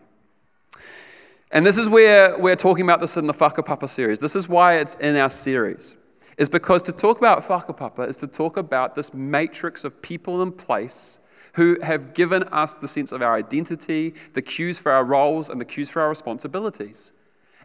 And 1.53 1.67
this 1.67 1.77
is 1.77 1.89
where 1.89 2.39
we're 2.39 2.57
talking 2.57 2.85
about 2.85 3.01
this 3.01 3.17
in 3.17 3.27
the 3.27 3.35
Whakapapa 3.35 3.89
series. 3.89 4.19
This 4.19 4.35
is 4.35 4.49
why 4.49 4.79
it's 4.79 4.95
in 4.97 5.17
our 5.17 5.31
series 5.31 5.97
is 6.39 6.49
because 6.49 6.83
to 6.83 6.93
talk 6.93 7.19
about 7.19 7.43
whakapapa 7.43 8.09
is 8.09 8.17
to 8.17 8.27
talk 8.27 8.57
about 8.57 8.95
this 8.95 9.13
matrix 9.13 9.85
of 9.85 10.01
people 10.03 10.43
and 10.43 10.57
place 10.57 11.19
who 11.55 11.79
have 11.83 12.15
given 12.15 12.43
us 12.45 12.77
the 12.77 12.89
sense 12.89 13.13
of 13.13 13.21
our 13.21 13.35
identity, 13.35 14.15
the 14.33 14.41
cues 14.41 14.79
for 14.79 14.91
our 14.91 15.05
roles, 15.05 15.51
and 15.51 15.61
the 15.61 15.65
cues 15.65 15.91
for 15.91 16.01
our 16.01 16.09
responsibilities. 16.09 17.13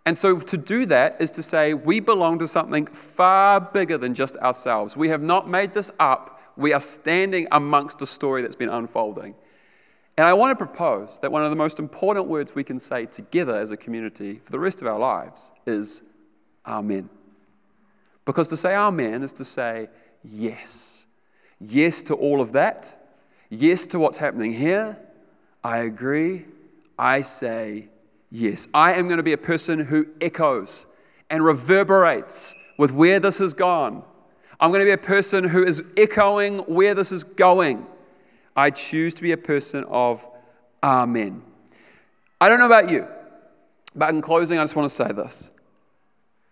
And 0.06 0.18
so 0.18 0.40
to 0.40 0.58
do 0.58 0.86
that 0.88 1.16
is 1.22 1.32
to 1.32 1.44
say 1.44 1.74
we 1.74 2.02
belong 2.02 2.40
to 2.40 2.48
something 2.48 2.86
far 2.88 3.62
bigger 3.62 3.98
than 3.98 4.14
just 4.14 4.36
ourselves. 4.38 4.98
We 4.98 5.10
have 5.10 5.24
not 5.24 5.50
made 5.50 5.74
this 5.74 5.92
up, 6.00 6.42
we 6.58 6.74
are 6.74 6.82
standing 6.82 7.48
amongst 7.52 8.02
a 8.02 8.06
story 8.06 8.42
that's 8.42 8.56
been 8.56 8.70
unfolding. 8.70 9.36
And 10.18 10.26
I 10.26 10.34
want 10.34 10.58
to 10.58 10.66
propose 10.66 11.20
that 11.20 11.32
one 11.32 11.44
of 11.44 11.52
the 11.52 11.56
most 11.56 11.78
important 11.78 12.28
words 12.28 12.56
we 12.56 12.64
can 12.64 12.80
say 12.80 13.06
together 13.06 13.56
as 13.56 13.70
a 13.70 13.78
community 13.78 14.42
for 14.44 14.52
the 14.52 14.60
rest 14.60 14.82
of 14.82 14.88
our 14.88 14.98
lives 14.98 15.52
is 15.66 16.04
Amen. 16.68 17.10
Because 18.26 18.50
to 18.50 18.58
say 18.58 18.76
amen 18.76 19.24
is 19.24 19.32
to 19.34 19.46
say 19.46 19.88
yes. 20.24 21.08
Yes 21.62 22.02
to 22.04 22.14
all 22.14 22.42
of 22.42 22.52
that. 22.52 22.98
Yes 23.50 23.88
to 23.88 24.00
what's 24.00 24.18
happening 24.18 24.52
here. 24.52 24.98
I 25.64 25.80
agree. 25.80 26.46
I 27.00 27.22
say 27.22 27.88
yes. 28.30 28.68
I 28.74 28.94
am 28.94 29.08
going 29.08 29.18
to 29.18 29.24
be 29.24 29.32
a 29.32 29.38
person 29.38 29.80
who 29.80 30.08
echoes 30.20 30.88
and 31.30 31.44
reverberates 31.44 32.54
with 32.78 32.92
where 32.92 33.20
this 33.22 33.38
has 33.38 33.54
gone. 33.54 34.04
I'm 34.60 34.72
going 34.72 34.82
to 34.82 34.86
be 34.86 34.92
a 34.92 34.98
person 34.98 35.46
who 35.46 35.64
is 35.64 35.82
echoing 35.96 36.60
where 36.60 36.94
this 36.94 37.14
is 37.14 37.24
going. 37.24 37.86
I 38.58 38.72
choose 38.72 39.14
to 39.14 39.22
be 39.22 39.32
a 39.32 39.38
person 39.38 39.86
of 39.88 40.28
Amen. 40.84 41.44
I 42.42 42.50
don't 42.50 42.60
know 42.60 42.66
about 42.66 42.90
you, 42.90 43.08
but 43.96 44.10
in 44.10 44.22
closing, 44.22 44.60
I 44.60 44.64
just 44.64 44.76
want 44.76 44.90
to 44.90 44.94
say 44.94 45.12
this. 45.12 45.52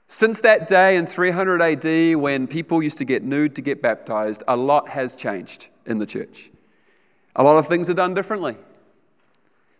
Since 0.07 0.41
that 0.41 0.67
day 0.67 0.97
in 0.97 1.07
300 1.07 1.61
AD, 1.61 2.17
when 2.17 2.47
people 2.47 2.81
used 2.81 2.99
to 2.99 3.05
get 3.05 3.23
nude 3.23 3.55
to 3.55 3.61
get 3.61 3.81
baptized, 3.81 4.43
a 4.47 4.55
lot 4.55 4.89
has 4.89 5.15
changed 5.15 5.69
in 5.85 5.97
the 5.97 6.05
church. 6.05 6.51
A 7.35 7.43
lot 7.43 7.57
of 7.57 7.67
things 7.67 7.89
are 7.89 7.95
done 7.95 8.13
differently. 8.13 8.55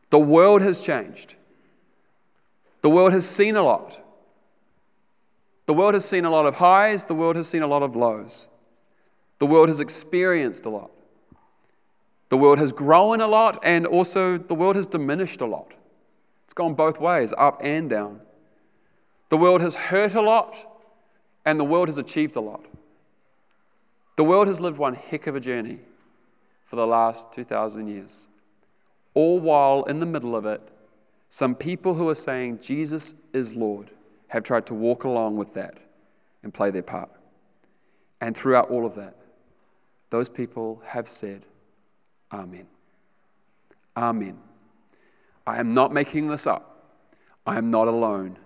The 0.10 0.20
world 0.20 0.62
has 0.62 0.82
changed. 0.82 1.36
The 2.82 2.90
world 2.90 3.14
has 3.14 3.28
seen 3.28 3.56
a 3.56 3.64
lot. 3.64 4.02
The 5.66 5.74
world 5.74 5.94
has 5.94 6.06
seen 6.06 6.26
a 6.26 6.30
lot 6.30 6.46
of 6.46 6.56
highs, 6.56 7.06
the 7.06 7.16
world 7.16 7.36
has 7.36 7.48
seen 7.48 7.64
a 7.64 7.68
lot 7.68 7.82
of 7.82 7.96
lows. 7.96 8.48
The 9.40 9.48
world 9.48 9.68
has 9.70 9.80
experienced 9.80 10.66
a 10.66 10.70
lot. 10.70 10.92
The 12.30 12.38
world 12.38 12.60
has 12.60 12.72
grown 12.72 13.22
a 13.22 13.28
lot, 13.28 13.60
and 13.64 13.86
also 13.86 14.38
the 14.38 14.56
world 14.56 14.76
has 14.76 14.88
diminished 14.88 15.42
a 15.42 15.46
lot. 15.46 15.76
It's 16.44 16.54
gone 16.54 16.74
both 16.74 17.00
ways, 17.00 17.34
up 17.38 17.62
and 17.64 17.90
down. 17.90 18.22
The 19.30 19.38
world 19.38 19.62
has 19.62 19.76
hurt 19.76 20.16
a 20.16 20.22
lot, 20.22 20.66
and 21.46 21.60
the 21.60 21.64
world 21.64 21.88
has 21.88 21.98
achieved 21.98 22.36
a 22.36 22.42
lot. 22.42 22.66
The 24.16 24.24
world 24.24 24.48
has 24.48 24.62
lived 24.62 24.78
one 24.78 24.96
heck 24.96 25.28
of 25.28 25.36
a 25.36 25.40
journey 25.40 25.80
for 26.64 26.76
the 26.76 26.88
last 26.88 27.34
2,000 27.34 27.88
years. 27.88 28.28
All 29.14 29.40
while 29.40 29.84
in 29.84 30.00
the 30.00 30.06
middle 30.06 30.36
of 30.36 30.46
it, 30.46 30.62
some 31.30 31.56
people 31.56 31.96
who 31.96 32.08
are 32.10 32.16
saying 32.16 32.60
Jesus 32.60 33.16
is 33.34 33.56
Lord 33.56 33.92
have 34.30 34.44
tried 34.44 34.66
to 34.68 34.74
walk 34.74 35.04
along 35.04 35.38
with 35.38 35.54
that 35.54 35.78
and 36.44 36.54
play 36.54 36.72
their 36.72 36.82
part. 36.82 37.10
And 38.22 38.36
throughout 38.36 38.70
all 38.70 38.86
of 38.86 38.96
that, 38.96 39.16
those 40.10 40.30
people 40.30 40.82
have 40.86 41.08
said, 41.08 41.46
Amen. 42.32 42.68
Amen. 43.96 44.38
I 45.48 45.60
am 45.60 45.74
not 45.74 45.94
making 45.94 46.28
this 46.28 46.48
up. 46.48 47.00
I 47.46 47.58
am 47.58 47.70
not 47.70 47.88
alone. 47.88 48.38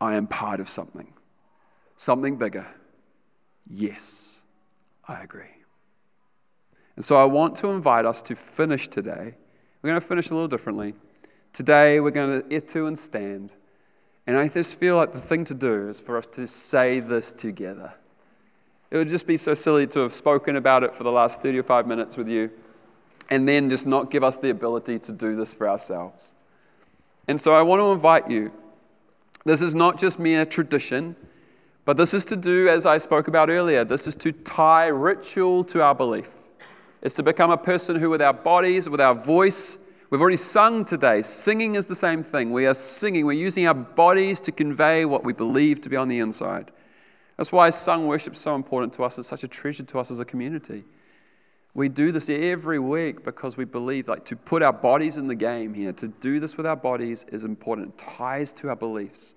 I 0.00 0.14
am 0.14 0.26
part 0.26 0.60
of 0.60 0.68
something. 0.68 1.12
Something 1.96 2.36
bigger. 2.36 2.66
Yes, 3.68 4.42
I 5.06 5.22
agree. 5.22 5.44
And 6.96 7.04
so 7.04 7.16
I 7.16 7.24
want 7.24 7.54
to 7.56 7.68
invite 7.68 8.04
us 8.04 8.20
to 8.22 8.34
finish 8.34 8.88
today. 8.88 9.34
We're 9.80 9.88
going 9.88 10.00
to 10.00 10.06
finish 10.06 10.30
a 10.30 10.34
little 10.34 10.48
differently. 10.48 10.94
Today, 11.52 12.00
we're 12.00 12.10
going 12.10 12.42
to 12.42 12.48
etu 12.48 12.86
and 12.86 12.98
stand. 12.98 13.52
And 14.26 14.36
I 14.36 14.48
just 14.48 14.78
feel 14.78 14.96
like 14.96 15.12
the 15.12 15.20
thing 15.20 15.44
to 15.44 15.54
do 15.54 15.88
is 15.88 16.00
for 16.00 16.16
us 16.16 16.26
to 16.28 16.46
say 16.46 17.00
this 17.00 17.32
together. 17.32 17.94
It 18.90 18.98
would 18.98 19.08
just 19.08 19.26
be 19.26 19.36
so 19.36 19.54
silly 19.54 19.86
to 19.88 20.00
have 20.00 20.12
spoken 20.12 20.56
about 20.56 20.82
it 20.82 20.92
for 20.92 21.04
the 21.04 21.12
last 21.12 21.42
35 21.42 21.86
minutes 21.86 22.16
with 22.16 22.28
you 22.28 22.50
and 23.30 23.48
then 23.48 23.70
just 23.70 23.86
not 23.86 24.10
give 24.10 24.24
us 24.24 24.36
the 24.36 24.50
ability 24.50 24.98
to 24.98 25.12
do 25.12 25.36
this 25.36 25.54
for 25.54 25.68
ourselves. 25.68 26.34
And 27.28 27.40
so 27.40 27.52
I 27.52 27.62
want 27.62 27.80
to 27.80 27.92
invite 27.92 28.30
you. 28.30 28.52
This 29.44 29.62
is 29.62 29.74
not 29.74 29.98
just 29.98 30.18
mere 30.18 30.44
tradition, 30.44 31.16
but 31.84 31.96
this 31.96 32.12
is 32.12 32.24
to 32.26 32.36
do, 32.36 32.68
as 32.68 32.86
I 32.86 32.98
spoke 32.98 33.28
about 33.28 33.48
earlier, 33.48 33.84
this 33.84 34.06
is 34.06 34.14
to 34.16 34.32
tie 34.32 34.88
ritual 34.88 35.64
to 35.64 35.82
our 35.82 35.94
belief. 35.94 36.34
It's 37.02 37.14
to 37.14 37.22
become 37.22 37.50
a 37.50 37.56
person 37.56 37.96
who, 37.96 38.10
with 38.10 38.20
our 38.20 38.34
bodies, 38.34 38.88
with 38.88 39.00
our 39.00 39.14
voice, 39.14 39.90
we've 40.10 40.20
already 40.20 40.36
sung 40.36 40.84
today. 40.84 41.22
Singing 41.22 41.76
is 41.76 41.86
the 41.86 41.94
same 41.94 42.22
thing. 42.22 42.50
We 42.50 42.66
are 42.66 42.74
singing, 42.74 43.24
we're 43.24 43.32
using 43.32 43.66
our 43.66 43.74
bodies 43.74 44.40
to 44.42 44.52
convey 44.52 45.04
what 45.04 45.24
we 45.24 45.32
believe 45.32 45.80
to 45.82 45.88
be 45.88 45.96
on 45.96 46.08
the 46.08 46.18
inside. 46.18 46.70
That's 47.36 47.52
why 47.52 47.70
sung 47.70 48.06
worship 48.06 48.34
is 48.34 48.40
so 48.40 48.54
important 48.54 48.92
to 48.94 49.04
us. 49.04 49.18
It's 49.18 49.28
such 49.28 49.44
a 49.44 49.48
treasure 49.48 49.84
to 49.84 49.98
us 49.98 50.10
as 50.10 50.20
a 50.20 50.26
community. 50.26 50.84
We 51.72 51.88
do 51.88 52.10
this 52.10 52.28
every 52.28 52.78
week 52.78 53.22
because 53.22 53.56
we 53.56 53.64
believe 53.64 54.08
like 54.08 54.24
to 54.26 54.36
put 54.36 54.62
our 54.62 54.72
bodies 54.72 55.16
in 55.16 55.28
the 55.28 55.36
game 55.36 55.72
here, 55.72 55.92
to 55.92 56.08
do 56.08 56.40
this 56.40 56.56
with 56.56 56.66
our 56.66 56.76
bodies 56.76 57.24
is 57.24 57.44
important. 57.44 57.88
It 57.88 57.98
ties 57.98 58.52
to 58.54 58.70
our 58.70 58.76
beliefs. 58.76 59.36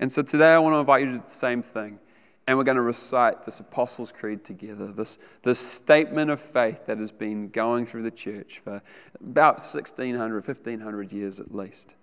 And 0.00 0.10
so 0.10 0.22
today 0.22 0.54
I 0.54 0.58
want 0.58 0.74
to 0.74 0.78
invite 0.78 1.02
you 1.02 1.12
to 1.12 1.18
do 1.18 1.24
the 1.24 1.30
same 1.30 1.62
thing. 1.62 1.98
And 2.46 2.56
we're 2.56 2.64
going 2.64 2.76
to 2.76 2.82
recite 2.82 3.44
this 3.44 3.60
Apostles' 3.60 4.10
Creed 4.10 4.42
together, 4.42 4.90
this, 4.90 5.18
this 5.42 5.58
statement 5.58 6.30
of 6.30 6.40
faith 6.40 6.86
that 6.86 6.98
has 6.98 7.12
been 7.12 7.50
going 7.50 7.84
through 7.84 8.02
the 8.02 8.10
church 8.10 8.60
for 8.60 8.82
about 9.20 9.56
1600, 9.56 10.34
1500 10.46 11.12
years 11.12 11.40
at 11.40 11.54
least. 11.54 11.94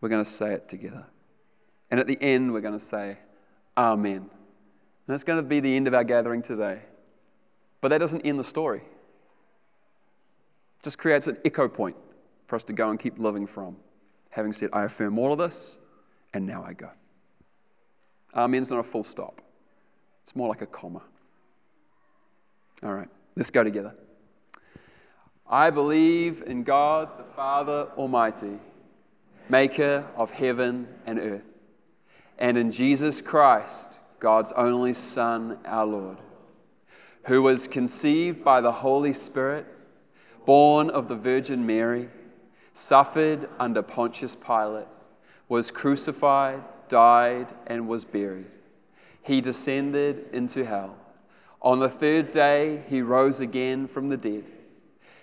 We're 0.00 0.10
going 0.10 0.22
to 0.22 0.30
say 0.30 0.52
it 0.52 0.68
together. 0.68 1.06
And 1.90 1.98
at 1.98 2.06
the 2.06 2.18
end, 2.20 2.52
we're 2.52 2.60
going 2.60 2.74
to 2.74 2.80
say, 2.80 3.16
Amen. 3.76 4.16
And 4.16 4.28
that's 5.06 5.24
going 5.24 5.42
to 5.42 5.48
be 5.48 5.60
the 5.60 5.74
end 5.74 5.88
of 5.88 5.94
our 5.94 6.04
gathering 6.04 6.42
today. 6.42 6.80
But 7.84 7.90
that 7.90 7.98
doesn't 7.98 8.22
end 8.22 8.40
the 8.40 8.44
story. 8.44 8.80
Just 10.82 10.98
creates 10.98 11.26
an 11.26 11.36
echo 11.44 11.68
point 11.68 11.94
for 12.46 12.56
us 12.56 12.64
to 12.64 12.72
go 12.72 12.88
and 12.88 12.98
keep 12.98 13.18
living 13.18 13.46
from. 13.46 13.76
Having 14.30 14.54
said, 14.54 14.70
I 14.72 14.84
affirm 14.84 15.18
all 15.18 15.34
of 15.34 15.38
this, 15.38 15.80
and 16.32 16.46
now 16.46 16.64
I 16.66 16.72
go. 16.72 16.88
Amen's 18.32 18.70
not 18.70 18.80
a 18.80 18.82
full 18.82 19.04
stop, 19.04 19.42
it's 20.22 20.34
more 20.34 20.48
like 20.48 20.62
a 20.62 20.66
comma. 20.66 21.02
All 22.82 22.94
right, 22.94 23.10
let's 23.36 23.50
go 23.50 23.62
together. 23.62 23.94
I 25.46 25.68
believe 25.68 26.42
in 26.46 26.62
God 26.62 27.18
the 27.18 27.24
Father 27.24 27.88
Almighty, 27.98 28.60
maker 29.50 30.06
of 30.16 30.30
heaven 30.30 30.88
and 31.04 31.18
earth, 31.18 31.50
and 32.38 32.56
in 32.56 32.70
Jesus 32.70 33.20
Christ, 33.20 33.98
God's 34.20 34.52
only 34.52 34.94
Son, 34.94 35.58
our 35.66 35.84
Lord 35.84 36.16
who 37.26 37.42
was 37.42 37.66
conceived 37.66 38.44
by 38.44 38.60
the 38.60 38.72
Holy 38.72 39.12
Spirit, 39.12 39.66
born 40.44 40.90
of 40.90 41.08
the 41.08 41.16
Virgin 41.16 41.66
Mary, 41.66 42.08
suffered 42.74 43.48
under 43.58 43.82
Pontius 43.82 44.36
Pilate, 44.36 44.86
was 45.48 45.70
crucified, 45.70 46.62
died, 46.88 47.46
and 47.66 47.88
was 47.88 48.04
buried. 48.04 48.50
He 49.22 49.40
descended 49.40 50.26
into 50.32 50.64
hell. 50.64 50.98
On 51.62 51.78
the 51.78 51.88
third 51.88 52.30
day, 52.30 52.82
he 52.88 53.00
rose 53.00 53.40
again 53.40 53.86
from 53.86 54.10
the 54.10 54.18
dead. 54.18 54.44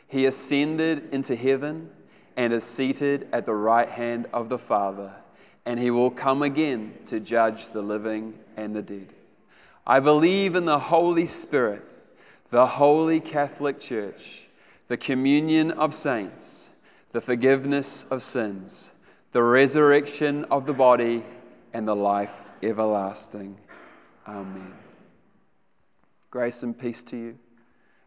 He 0.07 0.25
ascended 0.25 1.13
into 1.13 1.35
heaven 1.35 1.91
and 2.35 2.51
is 2.51 2.63
seated 2.63 3.27
at 3.31 3.45
the 3.45 3.53
right 3.53 3.89
hand 3.89 4.27
of 4.33 4.49
the 4.49 4.57
Father, 4.57 5.13
and 5.65 5.79
he 5.79 5.91
will 5.91 6.09
come 6.09 6.41
again 6.41 6.95
to 7.05 7.19
judge 7.19 7.69
the 7.69 7.81
living 7.81 8.39
and 8.57 8.75
the 8.75 8.81
dead. 8.81 9.13
I 9.85 9.99
believe 9.99 10.55
in 10.55 10.65
the 10.65 10.79
Holy 10.79 11.25
Spirit 11.25 11.83
the 12.51 12.65
Holy 12.65 13.21
Catholic 13.21 13.79
Church, 13.79 14.49
the 14.89 14.97
communion 14.97 15.71
of 15.71 15.93
saints, 15.93 16.69
the 17.13 17.21
forgiveness 17.21 18.03
of 18.11 18.21
sins, 18.21 18.91
the 19.31 19.41
resurrection 19.41 20.43
of 20.51 20.65
the 20.65 20.73
body, 20.73 21.23
and 21.73 21.87
the 21.87 21.95
life 21.95 22.51
everlasting. 22.61 23.57
Amen. 24.27 24.73
Grace 26.29 26.61
and 26.61 26.77
peace 26.77 27.03
to 27.03 27.17
you. 27.17 27.39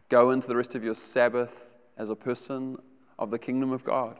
Go 0.09 0.29
into 0.29 0.47
the 0.47 0.55
rest 0.55 0.75
of 0.75 0.83
your 0.83 0.93
Sabbath 0.93 1.75
as 1.97 2.11
a 2.11 2.15
person 2.15 2.77
of 3.17 3.31
the 3.31 3.39
kingdom 3.39 3.71
of 3.71 3.83
God. 3.83 4.19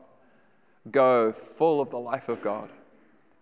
Go 0.90 1.32
full 1.32 1.80
of 1.80 1.92
the 1.92 2.00
life 2.00 2.30
of 2.30 2.42
God. 2.42 2.70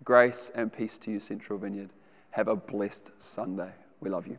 Grace 0.04 0.52
and 0.54 0.72
peace 0.72 0.98
to 1.00 1.12
you, 1.12 1.22
Central 1.22 1.58
Vineyard. 1.58 1.92
Have 2.32 2.50
a 2.50 2.58
blessed 2.58 3.12
Sunday. 3.18 3.72
We 4.02 4.10
love 4.10 4.28
you. 4.28 4.38